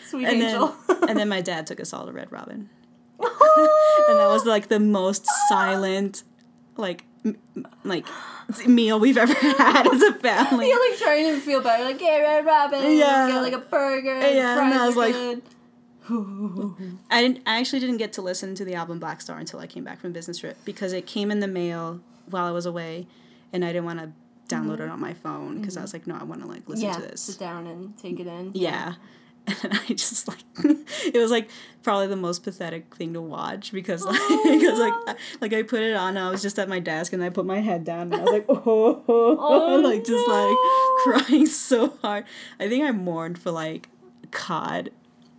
sweet 0.08 0.26
and 0.28 0.40
then, 0.40 0.50
angel. 0.54 0.76
and 1.08 1.18
then 1.18 1.28
my 1.28 1.40
dad 1.40 1.66
took 1.66 1.80
us 1.80 1.92
all 1.92 2.06
to 2.06 2.12
Red 2.12 2.30
Robin. 2.30 2.70
and 3.18 3.28
that 4.20 4.28
was 4.30 4.44
like 4.46 4.68
the 4.68 4.78
most 4.78 5.26
silent, 5.48 6.22
like, 6.76 7.04
like 7.84 8.06
meal 8.66 9.00
we've 9.00 9.18
ever 9.18 9.34
had 9.58 9.86
as 9.92 10.02
a 10.02 10.14
family. 10.14 10.68
You're 10.68 10.90
like 10.90 10.98
trying 10.98 11.34
to 11.34 11.40
feel 11.40 11.60
better, 11.60 11.84
like, 11.84 12.00
yeah, 12.00 12.18
Red 12.18 12.46
Robin, 12.46 12.96
Yeah. 12.96 13.28
get 13.28 13.40
like 13.40 13.52
a 13.52 13.58
burger, 13.58 14.18
Yeah, 14.20 14.56
fries 14.56 14.72
and 14.72 14.82
I 14.82 14.86
was 14.86 14.96
like- 14.96 15.12
good. 15.12 15.42
I 17.10 17.22
didn't. 17.22 17.40
I 17.46 17.58
actually 17.58 17.80
didn't 17.80 17.96
get 17.96 18.12
to 18.12 18.22
listen 18.22 18.54
to 18.54 18.64
the 18.64 18.74
album 18.74 19.00
Blackstar 19.00 19.40
until 19.40 19.58
I 19.58 19.66
came 19.66 19.82
back 19.82 19.98
from 19.98 20.12
business 20.12 20.38
trip 20.38 20.56
because 20.64 20.92
it 20.92 21.04
came 21.04 21.32
in 21.32 21.40
the 21.40 21.48
mail 21.48 22.00
while 22.30 22.44
I 22.44 22.52
was 22.52 22.64
away, 22.64 23.08
and 23.52 23.64
I 23.64 23.68
didn't 23.72 23.86
want 23.86 23.98
to 23.98 24.12
download 24.48 24.74
mm-hmm. 24.74 24.82
it 24.82 24.90
on 24.90 25.00
my 25.00 25.14
phone 25.14 25.60
because 25.60 25.76
I 25.76 25.78
mm-hmm. 25.78 25.84
was 25.84 25.92
like, 25.92 26.06
no, 26.06 26.16
I 26.16 26.22
want 26.22 26.42
to 26.42 26.46
like 26.46 26.68
listen 26.68 26.86
yeah, 26.86 26.94
to 26.94 27.02
this. 27.02 27.22
sit 27.22 27.40
down 27.40 27.66
and 27.66 27.98
take 27.98 28.20
it 28.20 28.28
in. 28.28 28.52
Yeah. 28.54 28.94
And 29.62 29.72
I 29.72 29.86
just 29.94 30.26
like 30.26 30.38
it 30.64 31.16
was 31.16 31.30
like 31.30 31.48
probably 31.82 32.08
the 32.08 32.16
most 32.16 32.42
pathetic 32.42 32.94
thing 32.96 33.12
to 33.12 33.20
watch 33.20 33.70
because 33.72 34.04
like 34.04 34.18
Oh, 34.20 34.50
because 34.58 34.78
like 34.78 34.92
no. 35.06 35.14
Like 35.40 35.52
I 35.52 35.62
put 35.62 35.82
it 35.82 35.94
on 35.94 36.16
I 36.16 36.30
was 36.30 36.42
just 36.42 36.58
at 36.58 36.68
my 36.68 36.80
desk 36.80 37.12
and 37.12 37.22
I 37.22 37.28
put 37.28 37.46
my 37.46 37.60
head 37.60 37.84
down 37.84 38.12
and 38.12 38.16
I 38.16 38.18
was 38.24 38.32
like 38.32 38.46
oh, 38.48 39.04
Oh, 39.06 39.80
like 39.84 40.04
just 40.04 40.26
like 40.28 40.56
crying 41.04 41.46
so 41.46 41.96
hard. 42.02 42.24
I 42.58 42.68
think 42.68 42.84
I 42.84 42.90
mourned 42.90 43.38
for 43.38 43.50
like 43.52 43.88
COD, 44.32 44.90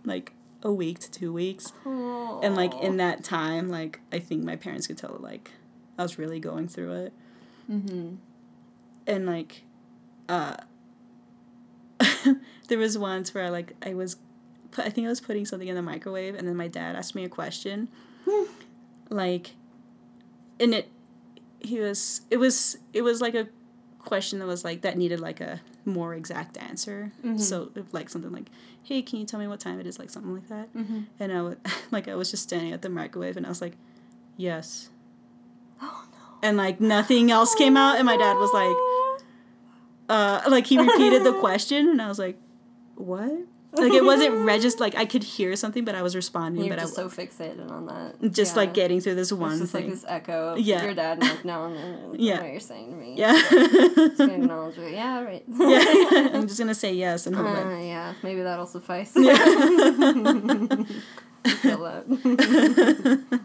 like 0.04 0.32
a 0.62 0.72
week 0.72 0.98
to 1.00 1.10
two 1.10 1.32
weeks. 1.32 1.72
And 1.84 2.56
like 2.56 2.74
in 2.80 2.96
that 2.96 3.24
time, 3.24 3.68
like 3.68 4.00
I 4.10 4.18
think 4.18 4.42
my 4.42 4.56
parents 4.56 4.86
could 4.86 4.98
tell 4.98 5.16
like 5.20 5.52
I 5.98 6.02
was 6.02 6.18
really 6.18 6.40
going 6.40 6.68
through 6.68 6.92
it. 6.92 7.12
Mm-hmm. 7.70 8.14
And 9.06 9.26
like 9.26 9.64
uh 10.28 10.56
there 12.68 12.78
was 12.78 12.96
once 12.98 13.34
where 13.34 13.44
I 13.44 13.48
like 13.48 13.72
I 13.84 13.94
was 13.94 14.16
put, 14.70 14.84
I 14.86 14.90
think 14.90 15.06
I 15.06 15.10
was 15.10 15.20
putting 15.20 15.44
something 15.46 15.68
in 15.68 15.74
the 15.74 15.82
microwave 15.82 16.34
and 16.34 16.46
then 16.48 16.56
my 16.56 16.68
dad 16.68 16.96
asked 16.96 17.14
me 17.14 17.24
a 17.24 17.28
question. 17.28 17.88
like 19.10 19.52
and 20.60 20.74
it 20.74 20.88
he 21.60 21.80
was 21.80 22.22
it 22.30 22.36
was 22.36 22.78
it 22.92 23.02
was 23.02 23.20
like 23.20 23.34
a 23.34 23.48
question 23.98 24.38
that 24.38 24.46
was 24.46 24.64
like 24.64 24.82
that 24.82 24.96
needed 24.96 25.20
like 25.20 25.40
a 25.40 25.60
more 25.84 26.14
exact 26.14 26.56
answer. 26.58 27.12
Mhm. 27.24 27.40
So 27.40 27.70
like 27.92 28.08
something 28.10 28.32
like, 28.32 28.50
"Hey, 28.82 29.02
can 29.02 29.18
you 29.18 29.24
tell 29.26 29.40
me 29.40 29.46
what 29.46 29.60
time 29.60 29.80
it 29.80 29.86
is?" 29.86 29.98
Like 29.98 30.10
something 30.10 30.34
like 30.34 30.48
that. 30.48 30.74
Mm-hmm. 30.74 31.00
And 31.18 31.32
I 31.32 31.42
would 31.42 31.58
like 31.90 32.08
I 32.08 32.14
was 32.14 32.30
just 32.30 32.42
standing 32.44 32.72
at 32.72 32.82
the 32.82 32.88
microwave 32.88 33.36
and 33.36 33.46
I 33.46 33.48
was 33.48 33.60
like, 33.60 33.74
"Yes." 34.36 34.90
Oh 35.80 36.04
no. 36.10 36.18
And 36.48 36.56
like 36.56 36.80
nothing 36.80 37.30
else 37.30 37.54
came 37.54 37.76
out 37.76 37.96
and 37.96 38.06
my 38.06 38.16
dad 38.16 38.36
was 38.36 38.50
like, 38.52 38.76
uh 40.08 40.42
like 40.48 40.66
he 40.66 40.78
repeated 40.78 41.24
the 41.24 41.32
question 41.40 41.88
and 41.88 42.00
I 42.02 42.08
was 42.08 42.18
like, 42.18 42.38
"What?" 42.94 43.32
Like 43.72 43.92
it 43.92 44.02
wasn't 44.02 44.34
registered 44.46 44.80
like 44.80 44.96
I 44.96 45.04
could 45.04 45.22
hear 45.22 45.54
something 45.54 45.84
but 45.84 45.94
I 45.94 46.00
was 46.00 46.16
responding 46.16 46.64
You're 46.64 46.74
but 46.76 46.80
just 46.82 46.98
I 46.98 47.02
so 47.02 47.08
fixated 47.10 47.70
on 47.70 47.84
that. 47.86 48.32
just 48.32 48.54
Yeah. 48.54 48.60
like 48.62 48.72
getting 48.72 49.00
through 49.02 49.16
this 49.16 49.30
one 49.30 49.52
It's 49.52 49.60
just 49.60 49.74
like 49.74 49.86
this 49.90 50.06
echo 50.08 50.54
of 50.54 50.58
Yeah. 50.60 50.82
your 50.84 50.94
dad 50.94 51.18
and 51.20 51.28
like, 51.28 51.44
no, 51.44 51.68
no, 51.74 51.78
no, 52.08 52.14
Yeah. 52.16 52.40
what 52.40 52.50
you're 52.50 52.60
saying 52.60 52.90
to 52.92 52.96
me. 52.96 53.14
yeah. 53.16 53.32
Just 53.50 54.16
gonna 54.18 54.32
acknowledge 54.32 54.78
it. 54.78 54.92
Yeah, 54.94 55.20
right. 55.22 55.44
yeah. 55.46 56.30
I'm 56.32 56.46
just 56.48 56.58
going 56.58 56.68
to 56.68 56.74
say 56.74 56.94
yes 56.94 57.26
and 57.26 57.36
hope 57.36 57.46
Uh, 57.46 57.50
like 57.70 57.84
yeah, 57.84 58.14
maybe 58.22 58.40
that'll 58.40 58.66
suffice. 58.66 59.12
Yeah. 59.14 59.34
That. 61.44 63.40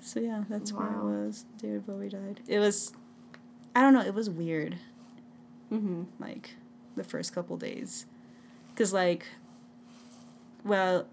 So 0.00 0.20
yeah, 0.20 0.44
that's 0.48 0.72
where 0.72 0.86
Wow. 0.88 1.08
it 1.08 1.26
was. 1.26 1.44
David 1.58 1.86
Bowie 1.86 2.08
died. 2.08 2.40
It 2.46 2.58
was, 2.58 2.92
I 3.74 3.80
don't 3.80 3.94
know. 3.94 4.00
It 4.02 4.14
was 4.14 4.28
weird. 4.28 4.76
Mm-hmm. 5.72 6.02
Like, 6.18 6.56
the 6.96 7.04
first 7.04 7.34
couple 7.34 7.56
days, 7.56 8.06
because 8.72 8.92
like, 8.92 9.26
well, 10.64 11.06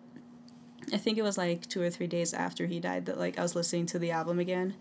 I 0.93 0.97
think 0.97 1.17
it 1.17 1.21
was 1.23 1.37
like 1.37 1.67
two 1.67 1.81
or 1.81 1.89
three 1.89 2.07
days 2.07 2.33
after 2.33 2.65
he 2.65 2.79
died 2.79 3.05
that 3.05 3.19
like 3.19 3.37
I 3.37 3.41
was 3.41 3.55
listening 3.55 3.85
to 3.87 3.99
the 3.99 4.11
album 4.11 4.39
again, 4.39 4.75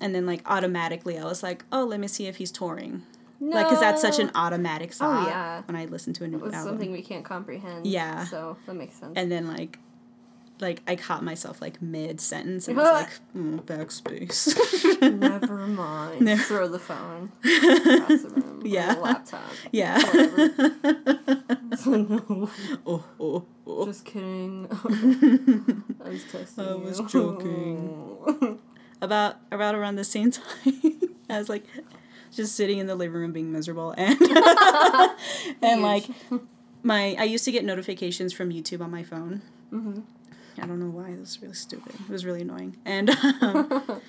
and 0.00 0.14
then 0.14 0.26
like 0.26 0.42
automatically 0.46 1.18
I 1.18 1.24
was 1.24 1.42
like, 1.42 1.64
oh, 1.72 1.84
let 1.84 2.00
me 2.00 2.08
see 2.08 2.26
if 2.26 2.36
he's 2.36 2.52
touring. 2.52 3.02
No. 3.38 3.54
Like, 3.54 3.68
cause 3.68 3.80
that's 3.80 4.00
such 4.00 4.18
an 4.18 4.30
automatic 4.34 4.92
thought 4.92 5.28
yeah. 5.28 5.60
when 5.66 5.76
I 5.76 5.84
listen 5.84 6.14
to 6.14 6.24
a 6.24 6.28
new 6.28 6.38
It 6.38 6.42
was 6.42 6.54
album. 6.54 6.72
something 6.72 6.90
we 6.92 7.02
can't 7.02 7.24
comprehend. 7.24 7.86
Yeah. 7.86 8.24
So 8.24 8.56
that 8.64 8.74
makes 8.74 8.96
sense. 8.96 9.12
and 9.14 9.30
then 9.30 9.46
like 9.46 9.78
like 10.58 10.80
I 10.86 10.96
caught 10.96 11.22
myself 11.22 11.60
like 11.60 11.82
mid 11.82 12.18
sentence 12.20 12.66
and 12.66 12.78
was 12.78 12.90
like 12.90 13.10
mm, 13.36 13.60
backspace. 13.62 15.20
Never 15.20 15.66
mind. 15.66 16.20
Never- 16.22 16.42
Throw 16.42 16.68
the 16.68 16.78
phone 16.78 17.30
across 18.74 19.30
the 19.30 19.36
room. 19.36 19.46
or 19.72 19.72
Yeah. 19.72 20.00
laptop. 20.02 20.50
yeah. 20.86 21.06
oh 22.86 23.04
oh 23.20 23.44
oh. 23.66 23.86
just 23.86 24.04
kidding. 24.04 24.66
I 26.04 26.08
was 26.08 26.24
testing 26.24 26.64
I 26.64 26.74
was 26.74 26.98
you. 27.00 27.08
joking. 27.08 28.58
About 29.02 29.36
about 29.50 29.74
around 29.74 29.96
the 29.96 30.04
same 30.04 30.30
time, 30.30 31.00
I 31.28 31.38
was 31.38 31.48
like 31.48 31.64
just 32.34 32.54
sitting 32.56 32.78
in 32.78 32.86
the 32.86 32.94
living 32.94 33.16
room 33.16 33.32
being 33.32 33.52
miserable 33.52 33.94
and 33.96 34.16
and 35.62 35.82
like 35.82 36.04
my 36.82 37.14
I 37.18 37.24
used 37.24 37.44
to 37.44 37.52
get 37.52 37.64
notifications 37.64 38.32
from 38.32 38.50
YouTube 38.50 38.80
on 38.80 38.90
my 38.90 39.02
phone. 39.02 39.42
Mhm. 39.72 40.02
I 40.58 40.66
don't 40.66 40.80
know 40.80 40.88
why. 40.90 41.10
It 41.10 41.20
was 41.20 41.40
really 41.42 41.54
stupid. 41.54 41.94
It 41.94 42.08
was 42.08 42.24
really 42.24 42.40
annoying. 42.40 42.76
And 42.86 43.10
um, 43.42 44.00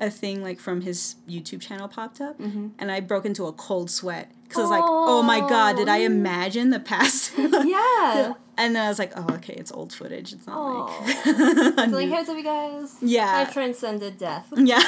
a 0.00 0.10
thing 0.10 0.42
like 0.42 0.58
from 0.60 0.82
his 0.82 1.16
YouTube 1.28 1.60
channel 1.60 1.88
popped 1.88 2.20
up, 2.20 2.38
Mhm. 2.38 2.72
and 2.78 2.90
I 2.92 3.00
broke 3.00 3.24
into 3.24 3.46
a 3.46 3.52
cold 3.52 3.90
sweat 3.90 4.30
because 4.44 4.58
I 4.58 4.62
was 4.62 4.70
like, 4.70 4.84
"Oh 4.84 5.22
my 5.22 5.40
god, 5.40 5.76
did 5.76 5.88
I 5.88 5.98
imagine 5.98 6.70
the 6.70 6.80
past?" 6.80 7.32
Yeah. 7.38 8.34
And 8.58 8.74
then 8.74 8.86
I 8.86 8.88
was 8.88 8.98
like, 8.98 9.12
"Oh, 9.14 9.26
okay, 9.34 9.52
it's 9.52 9.70
old 9.70 9.92
footage. 9.92 10.32
It's 10.32 10.46
not 10.46 10.86
like." 10.88 11.26
Like, 11.92 12.08
here's 12.08 12.26
up, 12.30 12.36
you 12.38 12.42
guys. 12.42 12.96
Yeah. 13.02 13.44
I 13.46 13.52
transcended 13.52 14.16
death, 14.16 14.46
Yeah. 14.56 14.80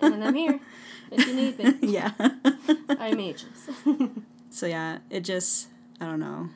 and 0.00 0.24
I'm 0.24 0.34
here. 0.34 0.58
If 1.12 1.26
you 1.28 1.34
need 1.34 1.58
me, 1.58 1.74
yeah. 1.82 2.10
I'm 2.90 3.20
ages. 3.20 3.70
so 4.50 4.66
yeah, 4.66 4.98
it 5.10 5.20
just 5.20 5.68
I 6.00 6.06
don't 6.06 6.18
know. 6.20 6.48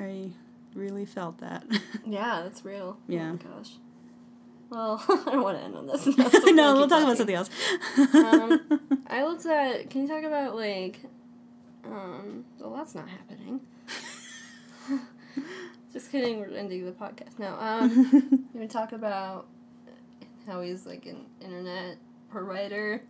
I 0.00 0.30
really 0.74 1.04
felt 1.06 1.38
that. 1.38 1.64
yeah, 2.06 2.42
that's 2.44 2.64
real. 2.64 2.96
Yeah. 3.08 3.30
Oh 3.30 3.32
my 3.32 3.56
gosh. 3.58 3.72
Well, 4.72 5.04
I 5.08 5.32
don't 5.32 5.42
want 5.42 5.58
to 5.58 5.64
end 5.64 5.76
on 5.76 5.86
this. 5.86 6.06
no, 6.46 6.74
we'll 6.74 6.88
talk 6.88 7.02
about 7.02 7.18
something 7.18 7.36
else. 7.36 7.50
um, 8.14 8.80
I 9.06 9.22
looked 9.22 9.44
at. 9.44 9.90
Can 9.90 10.02
you 10.02 10.08
talk 10.08 10.24
about 10.24 10.56
like? 10.56 11.00
Um. 11.84 12.46
Well, 12.58 12.74
that's 12.76 12.94
not 12.94 13.06
happening. 13.06 13.60
Just 15.92 16.10
kidding. 16.10 16.40
We're 16.40 16.56
ending 16.56 16.86
the 16.86 16.92
podcast. 16.92 17.38
No. 17.38 17.54
Um. 17.60 17.90
you 18.32 18.58
want 18.60 18.70
to 18.70 18.76
talk 18.76 18.92
about 18.92 19.46
how 20.46 20.62
he's 20.62 20.86
like 20.86 21.04
an 21.04 21.26
internet 21.42 21.98
provider? 22.30 23.02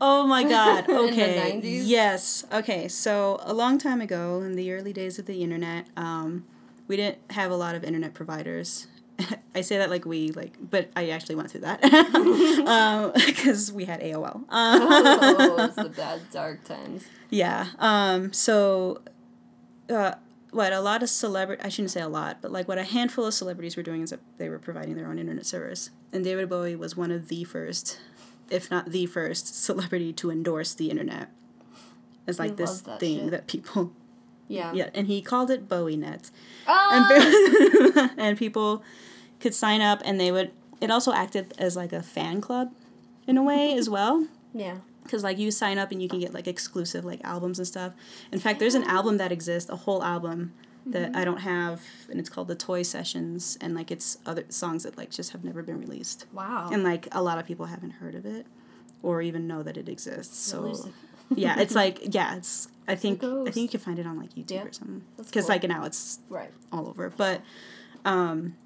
Oh 0.00 0.26
my 0.26 0.42
god. 0.42 0.88
In 0.88 0.96
the 0.96 1.02
Okay. 1.12 1.60
90s? 1.62 1.82
Yes. 1.84 2.44
Okay. 2.52 2.88
So 2.88 3.38
a 3.42 3.54
long 3.54 3.78
time 3.78 4.00
ago, 4.00 4.40
in 4.40 4.56
the 4.56 4.72
early 4.72 4.92
days 4.92 5.20
of 5.20 5.26
the 5.26 5.44
internet, 5.44 5.86
um, 5.96 6.44
we 6.88 6.96
didn't 6.96 7.18
have 7.30 7.52
a 7.52 7.56
lot 7.56 7.76
of 7.76 7.84
internet 7.84 8.14
providers. 8.14 8.88
I 9.54 9.60
say 9.60 9.78
that 9.78 9.90
like 9.90 10.04
we 10.04 10.30
like, 10.32 10.54
but 10.60 10.90
I 10.96 11.10
actually 11.10 11.36
went 11.36 11.50
through 11.50 11.62
that 11.62 11.80
because 13.26 13.72
we 13.72 13.84
had 13.84 14.00
AOL. 14.00 14.34
Um, 14.36 14.46
oh, 14.50 15.56
it's 15.64 15.76
the 15.76 15.88
bad 15.88 16.20
dark 16.32 16.64
times. 16.64 17.04
yeah. 17.30 17.68
Um. 17.78 18.32
So, 18.32 19.02
uh, 19.88 20.14
what 20.50 20.72
a 20.72 20.80
lot 20.80 21.02
of 21.02 21.10
celebrity 21.10 21.62
I 21.62 21.68
shouldn't 21.68 21.90
say 21.92 22.00
a 22.00 22.08
lot, 22.08 22.38
but 22.42 22.50
like 22.52 22.66
what 22.68 22.78
a 22.78 22.84
handful 22.84 23.24
of 23.26 23.34
celebrities 23.34 23.76
were 23.76 23.82
doing 23.82 24.02
is 24.02 24.10
that 24.10 24.20
they 24.38 24.48
were 24.48 24.58
providing 24.58 24.96
their 24.96 25.06
own 25.06 25.18
internet 25.18 25.46
service, 25.46 25.90
and 26.12 26.24
David 26.24 26.48
Bowie 26.48 26.76
was 26.76 26.96
one 26.96 27.10
of 27.10 27.28
the 27.28 27.44
first, 27.44 28.00
if 28.50 28.70
not 28.70 28.90
the 28.90 29.06
first, 29.06 29.54
celebrity 29.62 30.12
to 30.14 30.30
endorse 30.30 30.74
the 30.74 30.90
internet 30.90 31.30
as 32.26 32.38
like 32.38 32.50
We 32.50 32.56
this 32.56 32.80
that 32.82 33.00
thing 33.00 33.18
shit. 33.20 33.30
that 33.30 33.46
people 33.46 33.92
Yeah. 34.48 34.72
yeah, 34.74 34.90
and 34.94 35.06
he 35.06 35.22
called 35.22 35.50
it 35.50 35.68
BowieNet, 35.68 36.30
Oh. 36.68 36.90
and 36.92 37.92
ah! 37.96 38.10
and 38.18 38.38
people 38.38 38.82
could 39.40 39.54
sign 39.54 39.80
up, 39.80 40.02
and 40.04 40.20
they 40.20 40.30
would. 40.30 40.50
It 40.80 40.90
also 40.90 41.12
acted 41.12 41.54
as 41.58 41.76
like 41.76 41.92
a 41.92 42.02
fan 42.02 42.40
club, 42.40 42.70
in 43.26 43.36
a 43.36 43.42
way 43.42 43.76
as 43.76 43.88
well 43.88 44.26
yeah. 44.52 44.76
because 45.02 45.22
like 45.22 45.38
you 45.38 45.50
sign 45.50 45.78
up 45.78 45.90
and 45.90 46.02
you 46.02 46.08
can 46.08 46.20
get 46.20 46.34
like 46.34 46.46
exclusive 46.46 47.04
like 47.04 47.20
albums 47.24 47.58
and 47.58 47.66
stuff 47.66 47.92
in 48.32 48.38
fact 48.38 48.58
there's 48.58 48.74
an 48.74 48.84
album 48.84 49.16
that 49.18 49.32
exists 49.32 49.70
a 49.70 49.76
whole 49.76 50.02
album 50.02 50.52
that 50.86 51.08
mm-hmm. 51.10 51.16
i 51.16 51.24
don't 51.24 51.38
have 51.40 51.80
and 52.10 52.20
it's 52.20 52.28
called 52.28 52.48
the 52.48 52.54
toy 52.54 52.82
sessions 52.82 53.56
and 53.60 53.74
like 53.74 53.90
it's 53.90 54.18
other 54.26 54.44
songs 54.50 54.82
that 54.82 54.96
like 54.98 55.10
just 55.10 55.32
have 55.32 55.42
never 55.44 55.62
been 55.62 55.80
released 55.80 56.26
Wow. 56.32 56.68
and 56.72 56.84
like 56.84 57.08
a 57.12 57.22
lot 57.22 57.38
of 57.38 57.46
people 57.46 57.66
haven't 57.66 57.92
heard 57.92 58.14
of 58.14 58.26
it 58.26 58.46
or 59.02 59.22
even 59.22 59.46
know 59.46 59.62
that 59.62 59.76
it 59.76 59.88
exists 59.88 60.38
so 60.38 60.90
yeah 61.34 61.58
it's 61.58 61.74
like 61.74 62.14
yeah 62.14 62.36
it's 62.36 62.68
i 62.88 62.94
think 62.94 63.22
i 63.24 63.44
think 63.50 63.56
you 63.56 63.68
can 63.68 63.80
find 63.80 63.98
it 63.98 64.06
on 64.06 64.18
like 64.18 64.34
youtube 64.34 64.50
Yeah, 64.50 64.64
or 64.64 64.72
something 64.72 65.02
because 65.16 65.44
cool. 65.46 65.54
like 65.54 65.62
now 65.64 65.84
it's 65.84 66.20
right. 66.28 66.50
all 66.72 66.88
over 66.88 67.10
but 67.10 67.40
um 68.04 68.56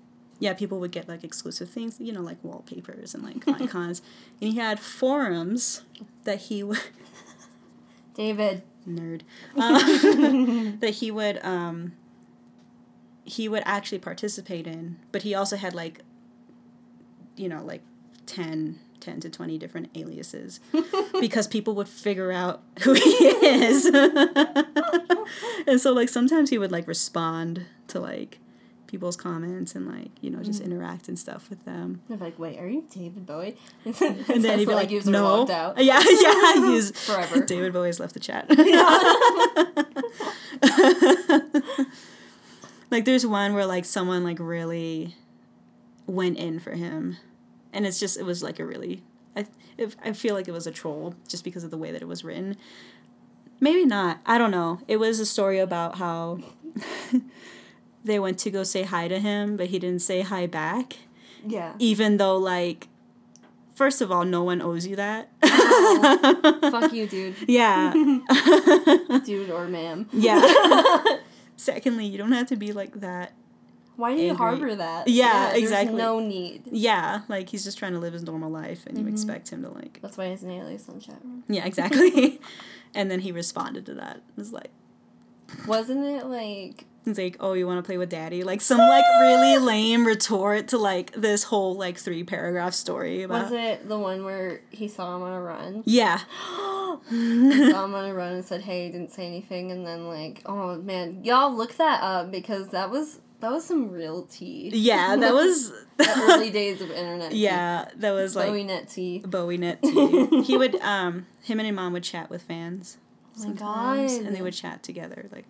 yeah 0.40 0.54
people 0.54 0.78
would 0.80 0.90
get 0.92 1.08
like 1.08 1.24
exclusive 1.24 1.68
things 1.70 1.96
you 2.00 2.12
know 2.12 2.20
like 2.22 2.38
wallpapers 2.42 3.14
and 3.14 3.22
like 3.24 3.46
icons 3.60 4.02
and 4.40 4.52
he 4.52 4.58
had 4.58 4.78
forums 4.80 5.82
that 6.24 6.38
he 6.42 6.62
would 6.62 6.80
David. 8.14 8.62
nerd 8.88 9.20
um, 9.56 10.78
that 10.80 10.94
he 10.94 11.10
would 11.10 11.44
um 11.44 11.92
he 13.24 13.48
would 13.48 13.62
actually 13.66 13.98
participate 13.98 14.66
in 14.66 14.96
but 15.12 15.22
he 15.22 15.34
also 15.34 15.56
had 15.56 15.74
like 15.74 16.00
you 17.36 17.48
know 17.48 17.62
like 17.62 17.82
10 18.26 18.78
10 19.01 19.20
to 19.20 19.30
20 19.30 19.59
different 19.59 19.90
aliases 19.94 20.61
because 21.20 21.46
people 21.46 21.74
would 21.74 21.88
figure 21.88 22.32
out 22.32 22.62
who 22.80 22.94
he 22.94 23.01
is. 23.01 23.90
And 25.66 25.78
so 25.78 25.92
like 25.92 26.09
sometimes 26.09 26.49
he 26.49 26.57
would 26.57 26.72
like 26.72 26.88
respond 26.88 27.66
to 27.88 28.01
like 28.01 28.38
people's 28.86 29.16
comments 29.16 29.74
and 29.74 29.86
like 29.86 30.11
you 30.22 30.30
know 30.30 30.42
just 30.42 30.62
mm. 30.62 30.64
interact 30.64 31.09
and 31.09 31.18
stuff 31.18 31.51
with 31.51 31.66
them. 31.66 32.01
They're 32.09 32.16
like, 32.16 32.38
wait, 32.38 32.59
are 32.59 32.66
you 32.66 32.84
David 32.90 33.26
Bowie? 33.26 33.55
and 33.84 34.42
then 34.42 34.59
he'd 34.59 34.66
be 34.66 34.74
like, 34.74 34.88
he 34.88 34.96
was 34.96 35.07
no. 35.07 35.46
yeah 35.76 36.03
yeah 36.09 36.55
he's 36.55 36.90
Forever. 36.99 37.44
David 37.44 37.74
Bowie's 37.74 38.01
left 38.01 38.14
the 38.14 38.20
chat. 38.20 38.46
Like 42.90 43.05
there's 43.05 43.26
one 43.26 43.55
where 43.55 43.66
like 43.66 43.84
someone 43.84 44.24
like 44.24 44.38
really 44.40 45.14
went 46.07 46.38
in 46.38 46.59
for 46.59 46.72
him 46.72 47.18
and 47.72 47.86
it's 47.86 48.00
just 48.00 48.18
it 48.18 48.24
was 48.24 48.42
like 48.42 48.58
a 48.58 48.64
really 48.64 49.02
i 49.36 49.46
if, 49.76 49.96
i 50.04 50.12
feel 50.12 50.34
like 50.34 50.48
it 50.48 50.52
was 50.52 50.66
a 50.66 50.70
troll 50.70 51.14
just 51.28 51.44
because 51.44 51.64
of 51.64 51.70
the 51.70 51.78
way 51.78 51.90
that 51.92 52.02
it 52.02 52.08
was 52.08 52.24
written 52.24 52.56
Maybe 53.60 53.84
not. 53.84 54.20
I 54.24 54.38
don't 54.38 54.50
know. 54.50 54.80
It 54.86 54.98
was 54.98 55.18
a 55.20 55.26
story 55.26 55.58
about 55.58 55.98
how 55.98 56.38
they 58.04 58.18
went 58.18 58.38
to 58.40 58.50
go 58.50 58.62
say 58.62 58.82
hi 58.84 59.08
to 59.08 59.18
him, 59.18 59.56
but 59.56 59.68
he 59.68 59.78
didn't 59.78 60.02
say 60.02 60.20
hi 60.20 60.46
back. 60.46 60.96
Yeah. 61.44 61.74
Even 61.78 62.18
though, 62.18 62.36
like, 62.36 62.88
first 63.74 64.00
of 64.00 64.12
all, 64.12 64.24
no 64.24 64.44
one 64.44 64.62
owes 64.62 64.86
you 64.86 64.96
that. 64.96 65.30
Oh. 65.42 66.58
Fuck 66.70 66.92
you, 66.92 67.06
dude. 67.06 67.34
yeah. 67.48 67.92
Dude 69.24 69.50
or 69.50 69.66
ma'am. 69.66 70.08
yeah. 70.12 71.02
Secondly, 71.56 72.06
you 72.06 72.18
don't 72.18 72.32
have 72.32 72.46
to 72.48 72.56
be 72.56 72.72
like 72.72 73.00
that. 73.00 73.32
Why 73.99 74.14
do 74.14 74.20
you 74.22 74.30
Angry. 74.30 74.36
harbor 74.36 74.74
that? 74.76 75.09
Yeah, 75.09 75.49
there's 75.51 75.64
exactly. 75.64 75.96
no 75.96 76.20
need. 76.20 76.62
Yeah, 76.70 77.22
like 77.28 77.49
he's 77.49 77.64
just 77.64 77.78
trying 77.78 77.94
to 77.94 77.99
live 77.99 78.12
his 78.12 78.22
normal 78.22 78.49
life, 78.49 78.86
and 78.86 78.96
you 78.96 79.05
Mhm. 79.05 79.11
expect 79.12 79.49
him 79.51 79.62
to 79.64 79.70
like. 79.70 79.99
That's 80.01 80.16
why 80.16 80.30
he's 80.30 80.44
an 80.44 80.53
alias 80.53 80.88
on 80.88 81.01
chat 81.01 81.16
room. 81.24 81.42
Yeah, 81.49 81.64
exactly. 81.66 82.40
and 82.94 83.11
then 83.11 83.18
he 83.20 83.32
responded 83.32 83.84
to 83.86 83.94
that. 83.94 84.18
It 84.18 84.36
was 84.36 84.53
like, 84.53 84.70
Wasn't 85.66 86.05
it 86.05 86.26
like 86.26 86.84
he's 87.05 87.18
like, 87.18 87.36
"Oh, 87.40 87.55
you 87.55 87.66
want 87.66 87.78
to 87.78 87.82
play 87.82 87.96
with 87.99 88.11
daddy?" 88.11 88.44
Like 88.44 88.61
some 88.61 88.78
like 88.78 89.05
really 89.20 89.59
lame 89.72 90.07
retort 90.07 90.68
to 90.68 90.78
like 90.78 91.11
this 91.12 91.42
whole 91.44 91.74
like 91.74 91.99
three 91.99 92.22
paragraph 92.22 92.74
story 92.74 93.22
about. 93.24 93.44
was 93.44 93.53
it 93.53 93.88
the 93.88 93.99
one 93.99 94.24
where 94.24 94.61
he 94.70 94.86
saw 94.86 95.16
him 95.16 95.22
on 95.22 95.32
a 95.32 95.40
run? 95.42 95.82
Yeah. 95.86 96.20
He 97.11 97.70
saw 97.70 97.84
him 97.84 97.94
on 97.94 98.05
a 98.11 98.14
run 98.14 98.32
and 98.34 98.44
said, 98.44 98.62
"Hey," 98.62 98.90
didn't 98.90 99.12
say 99.12 99.26
anything, 99.26 99.70
and 99.72 99.86
then 99.86 100.07
like, 100.09 100.42
oh 100.46 100.76
man, 100.76 101.24
y'all 101.24 101.55
look 101.55 101.76
that 101.76 102.03
up 102.03 102.30
because 102.30 102.68
that 102.68 102.90
was 102.90 103.20
that 103.41 103.51
was 103.53 103.64
some 103.64 103.91
real 103.91 104.22
tea. 104.24 104.70
yeah, 104.72 105.16
that 105.16 105.32
was. 105.43 105.70
the 105.97 106.09
early 106.30 106.51
days 106.61 106.80
of 106.80 106.91
internet. 106.91 107.30
tea. 107.32 107.39
yeah, 107.45 107.89
that 107.97 108.12
was 108.12 108.34
like 108.36 108.51
BowieNet 108.51 108.93
tea. 108.93 109.22
BowieNet 109.24 109.80
tea. 110.30 110.43
he 110.43 110.57
would 110.57 110.76
um 110.80 111.26
him 111.43 111.59
and 111.61 111.66
his 111.66 111.74
mom 111.76 111.93
would 111.93 112.05
chat 112.05 112.30
with 112.30 112.43
fans 112.43 112.99
Oh 113.36 113.41
my 113.41 113.45
sometimes, 113.45 114.16
God. 114.18 114.26
and 114.26 114.34
they 114.36 114.43
would 114.43 114.55
chat 114.55 114.82
together 114.82 115.28
like 115.32 115.47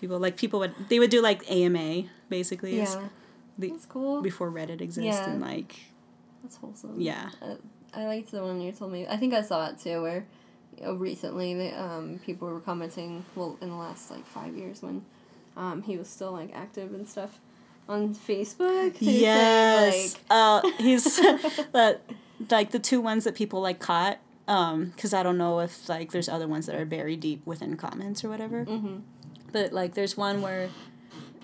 people 0.00 0.18
like 0.18 0.36
people 0.36 0.58
would 0.60 0.74
they 0.88 0.98
would 0.98 1.10
do 1.10 1.22
like 1.22 1.48
AMA 1.50 2.04
basically 2.28 2.76
Yeah, 2.78 3.08
the- 3.58 3.70
that's 3.70 3.86
cool. 3.86 4.20
before 4.22 4.50
Reddit 4.50 4.80
exists 4.80 5.04
Yeah. 5.20 5.30
and 5.30 5.40
like 5.40 5.76
That's 6.42 6.56
wholesome. 6.56 7.00
yeah 7.00 7.30
Uh, 7.40 7.54
I 7.94 8.06
liked 8.06 8.30
the 8.30 8.42
one 8.42 8.60
you 8.60 8.72
told 8.72 8.90
me. 8.90 9.06
I 9.06 9.16
think 9.18 9.34
I 9.34 9.42
saw 9.42 9.66
it 9.68 9.78
too, 9.78 10.00
where 10.00 10.24
you 10.78 10.84
know, 10.86 10.94
recently 10.94 11.52
the 11.54 11.78
um, 11.78 12.18
people 12.24 12.48
were 12.48 12.60
commenting. 12.60 13.26
Well, 13.36 13.58
in 13.60 13.68
the 13.68 13.74
last 13.76 14.10
like 14.10 14.24
five 14.26 14.56
years, 14.56 14.80
when 14.82 15.04
um, 15.56 15.82
he 15.82 15.96
was 15.96 16.08
still 16.08 16.32
like 16.32 16.50
active 16.54 16.92
and 16.94 17.08
stuff 17.08 17.40
on 17.88 18.14
Facebook. 18.14 18.98
they 18.98 19.06
were 19.06 19.12
saying, 19.12 19.20
yes 19.20 20.14
like, 20.14 20.22
uh 20.30 20.62
he's 20.78 21.20
but 21.72 22.02
like 22.50 22.70
the 22.70 22.78
two 22.78 23.00
ones 23.00 23.24
that 23.24 23.34
people 23.34 23.60
like 23.60 23.78
caught 23.80 24.18
um 24.48 24.86
because 24.86 25.12
I 25.12 25.22
don't 25.22 25.36
know 25.38 25.60
if 25.60 25.88
like 25.88 26.12
there's 26.12 26.28
other 26.28 26.46
ones 26.48 26.66
that 26.66 26.76
are 26.76 26.84
buried 26.84 27.20
deep 27.20 27.44
within 27.46 27.76
comments 27.76 28.24
or 28.24 28.28
whatever 28.28 28.64
mhm. 28.64 29.02
But 29.52 29.72
like, 29.72 29.92
there's 29.94 30.16
one 30.16 30.40
where 30.40 30.70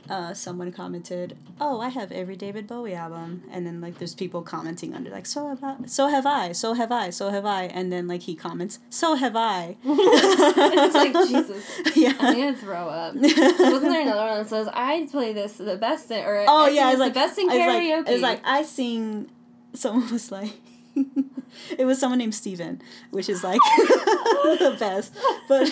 uh, 0.08 0.34
someone 0.34 0.72
commented, 0.72 1.36
"Oh, 1.60 1.80
I 1.80 1.88
have 1.90 2.10
every 2.12 2.36
David 2.36 2.66
Bowie 2.66 2.94
album," 2.94 3.42
and 3.50 3.66
then 3.66 3.80
like, 3.80 3.98
there's 3.98 4.14
people 4.14 4.42
commenting 4.42 4.94
under 4.94 5.10
like, 5.10 5.26
"So 5.26 5.48
have 5.48 5.62
I, 5.62 5.76
so 5.86 6.08
have 6.08 6.26
I, 6.26 6.52
so 6.52 6.74
have 6.74 6.90
I, 6.90 7.10
so 7.10 7.30
have 7.30 7.44
I," 7.44 7.64
and 7.64 7.92
then 7.92 8.08
like 8.08 8.22
he 8.22 8.34
comments, 8.34 8.78
"So 8.90 9.14
have 9.14 9.36
I." 9.36 9.76
it's 9.84 10.94
like 10.94 11.12
Jesus. 11.28 11.96
Yeah, 11.96 12.14
I'm 12.18 12.36
gonna 12.38 12.56
throw 12.56 12.88
up. 12.88 13.14
Wasn't 13.14 13.82
there 13.82 14.02
another 14.02 14.20
one 14.30 14.38
that 14.38 14.48
says 14.48 14.68
I 14.72 15.06
play 15.10 15.32
this 15.32 15.58
the 15.58 15.76
best 15.76 16.10
in, 16.10 16.24
or 16.24 16.44
Oh 16.48 16.66
I 16.66 16.68
yeah, 16.70 16.90
it's 16.90 17.00
like 17.00 17.14
the 17.14 17.20
best 17.20 17.38
in 17.38 17.50
it's 17.50 17.54
like- 17.58 17.82
karaoke? 17.82 18.08
It's 18.08 18.22
like 18.22 18.40
I 18.44 18.62
sing. 18.62 19.30
Someone 19.74 20.10
was 20.10 20.32
like. 20.32 20.52
it 21.78 21.84
was 21.84 21.98
someone 21.98 22.18
named 22.18 22.34
Steven, 22.34 22.82
which 23.10 23.28
is 23.28 23.44
like 23.44 23.60
the 23.60 24.76
best. 24.78 25.14
But 25.48 25.68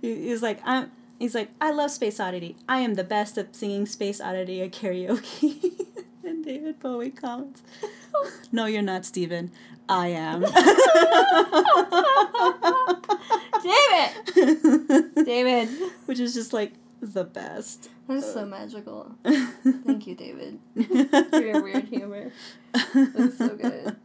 he, 0.00 0.28
he's 0.28 0.42
like, 0.42 0.60
I'm 0.64 0.92
he's 1.20 1.34
like, 1.36 1.50
I 1.60 1.70
love 1.70 1.92
Space 1.92 2.18
Oddity. 2.18 2.56
I 2.68 2.80
am 2.80 2.94
the 2.94 3.04
best 3.04 3.38
at 3.38 3.54
singing 3.54 3.86
Space 3.86 4.20
Oddity 4.20 4.60
at 4.62 4.72
karaoke. 4.72 5.86
and 6.24 6.44
David 6.44 6.80
Bowie 6.80 7.10
comments, 7.10 7.62
No, 8.52 8.66
you're 8.66 8.82
not, 8.82 9.04
Steven. 9.06 9.52
I 9.88 10.08
am. 10.08 10.44
David, 13.62 15.14
David, 15.26 15.68
which 16.06 16.18
is 16.20 16.34
just 16.34 16.52
like 16.52 16.72
the 17.00 17.24
best. 17.24 17.90
that's 18.08 18.32
so 18.32 18.46
magical. 18.46 19.14
Thank 19.24 20.06
you, 20.06 20.14
David, 20.14 20.58
for 21.30 21.40
your 21.40 21.62
weird 21.62 21.84
humor. 21.84 22.30
That's 22.72 23.36
so 23.38 23.48
good. 23.56 23.96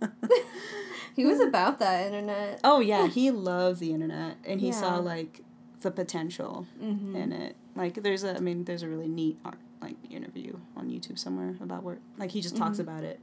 He 1.15 1.25
was 1.25 1.39
about 1.39 1.79
that 1.79 2.07
internet. 2.07 2.59
Oh 2.63 2.79
yeah, 2.81 3.07
he 3.07 3.31
loved 3.31 3.79
the 3.79 3.93
internet 3.93 4.37
and 4.43 4.59
he 4.59 4.67
Yeah. 4.67 4.73
saw 4.73 4.97
like 4.97 5.41
the 5.85 5.91
potential 5.91 6.65
Mm-hmm. 6.83 7.15
in 7.15 7.31
it. 7.31 7.55
Like 7.75 8.01
there's 8.03 8.23
a 8.23 8.35
I 8.35 8.39
mean 8.39 8.65
there's 8.65 8.83
a 8.83 8.89
really 8.89 9.07
neat 9.07 9.37
art, 9.45 9.59
like 9.81 9.95
interview 10.09 10.57
on 10.75 10.89
YouTube 10.89 11.17
somewhere 11.19 11.55
about 11.61 11.83
where 11.83 11.99
like 12.17 12.31
he 12.31 12.41
just 12.41 12.57
talks 12.57 12.77
Mhm. 12.77 12.81
about 12.87 13.03
it. 13.03 13.19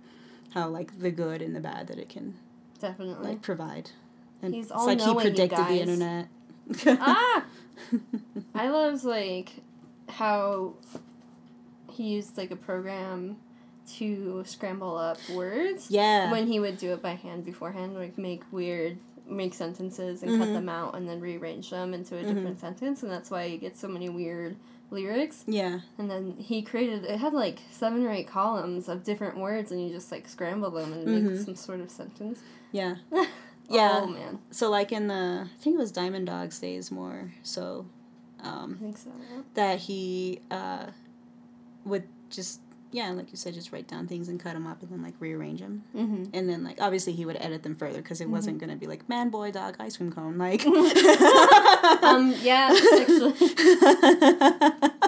How 0.54 0.68
like 0.68 0.98
the 0.98 1.10
good 1.10 1.42
and 1.42 1.54
the 1.56 1.60
bad 1.60 1.86
that 1.88 1.98
it 1.98 2.08
can 2.08 2.34
Definitely. 2.80 3.28
like 3.30 3.42
provide. 3.42 3.90
And 4.42 4.54
He's 4.54 4.66
it's 4.66 4.72
all 4.72 4.86
like 4.86 4.98
knowing, 4.98 5.14
you 5.16 5.20
predicted 5.30 5.66
the 5.68 5.80
internet. 5.80 6.28
ah, 6.86 7.44
I 8.54 8.68
love 8.68 9.04
like 9.04 9.50
how 10.08 10.74
he 11.90 12.04
used 12.14 12.36
like 12.36 12.50
a 12.50 12.56
program 12.56 13.36
to 13.96 14.42
scramble 14.46 14.96
up 14.96 15.18
words. 15.34 15.90
yeah. 15.90 16.30
when 16.30 16.46
he 16.46 16.60
would 16.60 16.76
do 16.78 16.92
it 16.92 17.02
by 17.02 17.14
hand 17.14 17.44
beforehand, 17.44 17.94
like 17.94 18.16
make 18.18 18.42
weird, 18.52 18.98
make 19.36 19.54
sentences 19.54 20.22
and 20.22 20.38
cut 20.38 20.48
Mhm. 20.48 20.54
them 20.54 20.68
out 20.68 20.94
and 20.94 21.08
then 21.08 21.20
rearrange 21.20 21.70
them 21.70 21.92
into 21.94 22.16
a 22.16 22.22
Mhm. 22.22 22.34
different 22.34 22.60
sentence, 22.60 23.02
and 23.02 23.10
that's 23.10 23.30
why 23.30 23.44
you 23.44 23.58
get 23.58 23.76
so 23.76 23.88
many 23.88 24.08
weird 24.08 24.56
lyrics. 24.90 25.44
yeah. 25.46 25.80
And 25.98 26.10
then 26.10 26.36
he 26.38 26.60
created 26.62 27.04
it 27.04 27.18
had 27.18 27.32
like 27.32 27.60
seven 27.70 28.04
or 28.06 28.10
eight 28.12 28.28
columns 28.28 28.88
of 28.88 29.04
different 29.04 29.38
words, 29.38 29.72
and 29.72 29.82
you 29.82 29.88
just 29.90 30.12
like 30.12 30.28
scramble 30.28 30.70
them 30.70 30.92
and 30.92 31.06
make 31.06 31.24
Mhm. 31.24 31.44
some 31.44 31.54
sort 31.56 31.80
of 31.80 31.90
sentence. 31.90 32.40
Yeah. 32.72 32.96
Yeah. 33.70 34.00
Oh 34.02 34.06
man, 34.08 34.40
So 34.50 34.68
like 34.68 34.92
in 34.92 35.06
the 35.06 35.48
I 35.48 35.62
think 35.62 35.74
it 35.76 35.78
was 35.78 35.92
Diamond 35.92 36.26
Dogs 36.26 36.58
days 36.58 36.90
more 36.90 37.32
so 37.42 37.86
I 38.42 38.48
um 38.48 38.76
think 38.78 38.98
so. 38.98 39.10
that 39.54 39.78
he 39.78 40.40
uh 40.50 40.86
would 41.86 42.04
just 42.28 42.60
yeah, 42.92 43.10
like 43.10 43.30
you 43.30 43.36
said, 43.36 43.54
just 43.54 43.72
write 43.72 43.88
down 43.88 44.06
things 44.06 44.28
and 44.28 44.38
cut 44.38 44.52
them 44.54 44.66
up 44.66 44.82
and 44.82 44.90
then 44.90 45.02
like 45.02 45.14
rearrange 45.18 45.60
them. 45.60 45.84
Mm-hmm. 45.96 46.24
And 46.34 46.48
then 46.48 46.62
like 46.62 46.80
obviously 46.80 47.12
he 47.14 47.24
would 47.24 47.36
edit 47.40 47.62
them 47.62 47.74
further 47.74 47.98
because 48.02 48.20
it 48.20 48.28
wasn't 48.28 48.58
gonna 48.58 48.76
be 48.76 48.86
like 48.86 49.08
man, 49.08 49.30
boy, 49.30 49.50
dog, 49.50 49.76
ice 49.80 49.96
cream 49.96 50.12
cone. 50.12 50.38
Like, 50.38 50.64
Um. 52.02 52.34
Yeah. 52.40 52.70
Actually. 52.72 53.32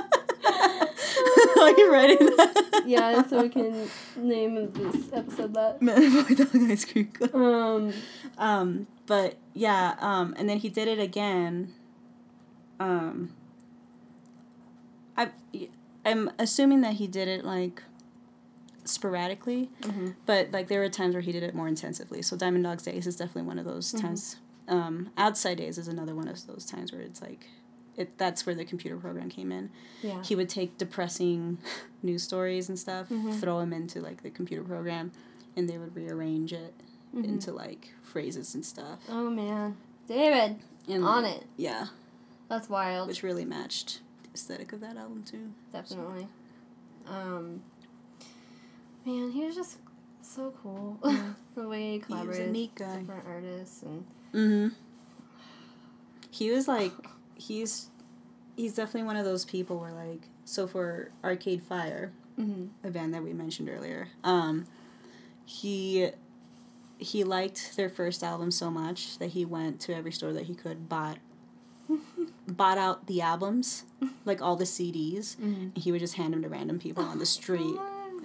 Are 1.61 1.70
you 1.70 1.93
writing 1.93 2.18
that? 2.37 2.82
Yeah. 2.87 3.22
So 3.26 3.43
we 3.43 3.49
can 3.49 3.89
name 4.16 4.70
this 4.72 5.12
episode 5.12 5.55
that. 5.55 5.80
Man, 5.80 6.24
boy, 6.24 6.35
dog, 6.35 6.70
ice 6.70 6.85
cream 6.85 7.12
cone. 7.12 7.30
Um. 7.35 7.95
Um, 8.39 8.87
but 9.07 9.37
yeah, 9.53 9.95
um, 10.01 10.35
and 10.39 10.49
then 10.49 10.59
he 10.59 10.68
did 10.68 10.89
it 10.89 10.99
again. 10.99 11.72
Um, 12.80 13.30
I, 15.16 15.30
I'm 16.05 16.30
assuming 16.38 16.80
that 16.82 16.94
he 16.94 17.07
did 17.07 17.28
it 17.28 17.44
like 17.44 17.82
sporadically, 18.84 19.70
hmm 19.84 20.11
but 20.26 20.50
like 20.52 20.68
there 20.68 20.80
were 20.80 20.88
times 20.90 21.14
where 21.14 21.22
he 21.22 21.32
did 21.32 21.42
it 21.42 21.55
more 21.55 21.68
intensively. 21.68 22.20
So 22.22 22.36
Diamond 22.36 22.64
Dogs 22.64 22.82
Days 22.82 23.07
is 23.07 23.16
definitely 23.16 23.42
one 23.48 23.59
of 23.59 23.64
those 23.64 23.92
Mhm. 23.92 24.00
times. 24.00 24.36
Um, 24.68 25.11
Outside 25.16 25.57
Days 25.59 25.78
is 25.78 25.88
another 25.88 26.14
one 26.14 26.28
of 26.28 26.46
those 26.46 26.64
times 26.66 26.92
where 26.92 27.00
it's 27.00 27.20
like, 27.22 27.48
it 27.96 28.18
that's 28.18 28.44
where 28.44 28.55
the 28.55 28.64
computer 28.64 28.96
program 28.96 29.28
came 29.30 29.50
in. 29.52 29.70
Yeah. 30.02 30.22
He 30.22 30.34
would 30.34 30.48
take 30.48 30.76
depressing 30.76 31.59
news 32.02 32.22
stories 32.24 32.68
and 32.68 32.78
stuff, 32.78 33.09
Mhm. 33.09 33.40
throw 33.40 33.61
them 33.61 33.72
into 33.72 34.00
like 34.00 34.22
the 34.22 34.30
computer 34.30 34.62
program, 34.64 35.12
and 35.57 35.68
they 35.68 35.78
would 35.78 35.94
rearrange 35.96 36.52
it 36.52 36.74
Mhm. 37.14 37.24
into 37.24 37.52
like 37.52 37.94
phrases 38.02 38.55
and 38.55 38.64
stuff. 38.66 38.98
Oh 39.09 39.30
man, 39.30 39.76
David, 40.07 40.57
And 40.88 41.05
on 41.05 41.22
like, 41.22 41.36
it. 41.36 41.46
Yeah, 41.57 41.86
That's 42.48 42.68
wild. 42.68 43.09
which 43.09 43.22
really 43.22 43.44
matched 43.46 44.00
aesthetic 44.35 44.72
of 44.72 44.80
that 44.80 44.97
album 44.97 45.22
too. 45.22 45.53
Definitely. 45.72 46.26
Um, 47.07 47.62
man, 49.07 49.30
he 49.30 49.45
was 49.45 49.55
just 49.55 49.78
so 50.22 50.53
cool. 50.62 50.99
Yeah. 51.05 51.32
the 51.55 51.68
way 51.68 51.78
he 51.78 51.87
He 51.93 51.99
was 51.99 52.07
collaborated 52.07 52.51
neat 52.51 52.72
with 52.78 52.99
different 52.99 53.26
artists 53.26 53.82
and 53.82 54.05
Mm-hmm. 54.32 54.74
He 56.30 56.51
was 56.51 56.66
like, 56.66 56.91
he's, 57.37 57.91
he's 58.57 58.74
definitely 58.74 59.05
one 59.05 59.14
of 59.14 59.24
those 59.24 59.45
people 59.45 59.78
where 59.78 59.93
like, 59.93 60.22
so 60.45 60.66
for 60.66 61.12
Arcade 61.22 61.62
Fire, 61.62 62.11
mm-hmm. 62.37 62.66
a 62.85 62.91
band 62.91 63.14
that 63.14 63.22
we 63.22 63.32
mentioned 63.32 63.68
earlier, 63.68 64.09
um, 64.24 64.66
he, 65.45 66.11
he 66.99 67.22
liked 67.22 67.76
their 67.76 67.89
first 67.89 68.24
album 68.24 68.51
so 68.51 68.68
much 68.68 69.16
that 69.18 69.28
he 69.28 69.45
went 69.45 69.78
to 69.82 69.95
every 69.95 70.11
store 70.11 70.32
that 70.32 70.47
he 70.47 70.57
could, 70.57 70.89
bought, 70.89 71.18
bought 72.47 72.78
out 72.78 73.07
the 73.07 73.20
albums, 73.20 73.84
like 74.24 74.40
all 74.42 74.57
the 74.57 74.64
CDs. 74.64 75.36
Mm-hmm. 75.36 75.78
He 75.80 75.90
would 75.92 76.01
just 76.01 76.14
hand 76.14 76.32
them 76.32 76.42
to 76.42 76.49
random 76.49 76.78
people 76.78 77.05
on 77.05 77.18
the 77.18 77.26
street 77.26 77.76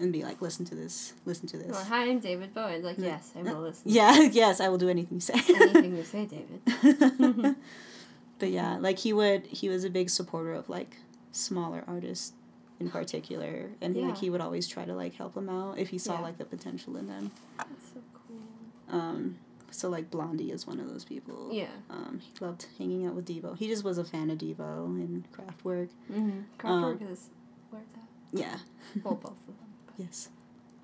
and 0.02 0.14
be 0.14 0.24
like, 0.24 0.42
listen 0.42 0.64
to 0.66 0.76
this, 0.76 1.14
listen 1.26 1.48
to 1.50 1.58
this. 1.58 1.72
Well, 1.72 1.84
hi, 1.84 2.04
I'm 2.04 2.20
David 2.20 2.54
Bowie. 2.54 2.82
Like, 2.82 2.98
yes, 3.00 3.34
I 3.38 3.42
will 3.44 3.62
listen. 3.62 3.84
Yeah, 3.92 4.22
yes, 4.32 4.62
I 4.62 4.70
will 4.70 4.78
do 4.78 4.88
anything 4.90 5.16
you 5.18 5.22
say. 5.22 5.34
Anything 5.34 5.98
you 5.98 6.04
say, 6.04 6.26
David. 6.26 7.56
but 8.40 8.50
yeah, 8.50 8.78
like 8.78 9.00
he 9.00 9.12
would 9.14 9.46
he 9.48 9.68
was 9.70 9.84
a 9.84 9.90
big 9.90 10.10
supporter 10.10 10.54
of 10.54 10.70
like 10.70 10.98
smaller 11.32 11.84
artists 11.88 12.34
in 12.80 12.90
particular 12.90 13.72
and 13.82 13.96
Yeah. 13.96 14.08
like 14.08 14.18
he 14.20 14.30
would 14.30 14.40
always 14.42 14.68
try 14.68 14.86
to 14.86 14.96
like 14.96 15.16
help 15.16 15.34
them 15.34 15.50
out 15.50 15.78
if 15.78 15.90
he 15.90 15.98
saw 15.98 16.14
Yeah. 16.14 16.22
like 16.22 16.38
the 16.38 16.46
potential 16.46 16.96
in 16.96 17.08
them. 17.08 17.32
That's 17.58 17.70
so 17.94 18.00
cool. 18.14 18.98
Um 19.00 19.36
so 19.72 19.90
like 19.90 20.10
Blondie 20.10 20.52
is 20.52 20.66
one 20.68 20.80
of 20.80 20.90
those 20.90 21.06
people. 21.06 21.50
Yeah. 21.52 21.68
Um 21.90 22.20
he 22.22 22.32
loved 22.44 22.68
hanging 22.78 23.06
out 23.06 23.14
with 23.16 23.26
Devo. 23.26 23.58
He 23.58 23.68
just 23.68 23.84
was 23.84 23.98
a 23.98 24.04
fan 24.06 24.30
of 24.30 24.38
Devo 24.40 24.86
and 24.86 25.26
Kraftwerk. 25.32 25.90
Mm-hmm. 26.12 26.40
Kraftwerk 26.58 27.12
is 27.12 27.30
where's 27.70 27.86
that? 27.94 28.08
Yeah. 28.40 28.58
Well, 29.04 29.16
both 29.16 29.32
of 29.32 29.46
them. 29.48 29.56
but- 29.86 29.96
Yes. 30.06 30.30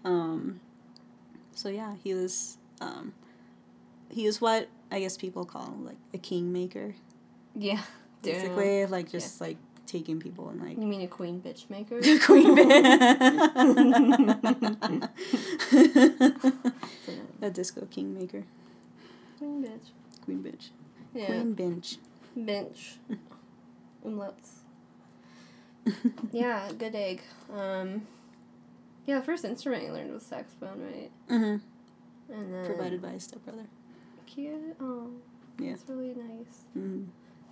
Um 0.03 0.59
so 1.53 1.69
yeah, 1.69 1.95
he 2.03 2.13
was 2.13 2.57
um 2.81 3.13
he 4.09 4.25
was 4.25 4.39
what 4.41 4.67
I 4.91 4.99
guess 4.99 5.17
people 5.17 5.45
call 5.45 5.75
like 5.79 5.97
a 6.13 6.17
kingmaker. 6.17 6.95
Yeah. 7.55 7.81
Damn. 8.21 8.33
Basically, 8.33 8.85
like 8.87 9.09
just 9.11 9.39
like 9.41 9.57
taking 9.87 10.19
people 10.19 10.49
and 10.49 10.59
like 10.61 10.77
You 10.77 10.85
mean 10.87 11.01
a 11.01 11.07
queen 11.07 11.39
bitch 11.41 11.69
maker? 11.69 11.99
Queen 12.25 12.55
It's 15.77 17.07
a 17.41 17.45
A 17.45 17.49
disco 17.51 17.85
kingmaker. 17.89 18.43
Queen 19.45 19.63
bitch. 19.63 20.23
Queen 20.25 20.43
bitch. 20.43 20.69
Yeah. 21.13 21.25
Queen 21.27 21.53
bench. 21.53 21.97
Bench. 22.35 22.95
Umlauts. 24.05 24.59
yeah, 26.31 26.69
good 26.77 26.95
egg. 26.95 27.21
Um, 27.53 28.07
yeah, 29.05 29.19
the 29.19 29.25
first 29.25 29.45
instrument 29.45 29.83
you 29.83 29.91
learned 29.91 30.11
was 30.13 30.23
saxophone, 30.23 30.81
right? 30.81 31.11
Mm-hmm. 31.29 32.33
And 32.33 32.53
then 32.53 32.65
Provided 32.65 33.01
by 33.01 33.09
his 33.09 33.23
stepbrother. 33.23 33.65
Cute. 34.25 34.75
Oh, 34.81 35.09
Yeah. 35.59 35.73
it's 35.73 35.83
really 35.87 36.13
nice. 36.15 36.63
Mm-hmm. 36.77 37.03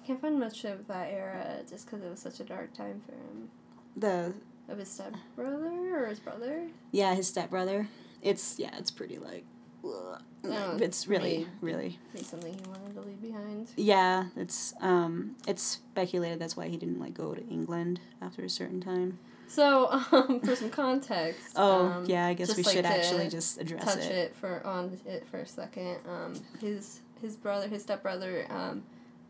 Can't 0.06 0.20
find 0.20 0.40
much 0.40 0.66
of 0.66 0.88
that 0.88 1.12
era 1.12 1.60
just 1.70 1.86
because 1.86 2.04
it 2.04 2.10
was 2.10 2.20
such 2.20 2.40
a 2.40 2.44
dark 2.44 2.74
time 2.74 3.02
for 3.06 3.14
him. 3.14 3.50
The 3.96 4.34
Of 4.68 4.80
his 4.80 4.90
step 4.90 5.14
brother 5.36 6.04
or 6.04 6.08
his 6.08 6.20
brother? 6.20 6.68
yeah, 6.92 7.14
his 7.14 7.28
stepbrother. 7.28 7.88
It's 8.22 8.58
yeah, 8.58 8.76
it's 8.78 8.92
pretty 8.92 9.18
like. 9.20 9.46
Oh, 9.86 10.78
it's 10.80 11.08
really 11.08 11.40
made- 11.40 11.48
really 11.62 12.00
something 12.22 12.54
he 12.54 12.62
wanted 12.70 12.94
to 12.96 13.02
leave 13.02 13.22
behind. 13.22 13.70
yeah. 13.76 14.26
It's 14.36 14.74
um 14.82 15.36
it's 15.48 15.62
speculated 15.64 16.40
that's 16.40 16.56
why 16.58 16.68
he 16.68 16.78
didn't 16.78 17.00
like 17.00 17.14
go 17.14 17.34
to 17.34 17.44
England 17.48 18.00
after 18.22 18.44
a 18.44 18.50
certain 18.50 18.82
time. 18.82 19.20
So, 19.48 19.88
um, 19.92 20.40
for 20.46 20.56
some 20.56 20.70
context. 20.70 21.54
Oh 21.56 21.86
um, 21.88 22.06
yeah, 22.06 22.26
I 22.28 22.34
guess 22.34 22.56
we 22.58 22.64
like 22.64 22.76
should 22.76 22.86
actually 22.86 23.28
just 23.30 23.60
address 23.60 23.86
that. 23.86 23.96
touch 23.96 24.06
it. 24.10 24.12
it. 24.12 24.36
for 24.36 24.66
on 24.66 24.98
it 25.06 25.28
for 25.30 25.38
a 25.40 25.46
second. 25.46 25.98
Um, 26.08 26.34
his 26.60 27.02
his 27.22 27.36
brother, 27.36 27.68
his 27.68 27.84
stepbrother, 27.84 28.46
um, 28.50 28.84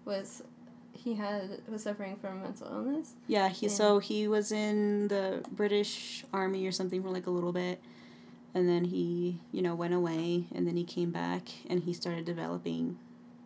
was 0.06 0.41
he 0.93 1.16
had 1.16 1.62
was 1.68 1.84
suffering 1.84 2.16
from 2.16 2.41
mental 2.41 2.68
illness. 2.68 3.14
Yeah, 3.28 3.49
he 3.49 3.66
Yeah. 3.66 3.72
so 3.74 3.99
he 3.99 4.28
was 4.28 4.51
in 4.51 5.10
the 5.10 5.43
British 5.51 6.24
Army 6.34 6.66
or 6.68 6.72
something 6.72 7.01
for 7.04 7.10
like 7.10 7.28
a 7.28 7.32
little 7.32 7.51
bit, 7.51 7.82
and 8.56 8.68
then 8.70 8.86
he 8.86 9.39
you 9.51 9.62
know 9.62 9.76
went 9.76 9.93
away, 9.93 10.45
and 10.54 10.66
then 10.68 10.76
he 10.78 10.84
came 10.84 11.12
back, 11.12 11.49
and 11.70 11.84
he 11.84 11.93
started 11.93 12.26
developing 12.26 12.97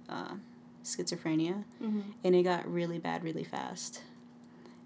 uh, 0.10 0.36
schizophrenia, 0.84 1.64
Mm-hmm. 1.84 2.02
and 2.24 2.36
it 2.36 2.44
got 2.44 2.72
really 2.72 3.00
bad 3.00 3.24
really 3.24 3.44
fast, 3.44 4.02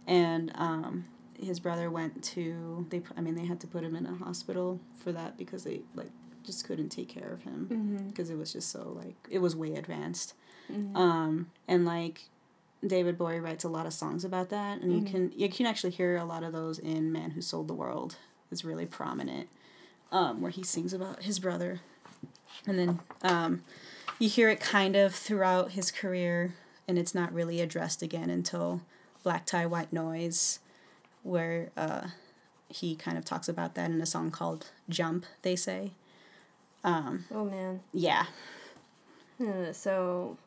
and 0.08 0.52
um, 0.56 1.06
his 1.40 1.60
brother 1.60 1.90
went 1.90 2.24
to 2.24 2.86
they 2.90 3.02
I 3.18 3.22
mean 3.22 3.36
they 3.36 3.46
had 3.46 3.60
to 3.62 3.68
put 3.68 3.84
him 3.84 3.96
in 3.96 4.06
a 4.06 4.16
hospital 4.16 4.80
for 5.00 5.12
that 5.12 5.38
because 5.38 5.64
they 5.64 5.82
like 5.96 6.12
just 6.44 6.66
couldn't 6.66 6.90
take 6.90 7.08
care 7.08 7.32
of 7.32 7.44
him 7.44 7.68
Mm-hmm. 7.72 8.08
because 8.10 8.30
it 8.30 8.38
was 8.38 8.52
just 8.54 8.70
so 8.70 8.94
like 9.02 9.16
it 9.30 9.40
was 9.40 9.56
way 9.56 9.76
advanced. 9.76 10.34
mm-hmm. 10.72 10.96
Um, 10.96 11.52
and 11.68 11.86
like 11.86 12.30
David 12.86 13.16
Bowie 13.18 13.40
writes 13.40 13.64
a 13.64 13.70
lot 13.70 13.86
of 13.86 13.94
songs 13.94 14.26
about 14.26 14.50
that, 14.50 14.82
and 14.82 14.92
you 14.92 15.02
Mhm. 15.02 15.08
can 15.12 15.32
you 15.36 15.50
can 15.50 15.66
actually 15.68 15.92
hear 15.92 16.18
a 16.18 16.26
lot 16.26 16.44
of 16.44 16.52
those 16.52 16.80
in 16.80 17.12
"Man 17.12 17.32
Who 17.32 17.42
Sold 17.42 17.68
the 17.68 17.76
World." 17.76 18.16
It's 18.52 18.66
really 18.66 18.86
prominent, 18.88 19.48
um, 20.12 20.42
where 20.42 20.52
he 20.52 20.64
sings 20.64 20.94
about 20.94 21.24
his 21.24 21.40
brother, 21.40 21.80
and 22.68 22.78
then 22.78 23.00
um, 23.24 23.64
you 24.20 24.30
hear 24.30 24.50
it 24.50 24.60
kind 24.60 24.96
of 24.96 25.14
throughout 25.16 25.72
his 25.72 25.92
career, 25.92 26.54
and 26.88 26.98
it's 26.98 27.16
not 27.16 27.34
really 27.34 27.62
addressed 27.62 28.02
again 28.02 28.30
until 28.30 28.82
"Black 29.24 29.46
Tie 29.46 29.66
White 29.66 29.92
Noise," 29.94 30.60
where 31.24 31.70
uh, 31.78 32.08
he 32.70 32.96
kind 32.96 33.18
of 33.18 33.26
talks 33.26 33.48
about 33.50 33.76
that 33.76 33.90
in 33.92 34.02
a 34.02 34.06
song 34.06 34.32
called 34.32 34.72
"Jump." 34.90 35.26
They 35.42 35.56
say, 35.56 35.92
um, 36.84 37.26
oh 37.34 37.46
man. 37.46 37.82
yeah, 37.94 38.26
Uh, 39.40 39.72
so. 39.74 40.38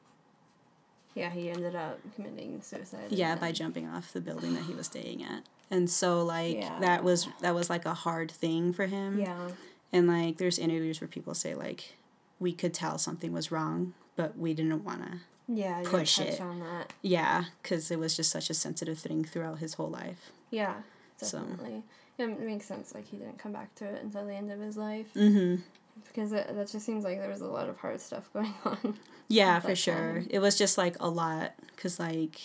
Yeah, 1.17 1.31
he 1.31 1.49
ended 1.49 1.77
up 1.77 2.01
committing 2.17 2.61
suicide. 2.61 3.07
Yeah, 3.11 3.37
by 3.37 3.53
jumping 3.53 3.87
off 3.89 4.12
the 4.12 4.21
building 4.21 4.55
that 4.55 4.65
he 4.65 4.75
was 4.75 4.87
staying 4.87 5.23
at. 5.23 5.45
And 5.71 5.89
so 5.91 6.23
like 6.25 6.57
Yeah. 6.57 6.79
that 6.81 7.03
was 7.05 7.29
that 7.41 7.55
was 7.55 7.69
like 7.71 7.85
a 7.87 7.95
hard 7.95 8.31
thing 8.31 8.73
for 8.73 8.87
him. 8.87 9.19
Yeah. 9.19 9.49
And 9.93 10.07
like 10.09 10.37
there's 10.39 10.59
interviews 10.59 11.01
where 11.01 11.09
people 11.09 11.35
say 11.35 11.55
like 11.55 11.95
we 12.41 12.53
could 12.53 12.75
tell 12.75 12.99
something 12.99 13.33
was 13.33 13.51
wrong, 13.53 13.95
but 14.17 14.37
we 14.37 14.55
didn't 14.55 14.85
want 14.85 15.03
to. 15.03 15.19
Yeah. 15.47 15.83
Push 15.85 16.19
it. 16.21 16.41
on 16.41 16.61
that. 16.61 16.93
Yeah, 17.03 17.45
cuz 17.62 17.91
it 17.91 17.99
was 17.99 18.17
just 18.17 18.31
such 18.31 18.51
a 18.51 18.55
sensitive 18.55 18.99
thing 18.99 19.25
throughout 19.25 19.59
his 19.59 19.75
whole 19.75 19.91
life. 19.91 20.31
Yeah. 20.51 20.83
So- 21.17 21.41
Definitely. 21.41 21.83
Yeah, 22.19 22.27
it 22.27 22.41
makes 22.41 22.67
sense. 22.67 22.95
Like 22.95 23.07
he 23.09 23.17
didn't 23.17 23.39
come 23.39 23.53
back 23.53 23.75
to 23.77 23.85
it 23.85 24.03
until 24.03 24.25
the 24.27 24.35
end 24.35 24.51
of 24.51 24.61
his 24.61 24.77
life 24.77 25.12
Mhm. 25.15 25.62
because 26.07 26.33
it, 26.33 26.55
that 26.55 26.69
just 26.71 26.87
seems 26.87 27.03
like 27.05 27.19
there 27.19 27.29
was 27.31 27.41
a 27.41 27.47
lot 27.47 27.69
of 27.69 27.77
hard 27.79 28.01
stuff 28.01 28.31
going 28.33 28.55
on. 28.65 28.99
Yeah, 29.29 29.59
for 29.61 29.75
sure. 29.75 29.95
time. 30.21 30.27
It 30.31 30.39
was 30.39 30.57
just 30.57 30.77
like 30.79 30.97
a 31.01 31.09
lot 31.09 31.53
cuz 31.77 31.99
like 31.99 32.41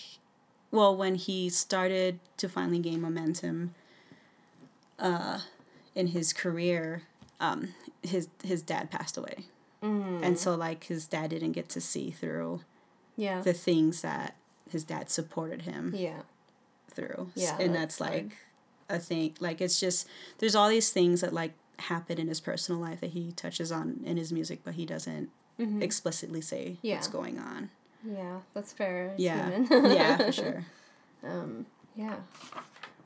well, 0.71 0.95
when 0.95 1.15
he 1.15 1.49
started 1.49 2.19
to 2.37 2.47
finally 2.49 2.79
gain 2.79 3.01
momentum 3.01 3.73
uh 4.97 5.39
in 5.95 6.07
his 6.07 6.33
career, 6.33 7.03
um 7.39 7.69
his 8.03 8.27
his 8.43 8.61
dad 8.61 8.91
passed 8.91 9.17
away. 9.17 9.45
Mm. 9.81 10.19
and 10.23 10.37
so 10.37 10.55
like 10.55 10.83
his 10.85 11.07
dad 11.07 11.29
didn't 11.29 11.53
get 11.53 11.69
to 11.69 11.79
see 11.79 12.11
through 12.11 12.59
yeah. 13.15 13.39
the 13.39 13.53
things 13.53 14.01
that 14.01 14.35
his 14.69 14.83
dad 14.83 15.09
supported 15.09 15.61
him 15.61 15.93
Yeah. 15.95 16.23
through 16.91 17.31
Yeah, 17.33 17.55
and 17.57 17.73
that's 17.73 17.97
that's 17.97 18.09
hard. 18.11 18.23
like 18.25 18.37
a 18.89 18.99
thing 18.99 19.35
like 19.39 19.61
it's 19.61 19.79
just 19.79 20.05
there's 20.39 20.53
all 20.53 20.67
these 20.67 20.89
things 20.91 21.21
that 21.21 21.31
like 21.33 21.53
happen 21.77 22.19
in 22.19 22.27
his 22.27 22.41
personal 22.41 22.81
life 22.81 22.99
that 22.99 23.11
he 23.11 23.31
touches 23.31 23.71
on 23.71 24.01
in 24.03 24.17
his 24.17 24.33
music 24.33 24.59
but 24.65 24.73
he 24.73 24.85
doesn't 24.85 25.29
Mhm. 25.57 25.81
explicitly 25.81 26.41
say 26.41 26.75
Yeah. 26.81 26.95
what's 26.95 27.07
going 27.07 27.39
on 27.39 27.69
Yeah, 28.03 28.39
that's 28.53 28.71
fair. 28.73 29.07
It's 29.13 29.19
yeah 29.21 29.65
yeah 29.69 30.17
for 30.17 30.31
sure 30.31 30.65
Um, 31.23 31.65
yeah. 31.95 32.15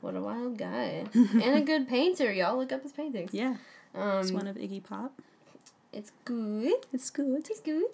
What 0.00 0.14
a 0.16 0.20
wild 0.20 0.58
guy. 0.58 1.06
and 1.14 1.42
a 1.56 1.60
good 1.72 1.88
painter. 1.88 2.32
Y'all 2.32 2.56
look 2.58 2.72
up 2.72 2.82
his 2.82 2.92
paintings. 2.92 3.30
yeah 3.32 3.56
Um, 3.94 4.20
it's 4.20 4.30
one 4.32 4.46
of 4.46 4.56
iggy 4.56 4.82
pop 4.82 5.12
it's 5.92 6.12
good. 6.24 6.74
it's 6.92 7.10
good 7.10 7.48
It's 7.50 7.60
good. 7.60 7.84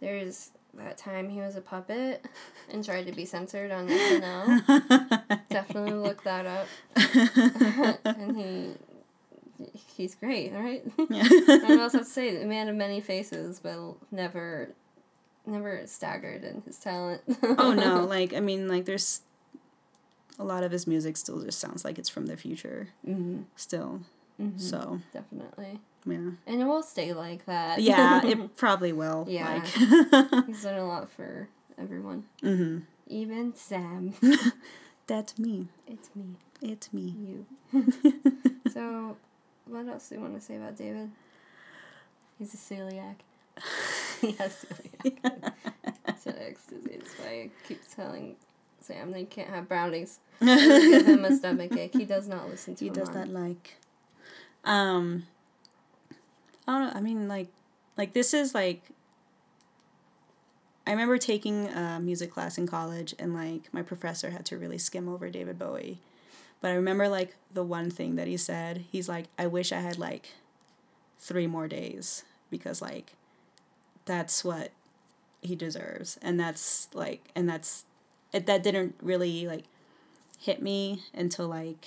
There's 0.00 0.50
that 0.74 0.96
time 0.98 1.28
he 1.30 1.40
was 1.40 1.56
a 1.56 1.60
puppet 1.60 2.24
and 2.70 2.84
tried 2.84 3.06
to 3.06 3.12
be 3.12 3.24
censored 3.24 3.70
on 3.72 3.88
SNL. 3.88 5.38
Definitely 5.50 5.92
look 5.94 6.22
that 6.24 6.46
up. 6.46 6.66
and 8.04 8.36
he 8.36 8.74
he's 9.96 10.14
great, 10.14 10.52
right? 10.52 10.82
yeah. 11.10 11.22
I 11.24 11.28
don't 11.28 11.48
know 11.62 11.68
what 11.70 11.80
else 11.80 11.92
have 11.94 12.02
to 12.02 12.08
say. 12.08 12.42
A 12.42 12.46
man 12.46 12.68
of 12.68 12.76
many 12.76 13.00
faces, 13.00 13.58
but 13.60 13.94
never 14.12 14.70
never 15.48 15.82
staggered 15.86 16.44
in 16.44 16.62
his 16.66 16.78
talent. 16.78 17.22
oh 17.58 17.72
no 17.74 18.04
like 18.08 18.32
i 18.34 18.40
mean 18.40 18.68
like 18.68 18.84
there's 18.84 19.22
a 20.38 20.44
lot 20.44 20.62
of 20.62 20.70
his 20.70 20.86
music 20.86 21.16
still 21.16 21.40
just 21.42 21.58
sounds 21.58 21.84
like 21.84 21.98
it's 21.98 22.08
from 22.08 22.26
the 22.26 22.36
future 22.36 22.88
hmm 23.04 23.40
still 23.56 24.00
hmm 24.36 24.50
so 24.56 25.00
Definitely. 25.12 25.80
yeah 26.06 26.30
And 26.46 26.60
it 26.60 26.64
will 26.64 26.82
stay 26.84 27.12
like 27.12 27.44
that. 27.46 27.80
yeah, 27.80 28.20
it 28.24 28.56
probably 28.56 28.92
will. 28.92 29.26
Yeah. 29.28 29.54
Like, 29.54 30.44
He's 30.46 30.62
done 30.62 30.76
a 30.78 30.86
lot 30.86 31.10
for 31.10 31.48
everyone. 31.76 32.24
hmm 32.40 32.78
Even 33.08 33.54
Sam. 33.54 34.14
That's 35.08 35.38
me. 35.38 35.68
It's 35.86 36.08
me. 36.14 36.36
It's 36.62 36.92
me. 36.92 37.14
You. 37.18 37.46
so, 38.72 39.16
what 39.66 39.88
else 39.88 40.08
do 40.08 40.14
you 40.16 40.20
want 40.20 40.34
to 40.38 40.40
say 40.40 40.56
about 40.56 40.76
David? 40.76 41.10
He's 42.38 42.54
a 42.54 42.56
celiac. 42.58 43.16
He 44.20 44.32
has 44.32 44.64
celiac. 44.64 45.52
Celiac 46.24 46.56
disease. 46.68 46.98
That's 46.98 47.18
why 47.18 47.28
I 47.28 47.50
keep 47.66 47.80
telling 47.94 48.36
Sam 48.80 49.12
they 49.12 49.24
can't 49.24 49.50
have 49.50 49.68
brownies. 49.68 50.20
Give 50.40 51.06
him 51.06 51.24
a 51.24 51.36
stomach 51.36 51.76
ache. 51.76 51.94
He 51.94 52.04
does 52.04 52.28
not 52.28 52.48
listen 52.48 52.74
to 52.76 52.84
he 52.84 52.90
does 52.90 53.10
not 53.10 53.28
like. 53.28 53.76
Um. 54.64 55.26
I 56.66 56.78
don't 56.78 56.88
know. 56.88 56.92
I 56.94 57.00
mean, 57.00 57.28
like, 57.28 57.48
like 57.96 58.12
this 58.12 58.34
is 58.34 58.54
like. 58.54 58.82
I 60.86 60.92
remember 60.92 61.18
taking 61.18 61.68
a 61.68 62.00
music 62.00 62.32
class 62.32 62.56
in 62.56 62.66
college, 62.66 63.14
and 63.18 63.34
like 63.34 63.72
my 63.72 63.82
professor 63.82 64.30
had 64.30 64.46
to 64.46 64.58
really 64.58 64.78
skim 64.78 65.08
over 65.08 65.28
David 65.28 65.58
Bowie, 65.58 65.98
but 66.62 66.70
I 66.70 66.74
remember 66.74 67.08
like 67.08 67.36
the 67.52 67.62
one 67.62 67.90
thing 67.90 68.16
that 68.16 68.26
he 68.26 68.36
said. 68.38 68.84
He's 68.90 69.08
like, 69.08 69.26
"I 69.38 69.46
wish 69.46 69.70
I 69.70 69.80
had 69.80 69.98
like, 69.98 70.30
three 71.18 71.46
more 71.46 71.68
days 71.68 72.24
because 72.50 72.80
like, 72.80 73.12
that's 74.08 74.42
what 74.44 74.72
he 75.42 75.54
deserves, 75.54 76.18
and 76.20 76.40
that's 76.40 76.88
like, 76.92 77.28
and 77.36 77.48
that's 77.48 77.84
it. 78.32 78.46
That 78.46 78.64
didn't 78.64 78.96
really 79.00 79.46
like 79.46 79.64
hit 80.40 80.60
me 80.60 81.02
until 81.14 81.46
like 81.48 81.86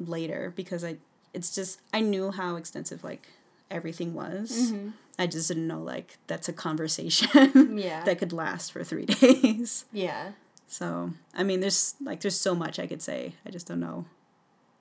later 0.00 0.52
because 0.54 0.84
I 0.84 0.96
it's 1.32 1.54
just 1.54 1.80
I 1.92 2.00
knew 2.00 2.30
how 2.30 2.56
extensive 2.56 3.04
like 3.04 3.28
everything 3.70 4.14
was. 4.14 4.72
Mm-hmm. 4.72 4.88
I 5.18 5.26
just 5.26 5.48
didn't 5.48 5.66
know 5.66 5.82
like 5.82 6.18
that's 6.26 6.48
a 6.48 6.52
conversation 6.52 7.76
Yeah. 7.78 8.02
that 8.04 8.18
could 8.18 8.32
last 8.32 8.72
for 8.72 8.82
three 8.84 9.04
days. 9.20 9.84
yeah. 9.92 10.32
So 10.66 11.10
I 11.34 11.42
mean, 11.42 11.60
there's 11.60 11.94
like 12.00 12.20
there's 12.20 12.38
so 12.40 12.54
much 12.54 12.78
I 12.78 12.86
could 12.86 13.02
say. 13.02 13.34
I 13.46 13.50
just 13.50 13.66
don't 13.66 13.80
know 13.80 14.06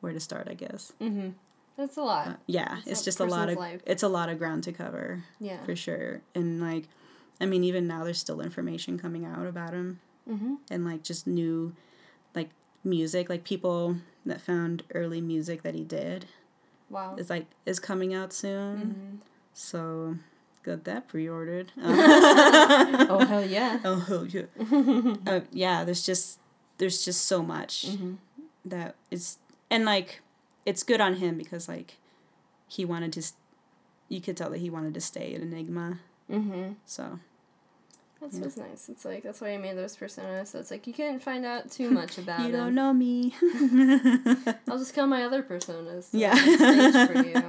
where 0.02 0.14
to 0.14 0.20
start. 0.20 0.48
I 0.50 0.54
guess. 0.54 0.94
Mm-hmm. 1.02 1.30
That's 1.78 1.98
a 1.98 2.02
lot. 2.04 2.28
Uh, 2.28 2.34
yeah, 2.46 2.78
It's 2.80 2.88
it's, 2.88 3.02
just 3.04 3.20
a 3.20 3.26
lot 3.26 3.50
of 3.50 3.58
life. 3.58 3.82
it's 3.86 4.04
a 4.04 4.08
lot 4.08 4.30
of 4.30 4.38
ground 4.38 4.64
to 4.66 4.72
cover 4.72 5.24
yeah. 5.40 5.58
for 5.66 5.76
sure. 5.76 6.22
And 6.36 6.62
like, 6.62 6.86
I 7.42 7.46
mean, 7.46 7.64
even 7.64 7.88
now 7.88 8.04
there's 8.04 8.20
still 8.20 8.42
information 8.42 8.98
coming 9.00 9.26
out 9.26 9.46
about 9.48 9.74
him 9.74 10.00
Mm-hmm. 10.30 10.54
and 10.72 10.86
like 10.86 11.04
just 11.04 11.28
new, 11.28 11.76
like 12.34 12.50
music, 12.84 13.28
like 13.30 13.44
people 13.44 13.98
that 14.26 14.40
found 14.40 14.84
early 14.94 15.20
music 15.20 15.64
that 15.64 15.76
he 15.76 15.84
did 15.84 16.28
Wow. 16.90 17.16
is 17.18 17.30
like 17.30 17.48
is 17.66 17.80
coming 17.80 18.14
out 18.14 18.32
soon. 18.32 18.78
Mm-hmm. 18.78 19.16
So 19.54 20.16
got 20.64 20.86
that 20.86 21.08
pre-ordered. 21.10 21.72
oh 21.84 23.26
hell 23.28 23.46
yeah. 23.46 23.80
oh 23.86 23.96
hell 24.00 24.26
yeah. 24.26 24.44
uh, 25.28 25.42
yeah, 25.52 25.84
there's 25.84 26.06
just 26.06 26.40
there's 26.78 27.04
just 27.04 27.26
so 27.26 27.42
much 27.44 27.88
Mm-hmm. 27.90 28.14
that 28.66 28.96
is 29.12 29.38
and 29.70 29.86
like 29.86 30.22
it's 30.66 30.84
good 30.84 31.02
on 31.02 31.16
him 31.16 31.38
because 31.38 31.68
like 31.68 31.98
he 32.68 32.86
wanted 32.86 33.14
to 33.14 33.20
s- 33.20 33.34
you 34.10 34.22
could 34.22 34.38
tell 34.38 34.50
that 34.52 34.60
he 34.60 34.70
wanted 34.70 34.94
to 34.94 35.02
stay 35.02 35.34
at 35.36 35.42
enigma. 35.42 36.00
Mm-hmm. 36.32 36.74
So 36.86 37.20
That's 38.22 38.36
Yeah. 38.36 38.42
what's 38.42 38.58
nice. 38.58 38.90
It's 38.90 39.04
like 39.06 39.24
that's 39.24 39.42
why 39.42 39.54
I 39.54 39.58
made 39.58 39.76
those 39.78 39.96
personas. 39.98 40.48
So 40.48 40.60
it's 40.60 40.72
like 40.72 40.88
you 40.88 40.94
can't 40.94 41.22
find 41.22 41.46
out 41.46 41.70
too 41.72 41.90
much 42.00 42.18
about 42.18 42.42
you 42.46 42.52
don't 42.52 42.74
know 42.76 42.94
me. 42.94 43.34
I'll 44.70 44.78
just 44.80 44.94
kill 44.96 45.08
my 45.08 45.24
other 45.24 45.44
personas. 45.44 46.04
so 46.12 46.18
yeah. 46.18 46.34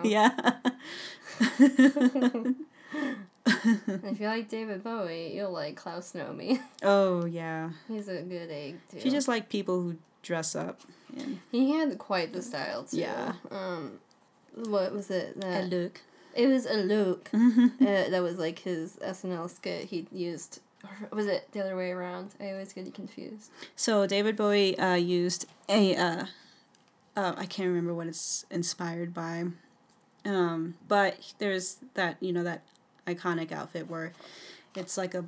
yeah. 0.04 0.54
If 3.46 4.20
you 4.20 4.26
like 4.26 4.48
David 4.48 4.82
Bowie, 4.82 5.32
you'll 5.34 5.50
like 5.52 5.76
Klaus 5.76 6.12
Nomi. 6.12 6.60
oh 6.82 7.24
yeah. 7.26 7.70
He's 7.88 8.08
a 8.08 8.22
good 8.22 8.50
egg 8.50 8.76
too. 8.90 8.98
If 8.98 9.04
you 9.04 9.10
just 9.10 9.28
like 9.28 9.48
people 9.48 9.80
who 9.80 9.96
dress 10.24 10.56
up 10.56 10.80
and 11.16 11.40
he 11.50 11.72
had 11.72 11.96
quite 11.98 12.32
the 12.32 12.42
style 12.42 12.84
too. 12.84 12.98
Yeah. 12.98 13.34
Um, 13.50 14.00
what 14.54 14.92
was 14.92 15.10
it? 15.10 15.40
That 15.40 15.64
a 15.64 15.66
look. 15.66 16.00
it 16.34 16.46
was 16.46 16.66
a 16.66 16.74
look. 16.74 17.30
Mm-hmm. 17.30 17.66
uh, 17.86 18.10
that 18.10 18.22
was 18.22 18.38
like 18.38 18.60
his 18.60 18.96
SNL 18.96 19.50
skit. 19.50 19.86
He 19.86 20.06
used. 20.12 20.60
Or 20.82 21.16
was 21.16 21.26
it 21.26 21.48
the 21.52 21.60
other 21.60 21.76
way 21.76 21.92
around? 21.92 22.34
I 22.40 22.50
always 22.50 22.72
get 22.72 22.92
confused. 22.94 23.50
So 23.74 24.06
David 24.06 24.36
Bowie 24.36 24.78
uh, 24.78 24.94
used 24.94 25.46
a 25.68 25.96
uh, 25.96 26.26
uh, 27.16 27.34
I 27.36 27.46
can't 27.46 27.68
remember 27.68 27.94
what 27.94 28.06
it's 28.06 28.44
inspired 28.50 29.14
by, 29.14 29.44
um, 30.24 30.74
but 30.88 31.34
there's 31.38 31.78
that 31.94 32.16
you 32.20 32.32
know 32.32 32.42
that 32.42 32.62
iconic 33.06 33.52
outfit 33.52 33.88
where 33.88 34.12
it's 34.74 34.98
like 34.98 35.14
a 35.14 35.24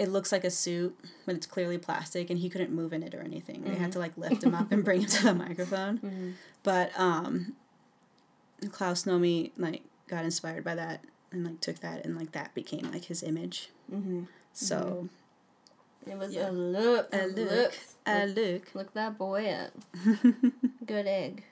it 0.00 0.08
looks 0.08 0.32
like 0.32 0.44
a 0.44 0.50
suit 0.50 0.96
but 1.26 1.34
it's 1.36 1.46
clearly 1.46 1.76
plastic 1.78 2.30
and 2.30 2.38
he 2.38 2.48
couldn't 2.48 2.72
move 2.72 2.92
in 2.92 3.02
it 3.02 3.14
or 3.14 3.20
anything. 3.20 3.62
They 3.64 3.74
had 3.76 3.92
to 3.92 3.98
like 3.98 4.16
lift 4.16 4.42
him 4.42 4.54
up 4.54 4.72
and 4.72 4.82
bring 4.84 5.00
him 5.02 5.08
to 5.08 5.22
the 5.24 5.34
microphone. 5.34 5.98
Mm-hmm. 6.04 6.30
But 6.62 6.90
um, 6.98 7.54
Klaus 8.72 9.04
Nomi 9.04 9.50
like 9.56 9.82
got 10.08 10.24
inspired 10.24 10.64
by 10.64 10.74
that 10.74 11.04
and 11.32 11.44
like 11.44 11.60
took 11.60 11.78
that 11.80 12.04
and 12.04 12.16
like 12.18 12.32
that 12.32 12.54
became 12.54 12.90
like 12.90 13.04
his 13.04 13.22
image. 13.22 13.68
Mm-hmm. 13.92 14.22
So 14.52 15.08
It 16.06 16.16
was 16.18 16.34
Yeah. 16.34 16.48
a 16.48 16.52
look. 16.52 17.08
a 17.14 17.24
of 17.26 17.34
look, 17.36 17.74
a 18.06 18.26
Look, 18.26 18.36
look. 18.36 18.74
look 18.74 18.94
that 18.94 19.18
boy 19.18 19.46
up. 19.48 19.72
Good 20.86 21.06
egg. 21.06 21.44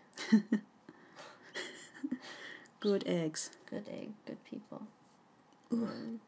Good 2.80 3.04
eggs. 3.06 3.50
Good 3.68 3.88
egg. 3.88 4.10
Good 4.26 4.42
people. 4.44 4.82
Ooh. 5.72 6.18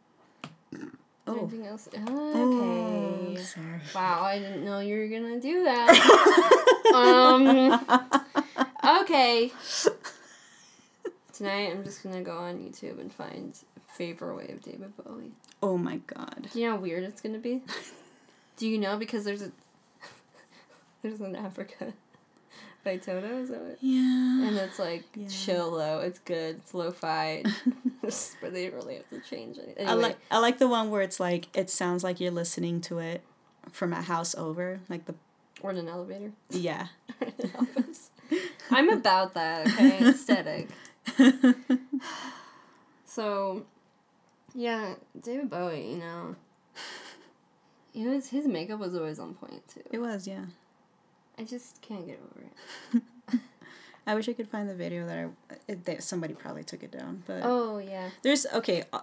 Oh. 1.30 1.38
Anything 1.38 1.66
else? 1.66 1.88
Okay. 1.88 2.02
Oh, 2.08 3.36
sorry. 3.36 3.80
Wow, 3.94 4.24
I 4.24 4.38
didn't 4.38 4.64
know 4.64 4.80
you 4.80 4.98
were 4.98 5.08
gonna 5.08 5.40
do 5.40 5.64
that. 5.64 6.92
um. 6.94 7.80
Okay. 9.02 9.52
Tonight, 11.32 11.70
I'm 11.70 11.84
just 11.84 12.02
gonna 12.02 12.22
go 12.22 12.36
on 12.36 12.58
YouTube 12.58 13.00
and 13.00 13.12
find 13.12 13.56
favorite 13.86 14.36
way 14.36 14.48
of 14.48 14.62
David 14.62 14.92
Bowie. 14.96 15.32
Oh 15.62 15.78
my 15.78 15.98
god. 16.06 16.48
Do 16.52 16.58
you 16.58 16.66
know 16.66 16.76
how 16.76 16.80
weird 16.80 17.04
it's 17.04 17.20
gonna 17.20 17.38
be? 17.38 17.62
Do 18.56 18.66
you 18.66 18.78
know 18.78 18.96
because 18.96 19.24
there's 19.24 19.42
a 19.42 19.52
there's 21.02 21.20
an 21.20 21.36
Africa 21.36 21.92
by 22.84 22.96
Toto, 22.96 23.38
is 23.38 23.48
that 23.50 23.62
it? 23.62 23.78
Yeah. 23.80 24.46
And 24.48 24.56
it's 24.56 24.78
like 24.78 25.04
Yeah. 25.14 25.28
chill 25.28 25.72
though. 25.72 26.00
It's 26.00 26.18
good. 26.20 26.56
It's 26.56 26.74
lo-fi. 26.74 27.42
but 28.02 28.52
they 28.52 28.66
don't 28.68 28.74
really 28.74 28.96
have 28.96 29.08
to 29.10 29.20
change 29.20 29.58
anything. 29.58 29.76
Anyway, 29.86 29.90
I 29.92 29.94
like 29.94 30.18
I 30.30 30.38
like 30.38 30.58
the 30.58 30.68
one 30.68 30.90
where 30.90 31.02
it's 31.02 31.20
like 31.20 31.48
it 31.56 31.70
sounds 31.70 32.02
like 32.04 32.20
you're 32.20 32.30
listening 32.30 32.80
to 32.82 32.98
it 32.98 33.22
from 33.70 33.92
a 33.92 34.02
house 34.02 34.34
over, 34.34 34.80
like 34.88 35.04
the 35.06 35.14
or 35.62 35.70
in 35.72 35.76
an 35.78 35.88
elevator. 35.88 36.32
yeah. 36.50 36.86
In 37.20 37.32
an 37.38 37.50
office. 37.58 38.10
I'm 38.70 38.88
about 38.88 39.34
that. 39.34 39.66
Okay, 39.66 39.98
aesthetic. 40.08 40.68
So, 43.04 43.64
yeah, 44.54 44.94
David 45.20 45.50
Bowie. 45.50 45.90
You 45.92 45.96
know, 45.98 46.36
it 47.94 48.06
was 48.06 48.28
his 48.28 48.46
makeup 48.46 48.78
was 48.80 48.94
always 48.94 49.18
on 49.18 49.34
point 49.34 49.66
too. 49.68 49.82
It 49.90 49.98
was, 49.98 50.26
yeah. 50.26 50.44
I 51.40 51.44
just 51.44 51.80
can't 51.80 52.06
get 52.06 52.20
over 52.22 52.46
it. 53.32 53.40
I 54.06 54.14
wish 54.14 54.28
I 54.28 54.32
could 54.34 54.48
find 54.48 54.68
the 54.68 54.74
video 54.74 55.06
that 55.06 55.18
I 55.18 55.28
it, 55.68 55.84
that 55.86 56.02
somebody 56.02 56.34
probably 56.34 56.64
took 56.64 56.82
it 56.82 56.90
down, 56.90 57.22
but 57.26 57.40
Oh 57.42 57.78
yeah. 57.78 58.10
there's 58.22 58.46
okay, 58.54 58.84
uh, 58.92 59.00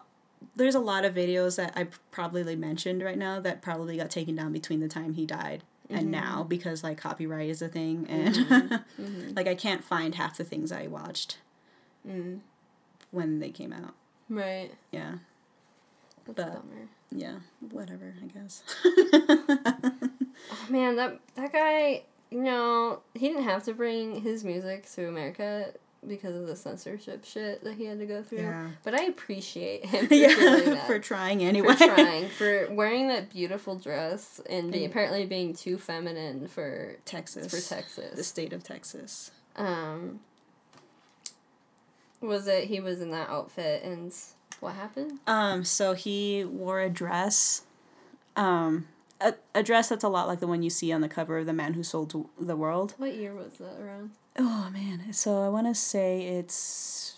there's 0.55 0.75
a 0.75 0.79
lot 0.79 1.03
of 1.05 1.15
videos 1.15 1.55
that 1.57 1.73
I 1.75 1.87
probably 2.11 2.55
mentioned 2.55 3.01
right 3.03 3.17
now 3.17 3.39
that 3.39 3.61
probably 3.61 3.97
got 3.97 4.09
taken 4.11 4.35
down 4.35 4.51
between 4.53 4.79
the 4.81 4.87
time 4.87 5.13
he 5.13 5.25
died 5.25 5.63
Mhm. 5.89 5.97
and 5.99 6.11
now 6.11 6.43
because 6.47 6.83
like 6.83 6.97
copyright 6.97 7.49
is 7.49 7.61
a 7.61 7.67
thing 7.69 8.05
and 8.09 8.35
Mm-hmm. 8.99 9.33
like 9.35 9.47
I 9.47 9.55
can't 9.55 9.83
find 9.83 10.13
half 10.15 10.37
the 10.37 10.43
things 10.43 10.71
I 10.71 10.87
watched 10.87 11.37
Mm. 12.07 12.39
when 13.11 13.39
they 13.39 13.49
came 13.49 13.73
out. 13.73 13.93
Right. 14.29 14.71
Yeah. 14.91 15.15
That's 16.25 16.35
But- 16.37 16.53
bummer. 16.53 16.89
Yeah, 17.09 17.39
whatever, 17.71 18.13
I 18.21 18.27
guess. 18.27 18.63
Oh 20.51 20.65
man, 20.69 20.95
that 20.97 21.19
that 21.35 21.51
guy. 21.51 22.03
You 22.29 22.41
know, 22.43 23.01
he 23.13 23.27
didn't 23.29 23.43
have 23.43 23.63
to 23.63 23.73
bring 23.73 24.21
his 24.21 24.43
music 24.43 24.89
to 24.95 25.07
America 25.07 25.71
because 26.07 26.35
of 26.35 26.45
the 26.47 26.55
censorship 26.55 27.25
shit 27.25 27.63
that 27.63 27.73
he 27.75 27.85
had 27.85 27.99
to 27.99 28.05
go 28.05 28.21
through. 28.21 28.39
yeah. 28.39 28.67
But 28.83 28.93
I 28.93 29.03
appreciate 29.05 29.85
him 29.85 30.07
for 30.09 30.13
yeah, 30.13 30.85
for 30.85 30.99
trying 30.99 31.43
anyway. 31.43 31.73
for 31.73 31.85
trying, 31.87 32.27
for 32.29 32.67
wearing 32.71 33.07
that 33.07 33.31
beautiful 33.31 33.75
dress 33.77 34.39
and 34.49 34.71
be, 34.71 34.83
And- 34.83 34.91
apparently 34.91 35.25
being 35.25 35.53
too 35.53 35.77
feminine 35.77 36.47
for 36.47 36.97
Texas. 37.05 37.47
for 37.49 37.75
Texas. 37.75 38.15
The 38.15 38.23
state 38.23 38.53
of 38.53 38.63
Texas. 38.63 39.31
Um, 39.55 40.19
was 42.21 42.47
it 42.47 42.65
he 42.65 42.79
was 42.79 43.01
in 43.01 43.11
that 43.11 43.29
outfit 43.29 43.83
and 43.83 44.13
what 44.59 44.73
happened? 44.75 45.19
Um, 45.27 45.63
so 45.63 45.93
he 45.93 46.43
wore 46.43 46.79
a 46.81 46.89
dress. 46.89 47.63
Um, 48.35 48.87
a, 49.21 49.33
a 49.55 49.63
dress 49.63 49.89
that's 49.89 50.03
a 50.03 50.09
lot 50.09 50.27
like 50.27 50.39
the 50.39 50.47
one 50.47 50.61
you 50.63 50.69
see 50.69 50.91
on 50.91 51.01
the 51.01 51.09
cover 51.09 51.37
of 51.39 51.45
The 51.45 51.53
Man 51.53 51.73
Who 51.73 51.83
Sold 51.83 52.27
the 52.39 52.55
World. 52.55 52.93
What 52.97 53.15
year 53.15 53.33
was 53.33 53.53
that 53.59 53.79
around? 53.81 54.11
Oh 54.37 54.69
man, 54.71 55.11
so 55.13 55.43
I 55.43 55.49
want 55.49 55.67
to 55.67 55.73
say 55.75 56.21
it's 56.27 57.15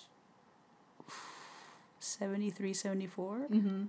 73, 2.00 2.74
74 2.74 3.36
Mm-hmm. 3.52 3.84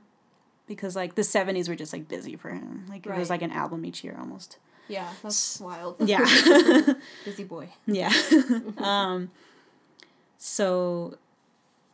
because 0.66 0.96
like 0.96 1.14
the 1.14 1.22
70s 1.22 1.68
were 1.68 1.76
just 1.76 1.92
like 1.92 2.08
busy 2.08 2.36
for 2.36 2.50
him. 2.50 2.86
Like 2.88 3.06
it 3.06 3.16
was 3.16 3.30
like 3.30 3.42
an 3.42 3.52
album 3.52 3.84
each 3.84 4.02
year 4.04 4.16
almost. 4.18 4.58
Yeah, 4.88 5.08
that's 5.22 5.60
wild. 5.60 5.96
Yeah. 6.00 6.24
busy 7.24 7.44
boy. 7.44 7.68
Yeah. 7.86 8.12
um 8.78 9.30
so 10.38 11.16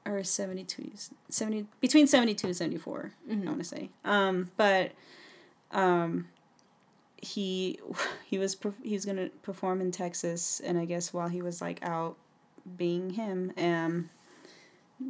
or 0.06 0.22
72 0.22 0.92
70 1.28 1.66
between 1.80 2.06
72 2.06 2.46
and 2.46 2.56
74 2.56 3.12
I 3.28 3.32
Mm-hmm. 3.34 3.46
want 3.46 3.58
to 3.58 3.64
say. 3.64 3.90
Um 4.04 4.50
but 4.56 4.92
um 5.72 6.28
he 7.16 7.78
he 8.26 8.38
was 8.38 8.56
he 8.82 8.92
was 8.94 9.04
going 9.04 9.16
to 9.16 9.28
perform 9.42 9.80
in 9.80 9.90
Texas 9.90 10.60
and 10.60 10.78
I 10.78 10.84
guess 10.84 11.12
while 11.12 11.28
he 11.28 11.42
was 11.42 11.60
like 11.60 11.78
out 11.82 12.16
being 12.76 13.10
him 13.10 13.52
um 13.58 14.10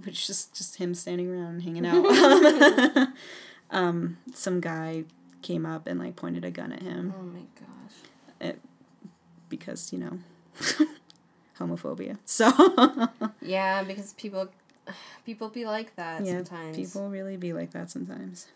which 0.04 0.28
is 0.28 0.46
just 0.46 0.76
him 0.76 0.94
standing 0.94 1.28
around 1.30 1.61
hanging 1.62 1.86
out. 1.86 2.04
um 3.70 4.18
some 4.34 4.61
guy 4.61 5.04
came 5.42 5.64
up 5.66 5.86
and 5.86 5.98
like 6.00 6.16
pointed 6.16 6.44
a 6.44 6.50
gun 6.50 6.72
at 6.72 6.82
him 6.82 7.14
Oh 7.16 7.22
my 7.22 7.40
gosh. 8.40 8.54
because, 9.48 9.92
you 9.92 9.98
know, 9.98 10.18
homophobia. 11.59 12.18
So 12.24 12.50
Yeah, 13.40 13.82
because 13.84 14.12
people 14.14 14.48
people 15.24 15.48
be 15.48 15.64
like 15.66 15.94
that 15.96 16.24
yeah, 16.24 16.42
sometimes. 16.44 16.76
people 16.76 17.09
really 17.09 17.36
be 17.36 17.52
like 17.52 17.70
that 17.72 17.90
sometimes. 17.90 18.48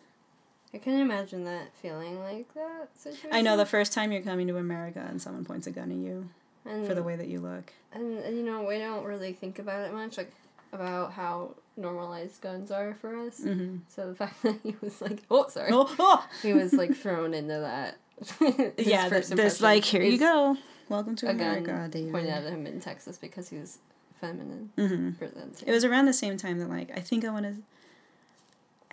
I 0.72 0.78
can 0.78 1.00
imagine 1.00 1.44
that 1.44 1.74
feeling 1.74 2.20
like 2.20 2.52
that 2.54 2.88
situation. 2.96 3.30
I 3.32 3.40
know 3.40 3.56
the 3.56 3.66
first 3.66 3.92
time 3.92 4.12
you're 4.12 4.22
coming 4.22 4.46
to 4.48 4.56
America 4.56 5.04
and 5.08 5.20
someone 5.20 5.44
points 5.44 5.66
a 5.66 5.70
gun 5.72 5.90
at 5.90 5.96
you 5.96 6.28
and, 6.64 6.86
for 6.86 6.94
the 6.94 7.02
way 7.02 7.16
that 7.16 7.26
you 7.28 7.40
look. 7.40 7.72
and, 7.92 8.18
and 8.18 8.36
you 8.36 8.44
know 8.44 8.62
we 8.62 8.78
don't 8.78 9.04
really 9.04 9.32
think 9.32 9.58
about 9.58 9.80
it 9.88 9.92
much, 9.92 10.16
like 10.16 10.32
about 10.72 11.12
how 11.14 11.54
normalized 11.76 12.40
guns 12.40 12.70
are 12.70 12.94
for 13.00 13.16
us. 13.16 13.40
Mm-hmm. 13.40 13.78
So 13.88 14.08
the 14.10 14.14
fact 14.22 14.42
that 14.42 14.60
he 14.62 14.76
was 14.80 15.00
like, 15.02 15.22
oh 15.30 15.48
sorry, 15.48 15.70
Oh, 15.72 15.92
oh! 15.98 16.26
he 16.42 16.52
was 16.52 16.72
like 16.72 16.94
thrown 16.94 17.34
into 17.34 17.58
that. 17.60 17.96
Yeah, 18.78 19.08
first 19.08 19.34
this 19.34 19.60
like 19.60 19.84
here 19.84 20.02
you 20.02 20.18
go, 20.18 20.56
welcome 20.88 21.16
to 21.16 21.26
A 21.26 21.30
America, 21.30 21.72
gun 21.72 21.90
David. 21.90 22.12
pointed 22.12 22.30
at 22.30 22.44
him 22.44 22.66
in 22.66 22.78
Texas 22.80 23.16
because 23.18 23.48
he 23.48 23.56
was 23.56 23.78
feminine. 24.20 24.70
Mm-hmm. 24.76 25.24
It 25.66 25.72
was 25.72 25.84
around 25.84 26.04
the 26.04 26.12
same 26.12 26.36
time 26.36 26.58
that 26.60 26.68
like 26.68 26.90
I 26.96 27.00
think 27.00 27.24
I 27.24 27.30
want 27.30 27.46
to. 27.46 27.56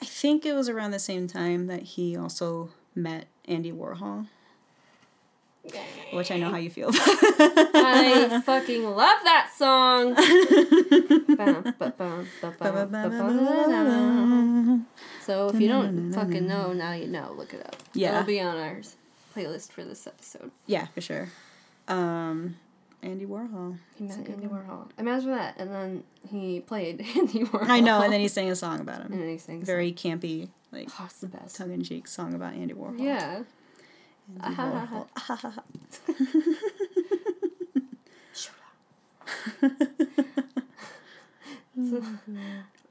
I 0.01 0.05
think 0.05 0.45
it 0.45 0.53
was 0.53 0.69
around 0.69 0.91
the 0.91 0.99
same 0.99 1.27
time 1.27 1.67
that 1.67 1.81
he 1.83 2.15
also 2.15 2.69
met 2.95 3.27
Andy 3.45 3.71
Warhol, 3.71 4.27
which 6.13 6.29
I 6.31 6.37
know 6.37 6.49
how 6.51 6.57
you 6.57 6.69
feel. 6.69 6.89
I 6.93 8.41
fucking 8.45 8.83
love 8.83 9.19
that 9.23 9.49
song. 9.57 10.15
So 15.21 15.49
if 15.49 15.59
you 15.59 15.67
don't 15.67 16.13
fucking 16.13 16.47
know, 16.47 16.73
now 16.73 16.93
you 16.93 17.07
know. 17.07 17.33
Look 17.35 17.53
it 17.53 17.65
up. 17.65 17.75
Yeah. 17.93 18.13
It'll 18.13 18.27
be 18.27 18.39
on 18.39 18.57
our 18.57 18.81
playlist 19.35 19.71
for 19.71 19.83
this 19.83 20.07
episode. 20.07 20.51
yeah, 20.67 20.85
for 20.87 21.01
sure. 21.01 21.29
Um, 21.87 22.55
Andy 23.03 23.25
Warhol. 23.25 23.77
He 23.95 24.03
met 24.05 24.17
Andy 24.27 24.47
one. 24.47 24.61
Warhol. 24.63 24.89
Imagine 24.97 25.31
that. 25.31 25.55
And 25.59 25.71
then 25.71 26.03
he 26.29 26.59
played 26.59 26.99
Andy 27.15 27.43
Warhol. 27.45 27.69
I 27.69 27.79
know, 27.79 28.01
and 28.01 28.11
then 28.11 28.19
he 28.19 28.27
sang 28.27 28.49
a 28.49 28.55
song 28.55 28.79
about 28.79 29.01
him. 29.01 29.11
and 29.13 29.21
then 29.21 29.29
he 29.29 29.37
sings. 29.37 29.65
Very 29.65 29.91
campy, 29.93 30.49
like 30.71 30.89
Oh, 30.99 31.07
the 31.21 31.27
best. 31.27 31.55
tongue 31.55 31.71
in 31.71 31.83
cheek 31.83 32.07
song 32.07 32.33
about 32.33 32.53
Andy 32.53 32.73
Warhol. 32.73 32.99
Yeah. 32.99 33.43
Andy 34.43 34.55
Warhol. 34.55 35.07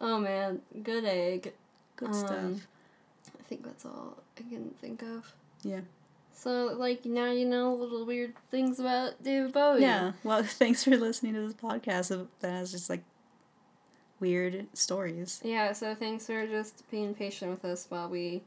Oh 0.00 0.18
man, 0.20 0.60
good 0.82 1.04
egg. 1.04 1.52
Good 1.96 2.08
Um, 2.08 2.14
stuff. 2.14 2.66
I 3.38 3.42
think 3.48 3.64
that's 3.64 3.84
all 3.86 4.18
I 4.38 4.42
can 4.48 4.70
think 4.80 5.02
of. 5.02 5.32
Yeah. 5.62 5.80
So, 6.38 6.66
like, 6.76 7.06
now 7.06 7.30
you 7.32 7.46
know 7.46 7.72
little 7.72 8.04
weird 8.04 8.34
things 8.50 8.78
about 8.78 9.22
David 9.22 9.52
Bowie. 9.54 9.80
Yeah. 9.80 10.12
Well, 10.22 10.42
thanks 10.44 10.84
for 10.84 10.94
listening 10.96 11.32
to 11.32 11.40
this 11.40 11.54
podcast 11.54 12.26
that 12.40 12.50
has 12.50 12.70
just 12.72 12.90
like 12.90 13.02
weird 14.20 14.66
stories. 14.74 15.40
Yeah, 15.42 15.72
so 15.72 15.94
thanks 15.94 16.26
for 16.26 16.46
just 16.46 16.88
being 16.90 17.14
patient 17.14 17.50
with 17.50 17.64
us 17.64 17.86
while 17.88 18.08
we 18.08 18.42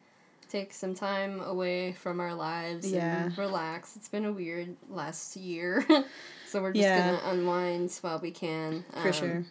take 0.49 0.73
some 0.73 0.93
time 0.95 1.39
away 1.41 1.93
from 1.93 2.19
our 2.19 2.33
lives 2.33 2.91
Yeah. 2.91 3.23
and 3.25 3.37
relax. 3.37 3.95
It's 3.95 4.09
been 4.09 4.25
a 4.25 4.31
weird 4.31 4.75
last 4.89 5.35
year. 5.35 5.85
so 6.47 6.61
we're 6.61 6.73
just 6.73 6.83
Yeah. 6.83 7.11
gonna 7.17 7.31
unwind 7.39 7.91
while 8.01 8.19
we 8.19 8.31
can. 8.31 8.83
For 8.93 9.07
Um, 9.07 9.13
sure. 9.13 9.45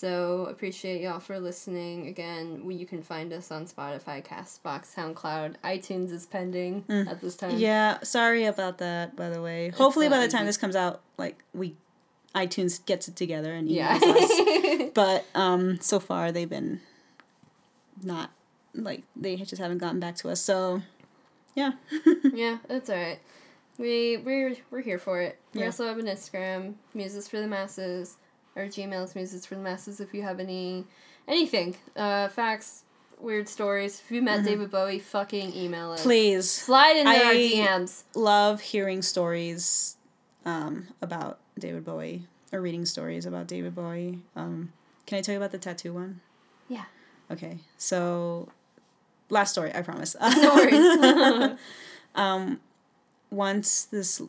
So 0.00 0.46
appreciate 0.46 1.02
y'all 1.02 1.20
for 1.20 1.38
listening. 1.38 2.06
Again, 2.06 2.62
we, 2.64 2.74
you 2.74 2.86
can 2.86 3.02
find 3.02 3.34
us 3.34 3.50
on 3.50 3.66
Spotify, 3.66 4.24
Castbox, 4.26 4.94
SoundCloud. 4.94 5.56
iTunes 5.62 6.10
is 6.10 6.24
pending 6.24 6.84
at 6.88 7.20
this 7.20 7.36
time. 7.36 7.50
Mm. 7.52 7.58
Yeah, 7.60 7.98
sorry 8.02 8.46
about 8.46 8.78
that, 8.78 9.14
by 9.14 9.28
the 9.28 9.42
way. 9.42 9.68
Hopefully, 9.68 10.08
by 10.08 10.20
the 10.20 10.28
time 10.28 10.40
easy. 10.44 10.46
this 10.46 10.56
comes 10.56 10.74
out, 10.74 11.02
like 11.18 11.44
we, 11.52 11.76
iTunes 12.34 12.82
gets 12.86 13.08
it 13.08 13.16
together 13.16 13.52
and 13.52 13.68
Yeah. 13.70 13.98
us. 14.02 14.90
But 14.94 15.26
um, 15.34 15.78
so 15.82 16.00
far 16.00 16.32
they've 16.32 16.48
been 16.48 16.80
not 18.02 18.30
like 18.74 19.02
they 19.14 19.36
just 19.36 19.60
haven't 19.60 19.78
gotten 19.78 20.00
back 20.00 20.16
to 20.16 20.30
us. 20.30 20.40
So, 20.40 20.80
yeah, 21.54 21.72
yeah, 22.32 22.56
that's 22.66 22.88
alright. 22.88 23.18
We 23.76 24.16
we're 24.16 24.56
we're 24.70 24.80
here 24.80 24.98
for 24.98 25.20
it. 25.20 25.38
We 25.52 25.60
Yeah. 25.60 25.66
also 25.66 25.86
have 25.86 25.98
an 25.98 26.06
Instagram, 26.06 26.76
Muses 26.94 27.28
for 27.28 27.38
the 27.38 27.46
Masses. 27.46 28.16
Our 28.56 28.64
Gmails 28.64 29.14
Muses 29.14 29.46
for 29.46 29.54
the 29.54 29.60
Masses. 29.60 30.00
If 30.00 30.12
you 30.12 30.22
have 30.22 30.40
any 30.40 30.84
anything, 31.28 31.76
uh, 31.96 32.28
facts, 32.28 32.84
weird 33.18 33.48
stories. 33.48 34.00
If 34.04 34.10
you 34.10 34.22
met 34.22 34.44
David 34.44 34.70
Bowie, 34.70 34.98
fucking 34.98 35.54
email 35.54 35.92
us. 35.92 36.00
Mm-hmm. 36.00 36.08
please 36.08 36.50
slide 36.50 36.96
into 36.96 37.10
our 37.10 37.32
DMs. 37.32 38.04
love 38.14 38.60
hearing 38.60 39.02
stories 39.02 39.96
um, 40.44 40.88
about 41.00 41.38
David 41.58 41.84
Bowie 41.84 42.24
or 42.52 42.60
reading 42.60 42.84
stories 42.84 43.26
about 43.26 43.46
David 43.46 43.74
Bowie. 43.74 44.20
Um, 44.34 44.72
can 45.06 45.18
I 45.18 45.22
tell 45.22 45.32
you 45.32 45.38
about 45.38 45.52
the 45.52 45.58
tattoo 45.58 45.92
one? 45.92 46.20
Yeah. 46.68 46.84
Okay, 47.30 47.58
so 47.78 48.48
last 49.28 49.52
story, 49.52 49.72
I 49.74 49.82
promise. 49.82 50.16
No 50.20 50.54
worries. 50.54 51.58
um, 52.14 52.60
once 53.30 53.84
this 53.84 54.20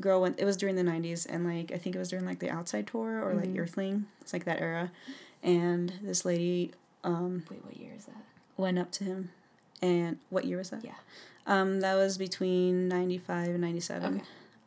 girl 0.00 0.20
went, 0.20 0.38
it 0.40 0.44
was 0.44 0.56
during 0.56 0.76
the 0.76 0.82
'90s, 0.82 1.26
and 1.26 1.44
like 1.44 1.72
I 1.72 1.78
think 1.78 1.96
it 1.96 1.98
was 1.98 2.08
during 2.10 2.24
like 2.26 2.38
the 2.38 2.50
Outside 2.50 2.86
tour 2.86 3.22
or 3.22 3.34
like 3.34 3.48
Mhm. 3.50 3.58
Earthling. 3.60 4.06
It's 4.20 4.32
like 4.32 4.44
that 4.44 4.60
era, 4.60 4.90
and 5.42 5.92
this 6.02 6.24
lady 6.24 6.72
um 7.04 7.44
Wait, 7.50 7.64
what 7.64 7.76
year 7.76 7.92
is 7.96 8.06
that? 8.06 8.16
went 8.56 8.78
up 8.78 8.90
to 8.92 9.04
him, 9.04 9.30
and 9.82 10.18
what 10.30 10.44
year 10.44 10.58
was 10.58 10.70
that? 10.70 10.84
Yeah. 10.84 10.94
Um, 11.46 11.80
that 11.80 11.94
was 11.94 12.18
between 12.18 12.88
'95 12.88 13.48
and 13.50 13.60
'97. 13.60 14.16
Okay. 14.16 14.24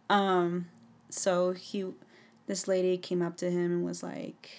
Um, 0.10 0.70
so 1.10 1.52
he, 1.52 1.86
this 2.48 2.68
lady 2.68 2.98
came 2.98 3.22
up 3.22 3.36
to 3.38 3.52
him 3.52 3.72
and 3.72 3.84
was 3.86 4.02
like, 4.02 4.50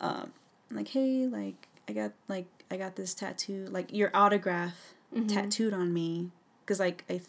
um, 0.00 0.32
like, 0.70 0.88
hey, 0.88 1.26
like, 1.26 1.68
I 1.88 1.92
got, 1.92 2.12
like, 2.28 2.46
I 2.70 2.76
got 2.76 2.96
this 2.96 3.14
tattoo, 3.14 3.66
like, 3.70 3.92
your 3.92 4.10
autograph 4.14 4.94
Mhm. 5.14 5.28
tattooed 5.28 5.72
on 5.72 5.92
me. 5.92 6.30
Cause, 6.66 6.80
like, 6.80 7.04
I, 7.08 7.20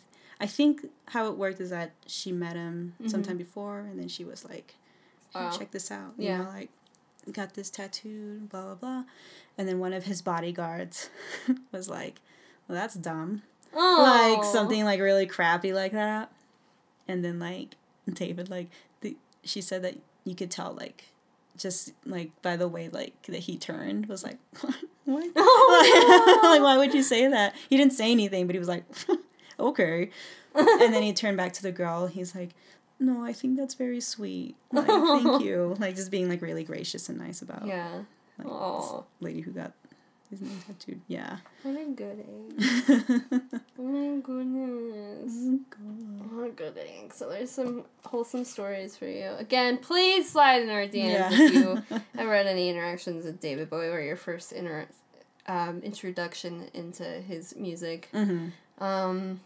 I 0.43 0.47
think 0.47 0.85
how 1.07 1.27
it 1.27 1.37
worked 1.37 1.59
is 1.61 1.69
that 1.71 1.93
she 2.05 2.31
met 2.31 2.55
him 2.55 2.93
mm-hmm. 2.99 3.09
sometime 3.09 3.37
before 3.37 3.79
and 3.79 3.97
then 3.99 4.09
she 4.09 4.23
was 4.25 4.43
like, 4.45 4.75
hey, 5.33 5.39
Wow. 5.39 5.49
check 5.57 5.71
this 5.71 5.89
out. 5.89 6.13
You 6.17 6.25
Yeah. 6.27 6.37
know, 6.43 6.49
like, 6.49 6.69
got 7.31 7.53
this 7.53 7.69
tattooed, 7.69 8.49
blah, 8.49 8.63
blah, 8.63 8.75
blah. 8.75 9.03
And 9.57 9.67
then 9.67 9.79
one 9.79 9.93
of 9.93 10.03
his 10.03 10.21
bodyguards 10.21 11.09
was 11.71 11.87
like, 11.89 12.19
well, 12.67 12.77
that's 12.77 12.95
dumb 12.95 13.41
Oh. 13.75 14.35
like 14.37 14.43
something 14.51 14.83
like 14.85 14.99
really 14.99 15.25
crappy 15.25 15.73
like 15.73 15.93
that 15.93 16.31
and 17.07 17.25
then 17.25 17.39
like 17.39 17.75
david 18.13 18.47
like 18.49 18.69
the, 19.01 19.17
she 19.43 19.61
said 19.61 19.81
that 19.81 19.95
you 20.25 20.35
could 20.35 20.51
tell 20.51 20.73
like 20.73 21.05
just 21.57 21.91
like 22.05 22.29
by 22.43 22.55
the 22.55 22.67
way 22.67 22.87
like 22.89 23.19
that 23.23 23.39
he 23.39 23.57
turned 23.57 24.05
was 24.05 24.23
like 24.23 24.37
what 24.61 24.75
what 25.05 25.25
Oh, 25.35 26.39
like 26.43 26.61
why 26.61 26.77
would 26.77 26.93
you 26.93 27.01
say 27.01 27.27
that 27.27 27.55
he 27.67 27.75
didn't 27.77 27.93
say 27.93 28.11
anything 28.11 28.45
but 28.45 28.53
he 28.53 28.59
was 28.59 28.67
like 28.67 28.83
okay 29.59 30.09
and 30.55 30.93
then 30.93 31.03
he 31.03 31.13
turned 31.21 31.37
back 31.37 31.53
to 31.53 31.61
the 31.63 31.71
girl 31.71 32.07
he's 32.07 32.33
like 32.35 32.51
no 32.99 33.23
i 33.23 33.33
think 33.33 33.57
that's 33.57 33.73
very 33.75 33.99
sweet 34.01 34.55
like 34.71 34.85
thank 34.87 35.43
you 35.43 35.75
like 35.79 35.95
just 35.95 36.11
being 36.11 36.29
like 36.29 36.41
really 36.41 36.63
gracious 36.63 37.09
and 37.09 37.17
nice 37.19 37.41
about 37.41 37.65
Yeah. 37.65 38.03
like 38.37 38.47
Oh, 38.49 39.05
this 39.19 39.25
lady 39.27 39.41
who 39.41 39.51
got 39.51 39.73
his 40.29 40.41
name 40.41 40.59
tattooed 40.65 41.01
yeah 41.07 41.37
what 41.63 41.75
a 41.79 41.85
good 41.85 42.19
egg. 42.19 43.41
Oh 43.79 43.83
my 43.83 44.19
goodness. 44.21 45.33
Mm-hmm. 45.33 46.35
What 46.37 46.47
a 46.47 46.51
good 46.51 46.77
egg. 46.77 47.13
So 47.13 47.29
there's 47.29 47.51
some 47.51 47.83
wholesome 48.05 48.43
stories 48.45 48.97
for 48.97 49.05
you. 49.07 49.31
Again, 49.37 49.77
please 49.77 50.29
slide 50.31 50.61
in 50.63 50.69
our 50.69 50.83
DMs 50.87 50.93
Yeah. 50.93 51.29
if 51.31 51.53
you 51.53 51.83
ever 52.17 52.35
had 52.35 52.47
any 52.47 52.69
interactions 52.69 53.25
with 53.25 53.39
David 53.39 53.69
Bowie 53.69 53.87
or 53.87 53.99
your 54.01 54.15
first 54.15 54.51
inter- 54.51 54.87
um, 55.47 55.81
introduction 55.83 56.69
into 56.73 57.03
his 57.03 57.55
music. 57.55 58.09
mm-hmm. 58.13 58.47
Um, 58.79 59.39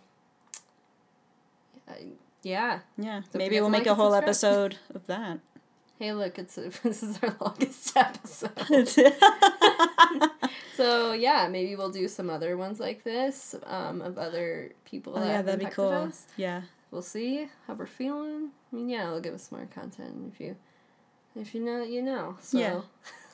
I- 1.90 2.14
yeah. 2.44 2.80
Yeah, 2.98 3.22
Don't 3.32 3.36
maybe 3.38 3.60
we'll 3.60 3.70
make 3.70 3.88
a 3.88 3.96
whole 3.96 4.12
subscribe. 4.12 4.24
episode 4.24 4.78
of 4.94 5.06
that. 5.08 5.40
Hey, 6.00 6.14
look, 6.14 6.38
it's 6.38 6.54
this 6.84 7.02
is 7.02 7.18
our 7.24 7.36
longest 7.42 7.98
episode. 7.98 8.86
So 10.76 11.14
yeah, 11.14 11.48
maybe 11.50 11.76
we'll 11.76 11.90
do 11.90 12.08
some 12.08 12.30
other 12.30 12.56
ones 12.56 12.80
like 12.80 13.04
this 13.04 13.56
um, 13.66 14.04
of 14.04 14.20
other 14.20 14.74
people. 14.86 15.14
that 15.14 15.24
Oh, 15.24 15.26
yeah, 15.26 15.42
that'd 15.42 15.60
be 15.60 15.66
cool. 15.66 15.90
Us. 15.90 16.28
Yeah, 16.38 16.62
We'll 16.92 17.02
see 17.02 17.50
how 17.66 17.74
we're 17.74 17.88
feeling. 17.88 18.50
I 18.72 18.76
mean, 18.76 18.90
yeah, 18.90 19.08
it'll 19.08 19.20
give 19.22 19.34
us 19.34 19.52
more 19.52 19.68
content 19.74 20.32
if 20.32 20.40
you, 20.40 20.56
if 21.36 21.56
you 21.56 21.64
know, 21.64 21.82
you 21.82 22.04
know. 22.04 22.38
So. 22.42 22.60
Yeah. 22.60 22.82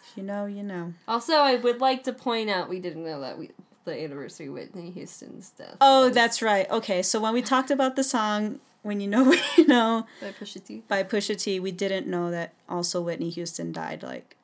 if 0.10 0.16
you 0.18 0.24
know, 0.24 0.46
you 0.46 0.64
know. 0.64 0.94
Also, 1.06 1.34
I 1.34 1.58
would 1.58 1.82
like 1.82 2.04
to 2.06 2.14
point 2.14 2.50
out 2.50 2.70
we 2.70 2.80
didn't 2.80 3.04
know 3.04 3.20
that 3.20 3.38
we 3.38 3.52
the 3.86 4.02
anniversary 4.04 4.48
of 4.48 4.54
Whitney 4.54 4.92
Houston's 4.92 5.50
death. 5.52 5.78
Oh, 5.82 6.06
was 6.08 6.14
that's 6.16 6.42
right. 6.42 6.70
Okay, 6.70 7.02
so 7.02 7.20
when 7.20 7.34
we 7.34 7.42
talked 7.42 7.72
about 7.72 7.96
the 7.96 8.04
song 8.04 8.60
"When 8.82 9.00
You 9.02 9.08
Know, 9.08 9.24
When 9.26 9.40
You 9.58 9.68
Know" 9.68 10.06
by 10.22 10.32
Pusha 10.32 10.64
T. 10.66 10.84
by 10.88 11.04
Pusha 11.04 11.40
T, 11.42 11.60
we 11.60 11.72
didn't 11.72 12.08
know 12.08 12.32
that 12.32 12.54
also 12.70 13.02
Whitney 13.02 13.30
Houston 13.30 13.72
died 13.72 14.04
like 14.04 14.36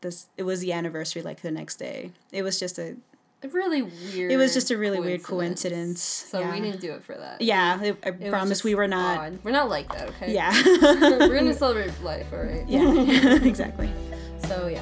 this. 0.00 0.26
It 0.36 0.42
was 0.42 0.60
the 0.60 0.72
anniversary 0.72 1.22
like 1.22 1.42
the 1.42 1.50
next 1.50 1.76
day. 1.76 2.12
It 2.32 2.42
was 2.42 2.58
just 2.60 2.78
a. 2.78 2.96
A 3.42 3.48
really 3.48 3.82
weird. 3.82 4.32
It 4.32 4.38
was 4.38 4.54
just 4.54 4.70
a 4.70 4.76
really 4.78 4.98
weird 4.98 5.22
coincidence. 5.22 6.00
So 6.02 6.40
yeah. 6.40 6.50
we 6.50 6.60
didn't 6.62 6.80
do 6.80 6.92
it 6.94 7.04
for 7.04 7.14
that. 7.14 7.42
Yeah, 7.42 7.78
I, 7.78 7.88
I 8.02 8.08
It 8.08 8.30
promise 8.30 8.64
we 8.64 8.74
were 8.74 8.88
not. 8.88 9.18
odd. 9.18 9.38
We're 9.44 9.50
not 9.50 9.68
like 9.68 9.92
that, 9.92 10.08
okay? 10.08 10.32
Yeah. 10.32 10.50
We're 10.82 11.34
gonna 11.38 11.52
celebrate 11.64 11.92
life, 12.02 12.32
alright? 12.32 12.66
yeah. 12.66 13.34
exactly. 13.44 13.90
So 14.48 14.68
yeah. 14.68 14.80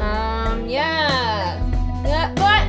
Um, 0.00 0.68
Yeah. 0.68 1.60
Yeah. 2.04 2.30
What? 2.40 2.63